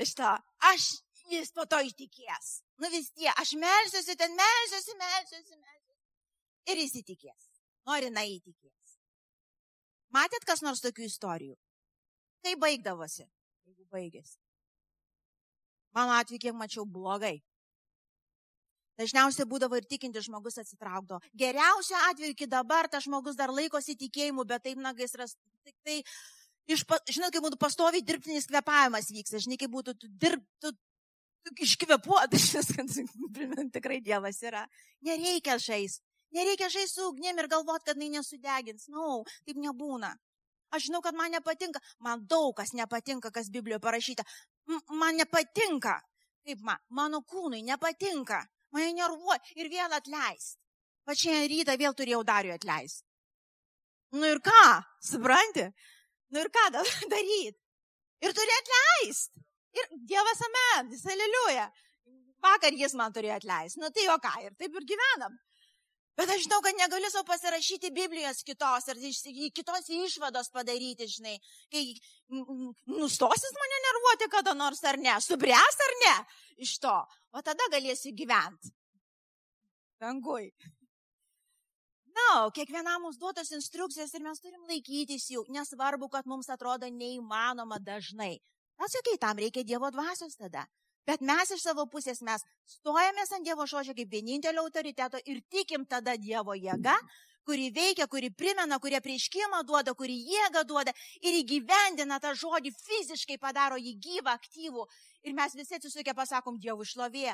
iš 0.01 0.15
to, 0.17 0.33
aš 0.73 0.89
jis 1.29 1.53
po 1.53 1.67
to 1.69 1.81
įtikės. 1.85 2.59
Nu 2.79 2.89
vis 2.93 3.09
tiek, 3.11 3.33
aš 3.35 3.55
melsiuosi 3.59 4.15
ten, 4.19 4.35
melsiuosi, 4.39 4.95
melsiuosi, 4.99 5.55
melsiuosi. 5.55 5.97
Ir 6.71 6.83
jis 6.83 6.95
įtikės. 7.01 7.49
Nori, 7.89 8.11
na 8.13 8.23
įtikės. 8.27 8.95
Matėt 10.15 10.45
kas 10.47 10.63
nors 10.65 10.81
tokių 10.83 11.05
istorijų? 11.09 11.57
Kaip 12.45 12.61
baigdavosi, 12.61 13.25
jeigu 13.67 13.85
baigėsi? 13.93 14.39
Mano 15.97 16.15
atveju, 16.15 16.41
kiek 16.45 16.55
mačiau, 16.55 16.85
blogai. 16.85 17.39
Dažniausiai 18.99 19.47
būdavo 19.47 19.77
ir 19.79 19.87
tikinti 19.87 20.21
žmogus 20.23 20.59
atsitraukdo. 20.59 21.21
Geriausiu 21.39 21.95
atveju 22.09 22.33
iki 22.33 22.47
dabar 22.51 22.89
tas 22.91 23.05
žmogus 23.05 23.37
dar 23.39 23.51
laikosi 23.53 23.95
tikėjimu, 23.99 24.43
bet 24.47 24.65
taip 24.67 24.81
nagais 24.83 25.15
ras. 25.19 25.37
Tik 25.63 25.75
tai, 25.87 26.01
iš, 26.67 26.83
žinot, 27.07 27.31
kaip 27.31 27.45
būtų 27.45 27.59
pastoviai 27.61 28.03
dirbtinis 28.05 28.47
kvepavimas 28.49 29.07
vyksta, 29.15 29.39
žinai, 29.43 29.59
kaip 29.61 29.71
būtų 29.71 29.95
tu 30.01 30.11
dirb, 30.19 30.43
tu, 30.59 30.73
tu 31.43 31.53
iškvepuoti, 31.65 32.39
kad 32.75 33.71
tikrai 33.73 33.99
Dievas 34.05 34.41
yra. 34.43 34.65
Nereikia 35.05 35.57
žais. 35.59 35.99
Nereikia 36.35 36.69
žais 36.69 36.93
su 36.93 37.07
ugnim 37.09 37.39
ir 37.39 37.49
galvoti, 37.49 37.87
kad 37.89 37.97
jinai 37.97 38.19
nesudegins. 38.19 38.89
Na, 38.89 38.99
no, 38.99 39.23
taip 39.47 39.57
nebūna. 39.57 40.13
Aš 40.75 40.89
žinau, 40.89 41.01
kad 41.01 41.17
man 41.17 41.33
nepatinka. 41.33 41.81
Man 42.05 42.27
daug 42.29 42.53
kas 42.57 42.75
nepatinka, 42.77 43.31
kas 43.33 43.49
Biblijoje 43.49 43.81
parašyta. 43.81 44.25
M 44.69 44.79
man 45.01 45.17
nepatinka. 45.17 45.97
Kaip 46.45 46.61
man? 46.63 46.77
Mano 46.93 47.23
kūnui 47.25 47.63
nepatinka 47.65 48.43
mane 48.75 48.93
nervuoja 48.97 49.39
ir 49.57 49.69
vėl 49.71 49.93
atleist. 49.97 50.57
Va 51.07 51.15
šiandien 51.17 51.49
rytą 51.53 51.75
vėl 51.81 51.95
turėjau 51.97 52.23
dariu 52.25 52.53
atleist. 52.55 53.05
Nu 54.13 54.25
ir 54.29 54.41
ką, 54.45 54.65
supranti? 55.05 55.67
Nu 56.33 56.43
ir 56.43 56.51
ką 56.53 56.65
daryti? 57.13 57.57
Ir 58.25 58.35
turi 58.35 58.57
atleist. 58.57 59.31
Ir 59.77 59.91
Dievas 60.09 60.41
amen, 60.47 60.89
jis 60.95 61.05
aleliuja. 61.13 61.67
Vakar 62.43 62.73
jis 62.73 62.95
man 62.95 63.13
turėjo 63.13 63.37
atleist. 63.37 63.77
Nu 63.81 63.91
tai 63.93 64.07
jo 64.07 64.15
ką, 64.23 64.33
ir 64.45 64.55
taip 64.57 64.75
ir 64.79 64.87
gyvenam. 64.87 65.35
Bet 66.19 66.31
aš 66.33 66.41
žinau, 66.43 66.59
kad 66.63 66.75
negaliu 66.75 67.07
savo 67.11 67.23
pasirašyti 67.29 67.93
Biblijos 67.95 68.41
kitos 68.43 68.89
ir 68.91 68.97
kitos 69.55 69.85
išvados 69.87 70.49
padaryti, 70.51 71.07
žinai. 71.07 71.37
Kai 71.71 71.83
nustosis 72.91 73.55
mane 73.61 73.79
nervuoti 73.85 74.27
kada 74.33 74.53
nors 74.53 74.83
ar 74.83 74.99
ne, 74.99 75.15
subręs 75.23 75.79
ar 75.85 75.95
ne 76.03 76.15
iš 76.65 76.75
to, 76.83 76.97
o 77.31 77.43
tada 77.45 77.69
galėsiu 77.71 78.11
gyventi. 78.19 78.73
Dangui. 79.99 80.51
Na, 82.09 82.27
no, 82.43 82.51
kiekvienam 82.51 83.05
mums 83.05 83.19
duotos 83.19 83.51
instrukcijas 83.55 84.11
ir 84.15 84.23
mes 84.25 84.43
turim 84.43 84.67
laikytis 84.67 85.29
jų, 85.31 85.45
nesvarbu, 85.55 86.09
kad 86.11 86.27
mums 86.27 86.51
atrodo 86.51 86.89
neįmanoma 86.91 87.79
dažnai. 87.79 88.35
Atsakai, 88.79 89.17
tam 89.19 89.37
reikia 89.37 89.63
Dievo 89.67 89.91
dvasios 89.91 90.37
tada. 90.39 90.65
Bet 91.07 91.23
mes 91.25 91.49
iš 91.51 91.63
savo 91.65 91.85
pusės 91.89 92.21
mes 92.21 92.43
stojamės 92.69 93.33
ant 93.35 93.47
Dievo 93.47 93.65
žodžio 93.67 93.95
kaip 93.97 94.11
vienintelio 94.13 94.63
autoriteto 94.67 95.19
ir 95.25 95.41
tikim 95.51 95.85
tada 95.89 96.15
Dievo 96.17 96.55
jėga, 96.55 96.95
kuri 97.49 97.71
veikia, 97.73 98.05
kuri 98.07 98.29
primena, 98.29 98.77
kuri 98.79 98.99
prieškimą 99.01 99.63
duoda, 99.65 99.95
kuri 99.97 100.15
jėgą 100.31 100.63
duoda 100.69 100.93
ir 101.25 101.39
įgyvendina 101.41 102.19
tą 102.23 102.35
žodį, 102.37 102.71
fiziškai 102.77 103.39
padaro 103.41 103.79
jį 103.81 103.95
gyvą, 104.05 104.35
aktyvų. 104.37 104.85
Ir 105.25 105.33
mes 105.33 105.55
visi 105.57 105.79
atsisukę 105.79 106.13
pasakom 106.15 106.59
Dievo 106.61 106.85
šlovė. 106.85 107.33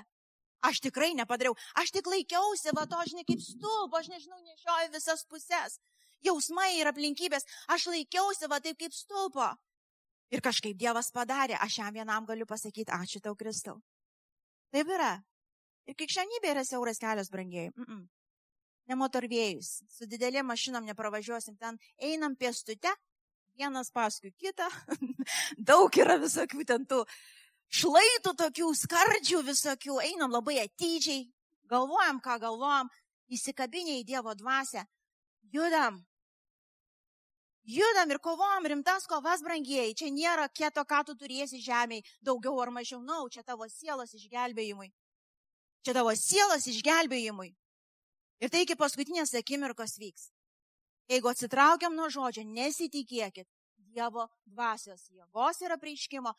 Aš 0.65 0.79
tikrai 0.87 1.11
nepadariau, 1.19 1.53
aš 1.77 1.91
tik 1.93 2.07
laikiausi, 2.09 2.71
va 2.73 2.87
to 2.89 2.97
aš 2.97 3.11
ne 3.17 3.25
kaip 3.27 3.43
stulbo, 3.43 3.99
aš 3.99 4.07
nežinau, 4.13 4.39
nešioju 4.39 4.93
visas 4.95 5.25
pusės. 5.29 5.77
Jausmai 6.25 6.71
ir 6.79 6.89
aplinkybės, 6.89 7.45
aš 7.75 7.91
laikiausi 7.91 8.49
va 8.49 8.63
taip 8.63 8.79
kaip 8.79 8.95
stulbo. 8.95 9.51
Ir 10.33 10.41
kažkaip 10.41 10.77
Dievas 10.77 11.11
padarė, 11.13 11.57
aš 11.61 11.79
jam 11.79 11.93
vienam 11.93 12.25
galiu 12.25 12.47
pasakyti, 12.49 12.91
ačiū 12.91 13.21
tau, 13.21 13.35
Kristau. 13.37 13.81
Taip 14.73 14.89
yra. 14.89 15.13
Ir 15.85 15.95
krikščionybė 15.97 16.55
yra 16.55 16.63
siauras 16.65 16.99
kelias, 16.99 17.29
brangiai. 17.29 17.69
Mm 17.75 17.85
-mm. 17.85 18.07
Nemotorvėjus. 18.89 19.83
Su 19.89 20.05
didelėm 20.05 20.45
mašinom 20.45 20.85
nepravažiuosim 20.85 21.57
ten. 21.57 21.77
Einam 21.97 22.35
pėstute, 22.35 22.93
vienas 23.57 23.91
paskui 23.91 24.31
kitą. 24.31 24.67
Daug 25.69 25.97
yra 25.97 26.17
visokių 26.21 26.65
ten 26.65 26.85
tų 26.85 27.05
šlaitų 27.69 28.35
tokių, 28.41 28.73
skardžių 28.81 29.41
visokių. 29.43 29.99
Einam 30.01 30.31
labai 30.31 30.59
atidžiai. 30.65 31.31
Galvojam, 31.69 32.19
ką 32.21 32.39
galvojam. 32.39 32.89
Įsikabinė 33.29 33.99
į 34.01 34.05
Dievo 34.05 34.35
dvasę. 34.35 34.85
Judam. 35.53 36.05
Judam 37.65 38.11
ir 38.11 38.19
kovom 38.21 38.65
rimtas 38.69 39.07
kovas, 39.09 39.41
brangieji. 39.41 39.95
Čia 39.97 40.11
nėra 40.13 40.45
kieto, 40.53 40.83
ką 40.85 41.01
tu 41.07 41.15
turėsi 41.17 41.57
žemėje, 41.65 42.05
daugiau 42.21 42.59
ar 42.61 42.69
mažiau. 42.69 43.01
Na, 43.01 43.23
no, 43.23 43.29
čia 43.29 43.41
tavo 43.41 43.65
sielos 43.65 44.13
išgelbėjimui. 44.13 44.91
Čia 45.85 45.95
tavo 45.97 46.13
sielos 46.13 46.67
išgelbėjimui. 46.69 47.49
Ir 48.43 48.51
tai 48.53 48.65
iki 48.65 48.77
paskutinės 48.77 49.33
akimirkos 49.39 49.97
vyks. 49.97 50.29
Jeigu 51.09 51.29
atsitraukiam 51.29 51.93
nuo 51.97 52.09
žodžio, 52.09 52.45
nesitikėkit 52.45 53.47
Dievo 53.95 54.25
dvasios 54.43 55.05
jėgos 55.07 55.61
ir 55.63 55.71
apreiškimo, 55.71 56.33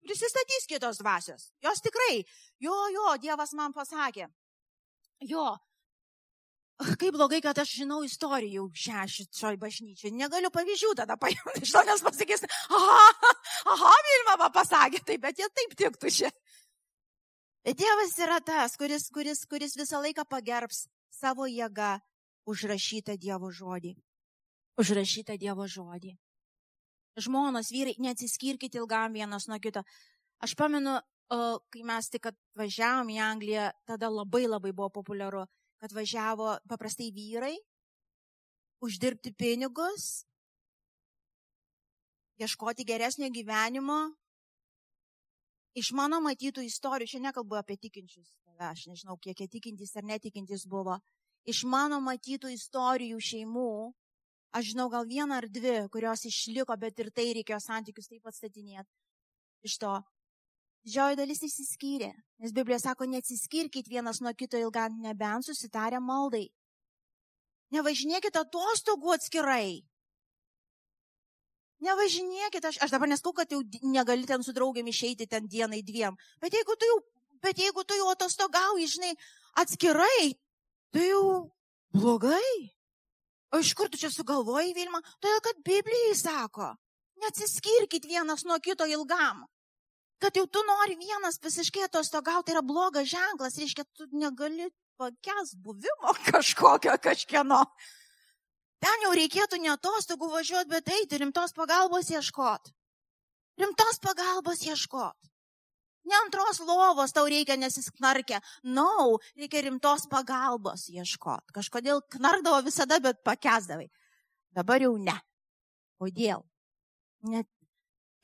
prisistatys 0.00 0.64
kitos 0.70 1.00
dvasios. 1.02 1.50
Jos 1.60 1.82
tikrai, 1.84 2.22
jo, 2.62 2.76
jo, 2.94 3.10
Dievas 3.20 3.52
man 3.58 3.74
pasakė. 3.76 4.30
Jo, 5.28 5.58
kaip 6.84 7.14
blogai, 7.16 7.40
kad 7.44 7.58
aš 7.58 7.74
žinau 7.82 8.00
istorijų 8.06 8.68
šią 8.84 9.04
šioj 9.10 9.58
bažnyčiai. 9.60 10.12
Negaliu 10.14 10.50
pavyzdžių 10.54 10.92
tada 11.02 11.16
paimti 11.20 11.62
iš 11.66 11.74
to, 11.74 11.82
nes 11.88 12.04
pasakys, 12.04 12.46
aha, 12.70 13.08
aha, 13.74 13.92
Vilma 14.08 14.50
pasakė 14.54 15.02
taip, 15.04 15.22
bet 15.24 15.42
jie 15.42 15.48
taip 15.52 15.76
tiktų 15.78 16.12
čia. 16.12 16.32
Dievas 17.62 18.16
yra 18.18 18.40
tas, 18.42 18.74
kuris, 18.76 19.06
kuris, 19.14 19.44
kuris 19.46 19.76
visą 19.78 20.00
laiką 20.02 20.24
pagerbs 20.26 20.88
savo 21.14 21.46
jėgą 21.46 21.94
užrašytą 22.50 23.14
Dievo 23.20 23.52
žodį. 23.54 23.94
Užrašytą 24.82 25.38
Dievo 25.38 25.68
žodį. 25.70 26.16
Žmonos, 27.22 27.68
vyrai, 27.70 27.94
neatsiskirkite 28.02 28.80
ilgam 28.80 29.14
vienas 29.14 29.46
nuo 29.46 29.60
kito. 29.62 29.84
Aš 30.42 30.56
pamenu, 30.58 30.96
kai 31.30 31.82
mes 31.86 32.08
tik 32.10 32.30
atvažiavom 32.32 33.12
į 33.12 33.18
Angliją, 33.22 33.68
tada 33.86 34.10
labai 34.10 34.46
labai 34.48 34.72
buvo 34.72 34.88
populiaru 34.98 35.44
kad 35.82 35.92
važiavo 35.92 36.56
paprastai 36.70 37.10
vyrai 37.10 37.56
uždirbti 38.82 39.32
pinigus, 39.38 40.24
ieškoti 42.42 42.86
geresnio 42.86 43.30
gyvenimo. 43.30 43.98
Iš 45.78 45.92
mano 45.96 46.18
matytų 46.20 46.66
istorijų, 46.66 47.14
čia 47.14 47.20
nekalbu 47.24 47.56
apie 47.56 47.78
tikinčius, 47.80 48.34
aš 48.60 48.86
nežinau, 48.90 49.16
kiek 49.16 49.38
jie 49.40 49.48
tikintys 49.48 49.94
ar 49.96 50.04
netikintis 50.04 50.66
buvo, 50.68 50.98
iš 51.48 51.62
mano 51.64 52.00
matytų 52.04 52.50
istorijų 52.52 53.20
šeimų, 53.24 53.70
aš 54.52 54.72
žinau 54.74 54.90
gal 54.92 55.08
vieną 55.08 55.38
ar 55.40 55.48
dvi, 55.48 55.78
kurios 55.94 56.26
išliko, 56.28 56.76
bet 56.76 57.00
ir 57.00 57.08
tai 57.14 57.30
reikėjo 57.38 57.62
santykius 57.64 58.10
taip 58.10 58.28
atstatinėti. 58.28 58.90
Iš 59.64 59.78
to 59.80 59.94
Didžioji 60.82 61.18
dalis 61.18 61.42
išsiskyrė, 61.46 62.10
nes 62.42 62.52
Biblija 62.54 62.80
sako, 62.82 63.06
neatsiskirkit 63.06 63.86
vienas 63.86 64.18
nuo 64.20 64.32
kito 64.34 64.58
ilgam, 64.58 64.96
nebent 65.04 65.46
susitarę 65.46 66.00
maldai. 66.02 66.48
Nevažinėkite 67.72 68.40
atostogų 68.42 69.14
atskirai. 69.14 69.84
Nevažinėkit, 71.82 72.66
aš, 72.66 72.80
aš 72.82 72.94
dabar 72.94 73.10
neskau, 73.10 73.32
kad 73.34 73.50
jau 73.50 73.62
negali 73.94 74.26
ten 74.26 74.42
su 74.42 74.54
draugiam 74.54 74.90
išeiti 74.90 75.26
ten 75.30 75.46
dienai 75.50 75.80
dviem. 75.86 76.18
Bet 76.42 76.54
jeigu 76.58 76.76
tu 76.78 76.90
jau, 76.90 76.98
bet 77.42 77.62
jeigu 77.62 77.86
tu 77.86 77.98
jau 77.98 78.10
atostogauji, 78.12 78.90
žinai, 78.96 79.14
atskirai, 79.62 80.34
tai 80.94 81.08
jau 81.08 81.24
blogai. 81.94 82.52
O 83.54 83.62
iš 83.62 83.74
kur 83.78 83.90
tu 83.90 83.98
čia 84.02 84.10
sugalvoji, 84.10 84.74
Vilma? 84.74 85.02
Todėl, 85.22 85.40
kad 85.46 85.62
Biblijai 85.62 86.14
sako, 86.18 86.74
neatsiskirkit 87.22 88.06
vienas 88.10 88.46
nuo 88.48 88.58
kito 88.62 88.86
ilgam. 88.88 89.44
Kad 90.22 90.38
jau 90.38 90.44
tu 90.46 90.60
nori 90.66 90.94
vienas 91.00 91.40
visiškai 91.42 91.88
atostogauti, 91.88 92.46
tai 92.46 92.54
yra 92.54 92.62
blogas 92.62 93.08
ženklas, 93.10 93.58
reiškia, 93.58 93.84
tu 93.98 94.06
negali 94.14 94.68
pakęs 95.00 95.56
buvimo 95.64 96.14
kažkokio 96.30 96.94
kažkieno. 97.02 97.64
Ten 98.82 99.04
jau 99.06 99.12
reikėtų 99.14 99.58
ne 99.62 99.72
atostogų 99.74 100.30
važiuoti, 100.30 100.70
bet 100.70 100.88
eiti 100.94 101.18
rimtos 101.22 101.54
pagalbos 101.54 102.10
ieškoti. 102.10 102.74
Rimtos 103.62 104.00
pagalbos 104.02 104.62
ieškoti. 104.66 105.30
Ne 106.10 106.16
antros 106.18 106.58
lovos 106.66 107.14
tau 107.14 107.28
reikia 107.30 107.54
nesisknarkę. 107.60 108.40
No, 108.64 109.18
reikia 109.38 109.62
rimtos 109.68 110.08
pagalbos 110.10 110.88
ieškoti. 110.90 111.54
Kažkodėl 111.54 112.02
knardavo 112.10 112.58
visada, 112.66 112.98
bet 113.02 113.22
pakesdavai. 113.26 113.86
Dabar 114.50 114.82
jau 114.82 114.96
ne. 114.98 115.14
Kodėl? 116.02 116.42
Net. 117.30 117.46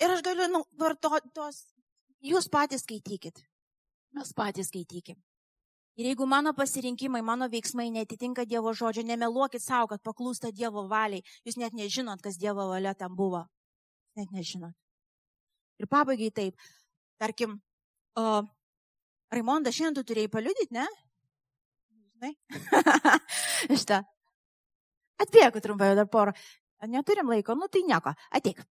Ir 0.02 0.14
aš 0.14 0.24
galiu, 0.26 0.48
nu, 0.50 0.64
vartoti 0.78 1.30
tos. 1.34 1.62
Jūs 2.24 2.48
patys 2.50 2.82
skaitykit. 2.82 3.42
Mes 4.16 4.32
patys 4.34 4.72
skaitykim. 4.72 5.18
Ir 5.98 6.06
jeigu 6.12 6.26
mano 6.30 6.52
pasirinkimai, 6.54 7.22
mano 7.26 7.48
veiksmai 7.50 7.88
netitinka 7.90 8.44
Dievo 8.46 8.72
žodžio, 8.74 9.02
nemeluokit 9.06 9.62
savo, 9.62 9.88
kad 9.90 10.02
paklūsta 10.02 10.52
Dievo 10.54 10.86
valiai. 10.90 11.24
Jūs 11.46 11.58
net 11.58 11.74
nežinot, 11.74 12.22
kas 12.22 12.38
Dievo 12.38 12.68
valia 12.70 12.94
tam 12.94 13.16
buvo. 13.18 13.44
Net 14.18 14.30
nežinot. 14.34 14.74
Ir 15.78 15.90
pabaigai 15.90 16.30
taip. 16.34 16.70
Tarkim, 17.18 17.58
uh, 18.18 18.46
Raimonda, 19.34 19.74
šiandien 19.74 19.98
tu 19.98 20.06
turėjai 20.06 20.30
paliudyti, 20.30 20.74
ne? 20.78 20.86
Žinai? 22.14 22.32
Šitą. 23.80 24.02
Atbėgu 25.18 25.62
trumpai 25.62 25.92
dar 25.98 26.06
porą. 26.10 26.34
Neturim 26.86 27.30
laiko, 27.30 27.58
nu 27.58 27.66
tai 27.66 27.82
nieko. 27.86 28.14
Ateik. 28.30 28.62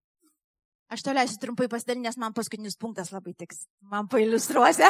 Aš 0.87 1.03
to 1.03 1.11
leisiu 1.11 1.39
trumpai 1.41 1.67
pasidalinti, 1.67 2.07
nes 2.07 2.17
man 2.21 2.35
paskutinis 2.35 2.77
punktas 2.79 3.11
labai 3.11 3.33
tiks. 3.35 3.65
Man 3.91 4.07
pailustruosi. 4.07 4.87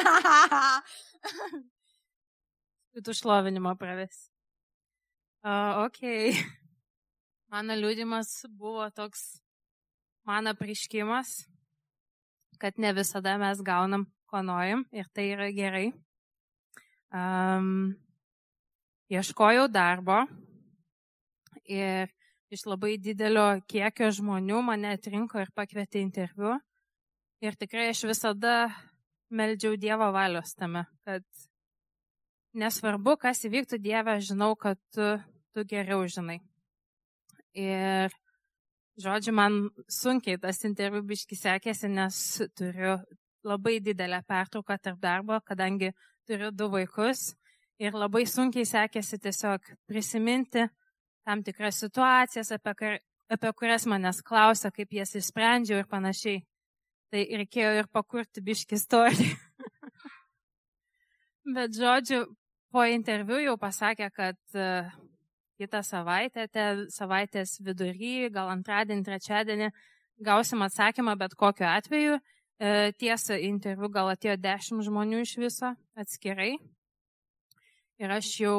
tu 3.06 3.14
šlovinimo 3.14 3.74
praves. 3.78 4.28
Uh, 5.46 5.86
ok. 5.88 6.02
Mano 7.54 7.78
liūdimas 7.80 8.44
buvo 8.52 8.90
toks, 8.92 9.40
mano 10.28 10.52
prieškimas, 10.58 11.46
kad 12.60 12.76
ne 12.82 12.92
visada 12.98 13.38
mes 13.40 13.62
gaunam, 13.64 14.04
ko 14.28 14.42
norim 14.44 14.84
ir 14.92 15.08
tai 15.16 15.30
yra 15.32 15.48
gerai. 15.56 15.94
Um, 17.16 17.96
ieškojau 19.08 19.70
darbo 19.72 20.26
ir 21.64 22.12
iš 22.54 22.64
labai 22.68 22.96
didelio 23.02 23.46
kiekio 23.68 24.10
žmonių 24.16 24.62
mane 24.70 24.94
atrinko 24.96 25.42
ir 25.44 25.52
pakvietė 25.56 26.02
interviu. 26.04 26.58
Ir 27.44 27.58
tikrai 27.60 27.90
aš 27.92 28.06
visada 28.10 28.54
meldžiau 29.30 29.76
Dievo 29.78 30.08
valios 30.16 30.56
tame, 30.58 30.86
kad 31.06 31.26
nesvarbu, 32.58 33.18
kas 33.22 33.44
įvyktų 33.46 33.80
Dieve, 33.84 34.18
žinau, 34.24 34.56
kad 34.58 34.80
tu, 34.96 35.10
tu 35.54 35.66
geriau 35.68 36.08
žinai. 36.10 36.40
Ir, 37.58 38.14
žodžiu, 39.02 39.34
man 39.36 39.68
sunkiai 39.92 40.40
tas 40.42 40.64
interviu 40.66 41.04
biški 41.06 41.38
sekėsi, 41.38 41.92
nes 41.92 42.18
turiu 42.58 42.98
labai 43.48 43.78
didelę 43.84 44.24
pertrauką 44.28 44.80
tarp 44.82 45.00
darbo, 45.04 45.40
kadangi 45.46 45.92
turiu 46.28 46.52
du 46.52 46.70
vaikus 46.72 47.34
ir 47.78 47.94
labai 47.94 48.26
sunkiai 48.26 48.66
sekėsi 48.66 49.20
tiesiog 49.22 49.74
prisiminti 49.88 50.66
tam 51.28 51.44
tikras 51.44 51.82
situacijas, 51.84 52.54
apie, 52.56 52.74
kar, 52.80 52.94
apie 53.36 53.52
kurias 53.60 53.84
manęs 53.90 54.22
klausia, 54.24 54.72
kaip 54.72 54.94
jas 54.96 55.12
išsprendžiau 55.20 55.82
ir 55.82 55.90
panašiai. 55.92 56.40
Tai 57.12 57.24
reikėjo 57.42 57.74
ir 57.82 57.90
pakurti 57.92 58.44
biški 58.44 58.76
istoriją. 58.80 59.36
Bet 61.56 61.76
žodžiu, 61.76 62.26
po 62.72 62.84
interviu 62.88 63.40
jau 63.44 63.58
pasakė, 63.60 64.10
kad 64.16 64.40
uh, 64.56 64.90
kitą 65.60 65.84
savaitę, 65.84 66.48
te, 66.52 66.66
savaitės 66.96 67.58
vidury, 67.64 68.30
gal 68.32 68.52
antradienį, 68.56 69.06
trečiadienį 69.08 69.70
gausim 70.24 70.64
atsakymą, 70.66 71.16
bet 71.20 71.36
kokiu 71.40 71.68
atveju. 71.70 72.18
Uh, 72.58 72.90
tiesa, 73.00 73.36
interviu 73.40 73.92
gal 73.94 74.12
atėjo 74.16 74.36
dešimt 74.44 74.88
žmonių 74.88 75.24
iš 75.24 75.38
viso 75.44 75.76
atskirai. 75.96 76.56
Ir 78.04 78.14
aš 78.16 78.32
jau 78.44 78.58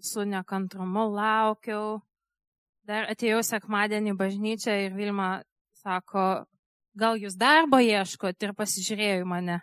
su 0.00 0.24
nekantrumu 0.24 1.08
laukiau. 1.14 1.98
Dar 2.88 3.08
atėjau 3.12 3.42
sekmadienį 3.44 4.14
bažnyčią 4.16 4.74
ir 4.86 4.94
Vilma 4.96 5.42
sako, 5.76 6.46
gal 6.98 7.18
jūs 7.20 7.36
darbo 7.38 7.80
ieškot 7.84 8.42
ir 8.42 8.54
pasižiūrėjo 8.56 9.22
į 9.22 9.26
mane. 9.28 9.58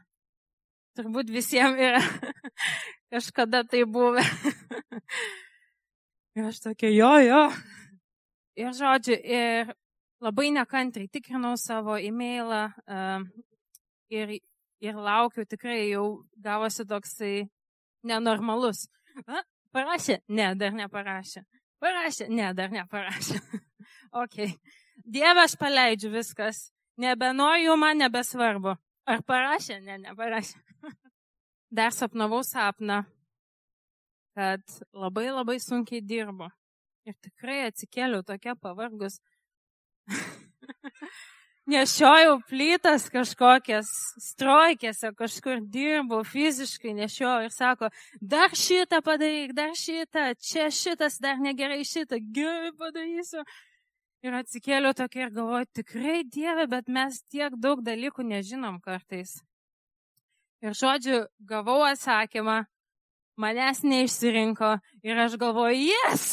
Turbūt 0.95 1.31
visiems 1.33 1.81
yra 1.81 2.01
kažkada 3.13 3.63
tai 3.67 3.83
buvę. 3.89 4.23
ir 6.37 6.51
aš 6.51 6.61
tokia, 6.67 6.91
jo, 6.93 7.11
jo. 7.25 7.41
Ir 8.55 8.71
žodžiu, 8.77 9.17
ir 9.17 9.73
labai 10.23 10.51
nekantriai 10.55 11.11
tikrinau 11.11 11.57
savo 11.59 11.97
e-mailą 11.99 12.69
ir, 14.13 14.37
ir 14.79 15.01
laukiu, 15.07 15.43
tikrai 15.49 15.89
jau 15.89 16.05
gavosi 16.39 16.85
toksai 16.87 17.35
nenormalus. 18.07 18.85
A, 19.27 19.43
parašė? 19.75 20.19
Ne, 20.31 20.47
dar 20.59 20.73
neparašė. 20.75 21.43
Parašė? 21.83 22.29
Ne, 22.31 22.47
dar 22.57 22.71
neparašė. 22.73 23.41
ok. 24.23 24.39
Dieve, 25.03 25.43
aš 25.43 25.57
paleidžiu 25.59 26.11
viskas. 26.13 26.69
Nebenoriu, 27.01 27.75
man 27.79 27.99
nebesvarbu. 27.99 28.77
Ar 29.05 29.21
parašė? 29.27 29.81
Ne, 29.83 29.99
neparašė. 30.07 30.61
Dar 31.75 31.91
sapnavau 31.91 32.39
sapną, 32.47 33.01
kad 34.37 34.63
labai 34.95 35.27
labai 35.29 35.57
sunkiai 35.59 36.01
dirbu. 36.01 36.47
Ir 37.05 37.17
tikrai 37.21 37.65
atsikėliau 37.67 38.23
tokia 38.25 38.55
pavargus. 38.57 39.19
nešiojau 41.69 42.39
plytas 42.49 43.07
kažkokias, 43.13 43.89
strojkėse 44.21 45.11
kažkur 45.17 45.63
dirbau, 45.71 46.23
fiziškai 46.27 46.93
nešiojau 46.97 47.47
ir 47.47 47.53
sako, 47.53 47.89
dar 48.21 48.53
šitą 48.55 49.01
padaryk, 49.05 49.55
dar 49.57 49.73
šitą, 49.77 50.31
čia 50.39 50.69
šitas 50.73 51.19
dar 51.21 51.41
negerai 51.41 51.83
šitą, 51.87 52.19
gerai 52.35 52.73
padarysiu. 52.77 53.45
Ir 54.25 54.33
atsikėliau 54.33 54.95
tokia 54.97 55.27
ir 55.27 55.33
galvoju, 55.35 55.67
tikrai 55.81 56.23
Dieve, 56.25 56.65
bet 56.69 56.87
mes 56.89 57.19
tiek 57.29 57.53
daug 57.61 57.83
dalykų 57.85 58.25
nežinom 58.25 58.79
kartais. 58.81 59.35
Ir 60.65 60.73
žodžiu, 60.73 61.25
gavau 61.45 61.83
atsakymą, 61.85 62.63
manęs 63.37 63.83
neišsirinko 63.85 64.71
ir 65.05 65.21
aš 65.27 65.37
galvoju, 65.37 65.91
jes! 65.91 66.25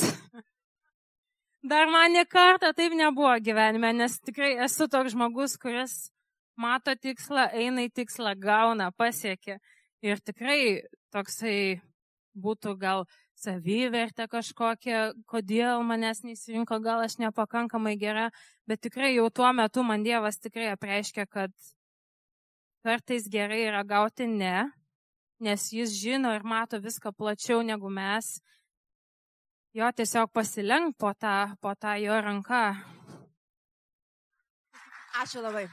Dar 1.62 1.86
man 1.86 2.12
ne 2.12 2.24
kartą 2.26 2.72
taip 2.74 2.94
nebuvo 2.98 3.36
gyvenime, 3.38 3.92
nes 3.94 4.18
tikrai 4.26 4.56
esu 4.64 4.88
toks 4.90 5.14
žmogus, 5.14 5.54
kuris 5.62 6.10
mato 6.58 6.94
tikslą, 6.98 7.46
eina 7.54 7.84
į 7.86 7.92
tikslą, 7.94 8.34
gauna, 8.34 8.90
pasiekia. 8.98 9.60
Ir 10.02 10.18
tikrai 10.18 10.82
toksai 11.14 11.78
būtų 12.34 12.74
gal 12.80 13.04
savivertė 13.38 14.26
kažkokia, 14.30 15.12
kodėl 15.30 15.84
manęs 15.86 16.24
neįsirinko, 16.26 16.80
gal 16.82 17.04
aš 17.04 17.20
nepakankamai 17.22 17.94
gera, 18.00 18.30
bet 18.66 18.82
tikrai 18.82 19.12
jau 19.14 19.28
tuo 19.30 19.52
metu 19.54 19.84
man 19.86 20.02
Dievas 20.02 20.42
tikrai 20.42 20.72
apreiškia, 20.72 21.28
kad 21.30 21.54
kartais 22.82 23.28
gerai 23.30 23.62
yra 23.68 23.84
gauti 23.86 24.26
ne, 24.26 24.66
nes 25.38 25.68
jis 25.70 25.94
žino 25.94 26.34
ir 26.34 26.42
mato 26.42 26.82
viską 26.82 27.14
plačiau 27.14 27.62
negu 27.62 27.90
mes. 27.90 28.40
Jo 29.72 29.86
tiesiog 29.96 30.28
pasilenk 30.28 30.98
po 31.00 31.14
tą, 31.16 31.56
po 31.60 31.72
tą 31.74 31.94
jo 31.96 32.12
ranką. 32.20 32.64
Ačiū 35.22 35.40
labai. 35.40 35.64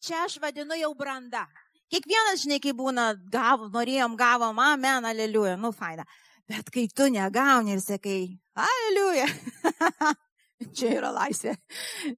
Čia 0.00 0.22
aš 0.24 0.38
vadinu 0.40 0.78
jau 0.80 0.94
branda. 0.96 1.42
Kiekvienas, 1.92 2.40
žinai, 2.40 2.56
kai 2.62 2.72
būna, 2.72 3.10
gav, 3.28 3.66
norėjom, 3.74 4.14
gavom, 4.16 4.62
amen, 4.64 5.04
aleliuja, 5.10 5.58
nu 5.60 5.74
faina. 5.76 6.06
Bet 6.48 6.70
kai 6.72 6.86
tu 6.88 7.10
negauni 7.12 7.74
ir 7.76 7.82
sakai, 7.84 8.20
aleliuja, 8.56 9.26
čia 10.76 10.94
yra 10.94 11.10
laisvė, 11.12 11.52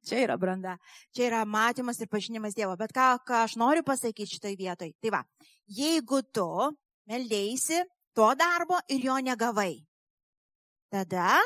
čia 0.06 0.20
yra 0.22 0.36
branda, 0.38 0.76
čia 1.10 1.26
yra 1.26 1.40
matymas 1.42 1.98
ir 1.98 2.10
pažinimas 2.12 2.54
Dievo. 2.54 2.76
Bet 2.78 2.94
ką, 2.94 3.16
ką 3.26 3.42
aš 3.48 3.56
noriu 3.58 3.82
pasakyti 3.82 4.36
šitoj 4.36 4.54
vietoj, 4.60 4.94
tai 5.02 5.12
va, 5.16 5.24
jeigu 5.66 6.22
tu 6.30 6.46
meldėsi 7.10 7.82
to 8.14 8.28
darbo 8.38 8.78
ir 8.88 9.08
jo 9.08 9.18
negavai, 9.20 9.74
tada 10.92 11.40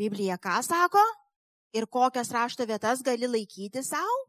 Biblija 0.00 0.38
ką 0.40 0.62
sako? 0.64 1.02
ir 1.72 1.86
kokias 1.86 2.32
rašto 2.34 2.66
vietas 2.66 3.02
gali 3.02 3.28
laikyti 3.28 3.82
savo? 3.82 4.20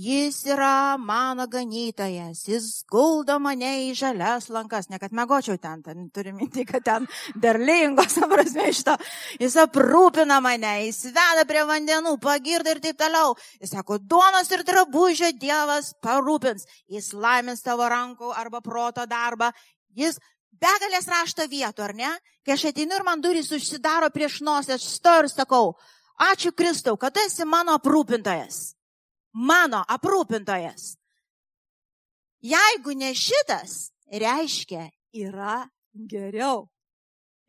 Jis 0.00 0.46
yra 0.48 0.96
mano 0.96 1.44
ganytojas, 1.50 2.46
jis 2.48 2.66
guldo 2.88 3.34
mane 3.42 3.68
į 3.84 3.90
žalias 3.98 4.46
lankas, 4.48 4.86
ne 4.88 4.96
kad 5.02 5.12
megočiau 5.12 5.58
ten, 5.60 5.82
ten 5.84 6.06
turiu 6.14 6.32
minti, 6.32 6.64
kad 6.64 6.84
ten 6.86 7.08
derlingos, 7.34 8.14
prasme, 8.30 8.70
iš 8.70 8.80
to, 8.86 8.94
jis 9.42 9.58
aprūpina 9.60 10.38
mane, 10.40 10.70
jis 10.86 11.10
veda 11.10 11.44
prie 11.44 11.66
vandenų, 11.68 12.14
pagirda 12.22 12.72
ir 12.72 12.80
taip 12.86 13.02
toliau. 13.02 13.34
Jis 13.60 13.74
sako, 13.74 13.98
duonos 13.98 14.48
ir 14.54 14.64
drabužio 14.64 15.34
Dievas 15.36 15.92
parūpins, 16.00 16.64
jis 16.88 17.10
laimins 17.12 17.60
tavo 17.66 17.90
rankų 17.90 18.32
arba 18.40 18.62
proto 18.64 19.04
darbą, 19.10 19.50
jis 19.96 20.18
begalės 20.60 21.08
rašto 21.08 21.46
vietų, 21.48 21.86
ar 21.86 21.94
ne? 21.96 22.10
Kai 22.44 22.56
aš 22.56 22.70
ateinu 22.70 22.98
ir 22.98 23.06
man 23.06 23.22
durys 23.22 23.52
užsidaro 23.52 24.10
prieš 24.12 24.40
nosį, 24.44 24.76
aš 24.76 24.90
stoju 24.96 25.24
ir 25.24 25.30
sakau, 25.32 25.72
ačiū 26.30 26.52
Kristau, 26.56 26.96
kad 27.00 27.16
esi 27.24 27.46
mano 27.48 27.76
aprūpintojas 27.78 28.70
mano 29.32 29.82
aprūpintojas. 29.88 30.96
Jeigu 32.40 32.94
ne 32.96 33.12
šitas, 33.14 33.90
reiškia, 34.08 34.88
yra 35.12 35.66
geriau. 35.92 36.68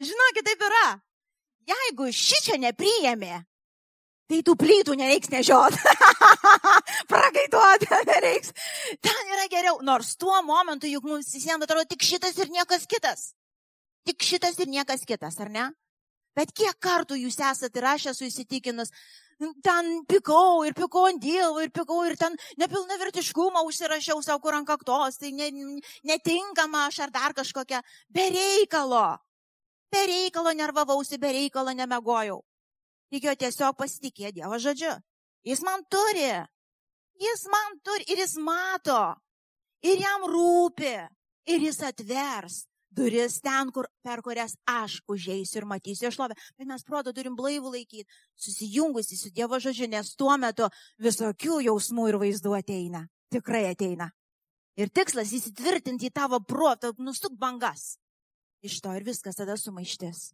Žinokit, 0.02 0.46
taip 0.46 0.66
yra. 0.68 1.00
Jeigu 1.70 2.10
ši 2.12 2.42
čia 2.48 2.58
nepriėmė, 2.60 3.44
tai 4.28 4.42
tų 4.44 4.56
plytų 4.60 4.98
nereiks 4.98 5.30
nežiot. 5.32 5.78
Pragaituoti 7.10 7.90
nereiks. 8.12 8.54
Ten 9.02 9.34
yra 9.36 9.48
geriau. 9.52 9.80
Nors 9.86 10.16
tuo 10.20 10.42
momentu 10.46 10.90
juk 10.90 11.08
mums 11.10 11.32
visiems 11.34 11.66
atrodo 11.66 11.86
tik 11.90 12.04
šitas 12.06 12.38
ir 12.42 12.52
niekas 12.54 12.88
kitas. 12.90 13.32
Tik 14.08 14.24
šitas 14.26 14.58
ir 14.60 14.70
niekas 14.72 15.06
kitas, 15.06 15.38
ar 15.42 15.50
ne? 15.54 15.70
Bet 16.38 16.54
kiek 16.56 16.78
kartų 16.80 17.18
jūs 17.20 17.38
esate 17.44 17.82
ir 17.82 17.88
aš 17.92 18.06
esu 18.14 18.30
įsitikinus, 18.30 18.94
ten 19.66 19.90
pikau 20.08 20.64
ir 20.64 20.74
pikau 20.78 21.08
ant 21.10 21.20
Dievo 21.22 21.60
ir 21.60 21.72
pikau 21.76 22.06
ir 22.08 22.16
ten 22.20 22.38
nepilnavertiškumą 22.62 23.64
užsirašiau 23.68 24.22
savo 24.24 24.40
kur 24.40 24.56
ant 24.56 24.68
kaktos, 24.68 25.18
tai 25.20 25.34
ne, 25.36 25.50
netinkama 26.08 26.86
aš 26.88 27.02
ar 27.08 27.12
dar 27.12 27.36
kažkokia, 27.36 27.82
be 28.10 28.30
reikalo. 28.32 29.18
Be 29.92 30.06
reikalo 30.08 30.54
nervavausi, 30.56 31.20
be 31.20 31.34
reikalo 31.36 31.74
nemegojau. 31.76 32.40
Reikėjo 33.12 33.36
tiesiog 33.44 33.76
pasitikėti 33.76 34.40
Dievo 34.40 34.56
žodžiu. 34.56 34.96
Jis 35.44 35.64
man 35.68 35.84
turi. 35.92 36.32
Jis 37.22 37.46
man 37.54 37.78
turi 37.86 38.08
ir 38.10 38.24
jis 38.24 38.36
mato. 38.42 39.02
Ir 39.86 40.02
jam 40.02 40.26
rūpi. 40.30 40.96
Ir 41.50 41.64
jis 41.66 41.82
atvers 41.86 42.62
duris 42.92 43.40
ten, 43.42 43.72
kur, 43.72 43.88
per 44.04 44.22
kurias 44.22 44.58
aš 44.68 45.00
užeisiu 45.10 45.62
ir 45.62 45.68
matysiu 45.70 46.08
jo 46.08 46.12
šlovę. 46.16 46.36
Bet 46.60 46.68
mes 46.68 46.84
proto 46.84 47.14
turim 47.16 47.38
blaivų 47.40 47.72
laikyti, 47.76 48.08
susijungusi 48.36 49.18
su 49.18 49.32
Dievo 49.32 49.60
žodžiu, 49.64 49.88
nes 49.92 50.14
tuo 50.20 50.36
metu 50.38 50.68
visokių 51.02 51.62
jausmų 51.70 52.10
ir 52.12 52.20
vaizdų 52.22 52.56
ateina. 52.60 53.06
Tikrai 53.32 53.70
ateina. 53.72 54.12
Ir 54.80 54.92
tikslas 54.92 55.32
įsitvirtinti 55.36 56.10
į 56.10 56.16
tavo 56.16 56.42
protą, 56.44 56.92
nustuk 57.00 57.36
bangas. 57.40 57.96
Iš 58.62 58.82
to 58.84 58.94
ir 58.96 59.08
viskas 59.08 59.40
tada 59.40 59.56
sumaištis. 59.58 60.32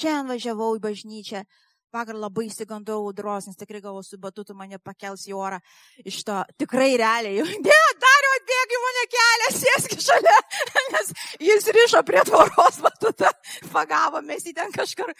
Šiandien 0.00 0.30
važiavau 0.30 0.72
į 0.78 0.82
bažnyčią, 0.86 1.42
Vakar 1.90 2.14
labai 2.14 2.44
įsigandau 2.46 3.00
audros, 3.02 3.48
nes 3.48 3.58
tikrai 3.58 3.80
galvoju, 3.82 4.06
su 4.06 4.18
batutu 4.22 4.54
mane 4.54 4.78
pakels 4.78 5.24
į 5.26 5.34
orą. 5.34 5.58
Iš 6.06 6.20
to 6.28 6.36
tikrai 6.62 6.92
realiai. 7.00 7.42
Ne, 7.66 7.78
dariau, 8.04 8.34
atbėgi 8.38 8.80
mane 8.84 9.04
kelią, 9.14 9.48
sėski 9.56 9.98
šalia, 10.04 10.36
nes 10.94 11.10
jis 11.42 11.66
ryšo 11.74 12.04
prie 12.06 12.22
tvoros 12.28 12.78
batutą, 12.84 13.32
pagavomės 13.72 14.46
į 14.46 14.54
ten 14.60 14.70
kažkur. 14.76 15.10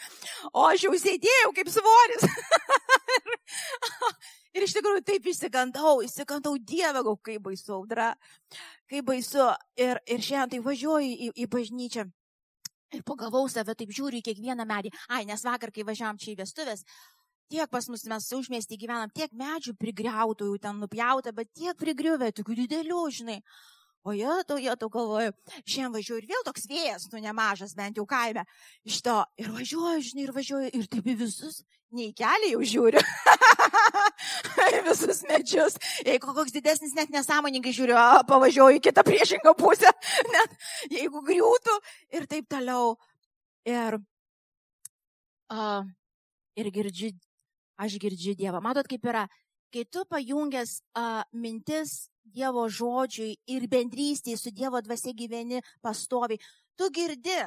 O 0.53 0.69
aš 0.69 0.87
jau 0.87 0.93
sėdėjau 0.95 1.51
kaip 1.59 1.73
svoris. 1.75 2.23
Ir 4.55 4.65
iš 4.65 4.73
tikrųjų 4.75 5.03
taip 5.07 5.27
įsigandau, 5.31 5.99
įsigandau 6.03 6.55
Dievą, 6.55 7.03
kaip 7.23 7.43
baisu 7.45 7.75
audra, 7.77 8.13
kaip 8.91 9.05
baisu. 9.07 9.51
Ir, 9.79 9.99
ir 10.07 10.23
šiandien 10.23 10.55
tai 10.55 10.65
važiuoju 10.65 11.11
į, 11.27 11.31
į 11.35 11.51
bažnyčią. 11.51 12.07
Ir 12.91 13.03
pagavau 13.07 13.47
save, 13.49 13.75
taip 13.77 13.91
žiūriu 13.95 14.19
į 14.19 14.25
kiekvieną 14.25 14.65
medį. 14.67 14.91
Ai, 15.09 15.23
nes 15.29 15.43
vakar, 15.47 15.71
kai 15.71 15.85
važiavam 15.87 16.19
čia 16.19 16.33
į 16.33 16.39
vestuvės, 16.41 16.83
tiek 17.51 17.69
pas 17.71 17.87
mus 17.91 18.03
mes 18.07 18.31
užmėstį 18.37 18.79
gyvenam, 18.81 19.11
tiek 19.15 19.31
medžių 19.35 19.75
prigriautų, 19.79 20.49
jau 20.51 20.61
ten 20.65 20.81
nupjauta, 20.83 21.31
bet 21.35 21.51
tiek 21.55 21.77
prigriuvę, 21.79 22.31
tokių 22.35 22.57
didelių, 22.63 23.03
žinai. 23.19 23.39
O 24.03 24.13
jie, 24.17 24.31
to 24.47 24.89
galvoju, 24.89 25.33
šiandien 25.61 25.93
važiuoju 25.93 26.23
ir 26.23 26.29
vėl 26.31 26.45
toks 26.45 26.65
vėjas, 26.65 27.05
nu 27.11 27.19
nemažas, 27.21 27.75
bent 27.77 27.99
jau 27.99 28.05
kaime. 28.09 28.47
Iš 28.87 29.01
to 29.05 29.19
ir 29.37 29.51
važiuoju, 29.53 30.01
žinai, 30.07 30.23
ir 30.25 30.33
važiuoju 30.33 30.71
ir 30.73 30.87
taip 30.89 31.05
į 31.05 31.15
visus, 31.19 31.59
nei 31.93 32.09
kelią 32.17 32.55
jau 32.55 32.63
žiūriu. 32.71 33.03
visus 34.89 35.21
medžius. 35.29 35.77
Jeigu 36.05 36.33
koks 36.33 36.53
didesnis 36.55 36.95
net 36.97 37.11
nesąmoningai 37.13 37.73
žiūriu, 37.75 37.95
o, 37.97 38.23
pavažiuoju 38.29 38.79
į 38.79 38.83
kitą 38.87 39.03
priešingą 39.05 39.53
pusę, 39.59 39.91
net 40.35 40.55
jeigu 40.89 41.21
griūtų 41.27 41.77
ir 42.17 42.27
taip 42.31 42.49
toliau. 42.51 42.95
Ir, 43.69 43.99
uh, 45.53 45.85
ir 46.57 46.71
girdžiu, 46.73 47.11
aš 47.77 47.99
girdžiu 48.01 48.33
Dievą. 48.39 48.63
Matot, 48.65 48.89
kaip 48.89 49.05
yra, 49.05 49.27
kai 49.69 49.85
tu 49.85 50.01
pajungęs 50.09 50.79
uh, 50.97 51.21
mintis 51.29 52.09
Dievo 52.23 52.67
žodžiui 52.69 53.35
ir 53.51 53.65
bendrystėje 53.67 54.37
su 54.39 54.51
Dievo 54.55 54.81
dvasia 54.81 55.13
gyveni 55.17 55.61
pastoviai. 55.83 56.39
Tu 56.79 56.87
girdi, 56.93 57.39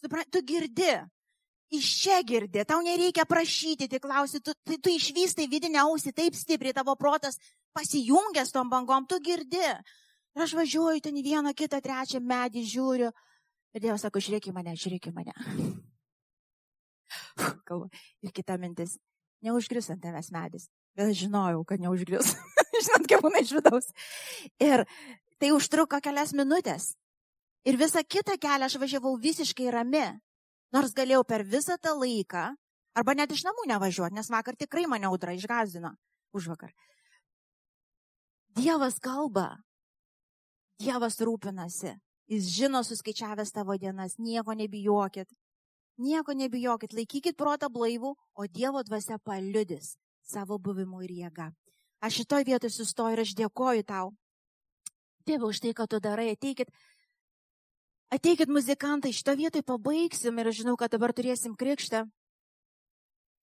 supranti, 0.00 0.30
tu 0.34 0.42
girdi. 0.44 0.90
Iš 1.68 1.88
čia 2.00 2.22
girdi, 2.24 2.62
tau 2.64 2.80
nereikia 2.80 3.26
prašyti, 3.28 3.90
tik 3.92 4.00
klausi, 4.00 4.40
tu, 4.40 4.54
tu, 4.64 4.78
tu 4.80 4.88
išvystai 4.88 5.44
vidinę 5.52 5.82
ausį 5.82 6.14
taip 6.16 6.36
stipriai, 6.36 6.72
tavo 6.72 6.94
protas 6.96 7.36
pasijungęs 7.76 8.54
tom 8.54 8.70
bangom, 8.72 9.04
tu 9.04 9.18
girdi. 9.20 9.60
Ir 10.32 10.44
aš 10.44 10.54
važiuoju 10.56 11.02
ten 11.04 11.18
į 11.20 11.26
vieną, 11.26 11.52
kitą, 11.56 11.82
trečią 11.84 12.22
medį, 12.24 12.64
žiūriu. 12.72 13.12
Ir 13.76 13.84
Dievas 13.84 14.06
sako, 14.06 14.22
žiūrėk 14.24 14.48
į 14.48 14.54
mane, 14.56 14.72
žiūrėk 14.80 15.10
į 15.10 15.14
mane. 15.16 15.36
Kalbu. 17.68 17.88
Ir 18.24 18.32
kita 18.32 18.56
mintis, 18.60 18.96
neužgris 19.44 19.90
ant 19.92 20.00
tavęs 20.04 20.32
medis. 20.32 20.68
Bet 20.96 21.12
žinojau, 21.20 21.66
kad 21.68 21.84
neužgris. 21.84 22.32
Žinot, 22.86 23.08
kaip 23.10 23.24
būna 23.24 23.42
iš 23.42 23.52
vidaus. 23.58 23.90
Ir 24.62 24.84
tai 25.42 25.52
užtruko 25.56 26.00
kelias 26.04 26.34
minutės. 26.36 26.92
Ir 27.66 27.78
visą 27.80 28.02
kitą 28.04 28.38
kelią 28.40 28.68
aš 28.68 28.78
važiavau 28.80 29.16
visiškai 29.20 29.70
rami. 29.74 30.06
Nors 30.74 30.92
galėjau 30.96 31.24
per 31.24 31.44
visą 31.48 31.78
tą 31.80 31.94
laiką, 31.96 32.50
arba 32.98 33.14
net 33.16 33.32
iš 33.32 33.46
namų 33.46 33.66
nevažiuoti, 33.70 34.16
nes 34.18 34.28
vakar 34.30 34.56
tikrai 34.56 34.84
mane 34.90 35.08
audra 35.08 35.34
išgazdino. 35.36 35.94
Už 36.36 36.50
vakar. 36.52 36.74
Dievas 38.58 38.98
kalba. 39.00 39.62
Dievas 40.78 41.16
rūpinasi. 41.24 41.96
Jis 42.28 42.50
žino 42.52 42.82
suskaičiavęs 42.84 43.54
tavo 43.54 43.76
dienas. 43.80 44.18
Nieko 44.20 44.52
nebijokit. 44.54 45.30
Nieko 45.98 46.34
nebijokit. 46.36 46.92
Laikykit 46.92 47.38
protą 47.38 47.70
blaivų, 47.72 48.12
o 48.12 48.46
Dievo 48.46 48.84
dvasia 48.84 49.16
paliudis 49.24 49.96
savo 50.28 50.58
buvimu 50.60 51.00
ir 51.06 51.14
jėga. 51.22 51.48
Aš 52.00 52.20
šitoj 52.20 52.44
vietoj 52.46 52.70
sustoju 52.70 53.16
ir 53.16 53.24
aš 53.24 53.34
dėkoju 53.38 53.84
tau. 53.86 54.12
Tėve, 55.26 55.50
už 55.50 55.60
tai, 55.64 55.74
ką 55.74 55.88
tu 55.90 55.98
darai, 56.00 56.30
ateikit. 56.36 56.70
Ateikit 58.14 58.48
muzikantai, 58.48 59.10
šito 59.12 59.34
vietoj 59.36 59.64
pabaigsim 59.66 60.38
ir 60.40 60.52
žinau, 60.54 60.76
kad 60.80 60.94
dabar 60.94 61.12
turėsim 61.12 61.56
krikštą. 61.58 62.06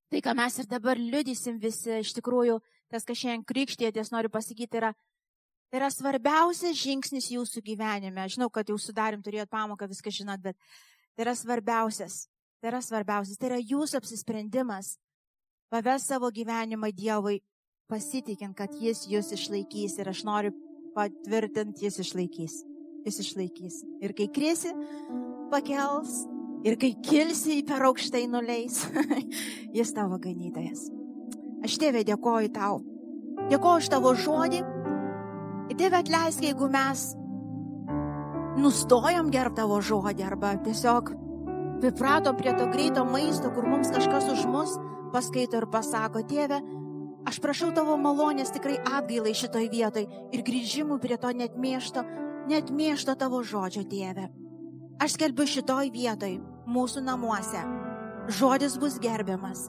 Tai, 0.10 0.22
ką 0.22 0.34
mes 0.38 0.56
ir 0.62 0.70
dabar 0.72 0.98
liudysim 0.98 1.60
visi, 1.60 2.00
iš 2.00 2.14
tikrųjų, 2.18 2.62
tas, 2.94 3.04
kas 3.06 3.20
šiandien 3.20 3.44
krikštėties, 3.46 4.14
noriu 4.14 4.32
pasakyti, 4.32 4.80
yra, 4.80 4.94
yra 5.76 5.90
svarbiausias 5.92 6.78
žingsnis 6.80 7.28
jūsų 7.36 7.62
gyvenime. 7.66 8.24
Aš 8.24 8.38
žinau, 8.38 8.50
kad 8.54 8.70
jau 8.72 8.78
sudarim 8.80 9.22
turėjot 9.26 9.52
pamoką, 9.52 9.90
viską 9.92 10.14
žinot, 10.14 10.42
bet 10.42 10.58
tai 11.14 11.28
yra 11.28 11.36
svarbiausias. 11.38 12.26
Tai 12.62 12.72
yra 12.72 12.82
svarbiausias. 12.82 13.38
Tai 13.38 13.52
yra 13.52 13.60
jūsų 13.60 14.00
apsisprendimas 14.00 14.96
paves 15.74 16.08
savo 16.08 16.32
gyvenimą 16.32 16.94
Dievui 16.96 17.42
pasitikint, 17.92 18.56
kad 18.58 18.74
jis 18.82 19.06
jūs 19.10 19.32
išlaikys 19.36 20.00
ir 20.02 20.10
aš 20.12 20.24
noriu 20.28 20.54
patvirtinti, 20.96 21.86
jis 21.86 22.00
išlaikys. 22.06 22.62
Jis 23.06 23.20
išlaikys. 23.22 23.82
Ir 24.02 24.16
kai 24.18 24.30
krisi, 24.34 24.72
pakels. 25.52 26.24
Ir 26.66 26.80
kai 26.82 26.96
kilsi 27.06 27.60
per 27.68 27.84
aukštai 27.86 28.24
nuleis, 28.26 28.80
jis 29.78 29.92
tavo 29.94 30.18
ganytojas. 30.18 30.88
Aš 31.66 31.76
tėvė 31.82 32.02
dėkoju 32.08 32.50
tau. 32.56 32.80
Dėkoju 33.52 33.84
už 33.84 33.90
tavo 33.94 34.16
žodį. 34.18 34.64
Ir 35.70 35.78
tėvė 35.78 36.00
atleisk, 36.02 36.42
jeigu 36.42 36.70
mes 36.74 37.12
nustojom 38.58 39.30
gerbti 39.34 39.62
tavo 39.62 39.78
žodį 39.84 40.26
arba 40.26 40.56
tiesiog 40.66 41.14
pripratom 41.84 42.38
prie 42.40 42.56
to 42.58 42.66
greito 42.74 43.06
maisto, 43.06 43.52
kur 43.54 43.68
mums 43.70 43.92
kažkas 43.94 44.32
už 44.34 44.46
mus 44.50 44.74
paskaito 45.14 45.62
ir 45.62 45.68
pasako, 45.72 46.24
tėve, 46.28 46.60
Aš 47.26 47.40
prašau 47.42 47.72
tavo 47.74 47.96
malonės 47.98 48.54
tikrai 48.54 48.78
atgailai 48.86 49.34
šitoj 49.34 49.70
vietoj 49.72 50.06
ir 50.36 50.44
grįžimų 50.46 51.00
prie 51.02 51.18
to 51.18 51.32
net 51.34 51.56
miešto, 51.58 52.04
net 52.50 52.70
miešto 52.70 53.16
tavo 53.18 53.42
žodžio, 53.42 53.86
tėve. 53.90 54.28
Aš 55.02 55.18
skelbiu 55.18 55.48
šitoj 55.50 55.90
vietoj, 55.92 56.38
mūsų 56.70 57.02
namuose. 57.08 57.64
Žodis 58.30 58.78
bus 58.82 59.00
gerbiamas. 59.02 59.68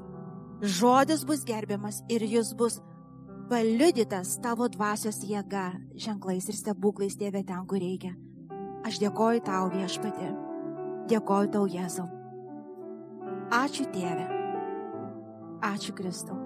Žodis 0.60 1.24
bus 1.28 1.42
gerbiamas 1.48 2.02
ir 2.12 2.24
jis 2.24 2.52
bus 2.56 2.78
paliudytas 3.50 4.36
tavo 4.44 4.68
dvasios 4.68 5.22
jėga, 5.24 5.70
ženklais 5.96 6.48
ir 6.48 6.56
stebuklais 6.60 7.16
tėvė 7.18 7.44
ten, 7.48 7.64
kur 7.68 7.80
reikia. 7.80 8.14
Aš 8.86 9.00
dėkoju 9.02 9.42
tau 9.46 9.70
viešpatį. 9.72 10.28
Dėkoju 11.10 11.52
tau 11.54 11.66
Jėzau. 11.70 12.06
Ačiū 13.54 13.86
tėvė. 13.94 14.26
Ačiū 15.66 15.94
Kristau. 15.94 16.45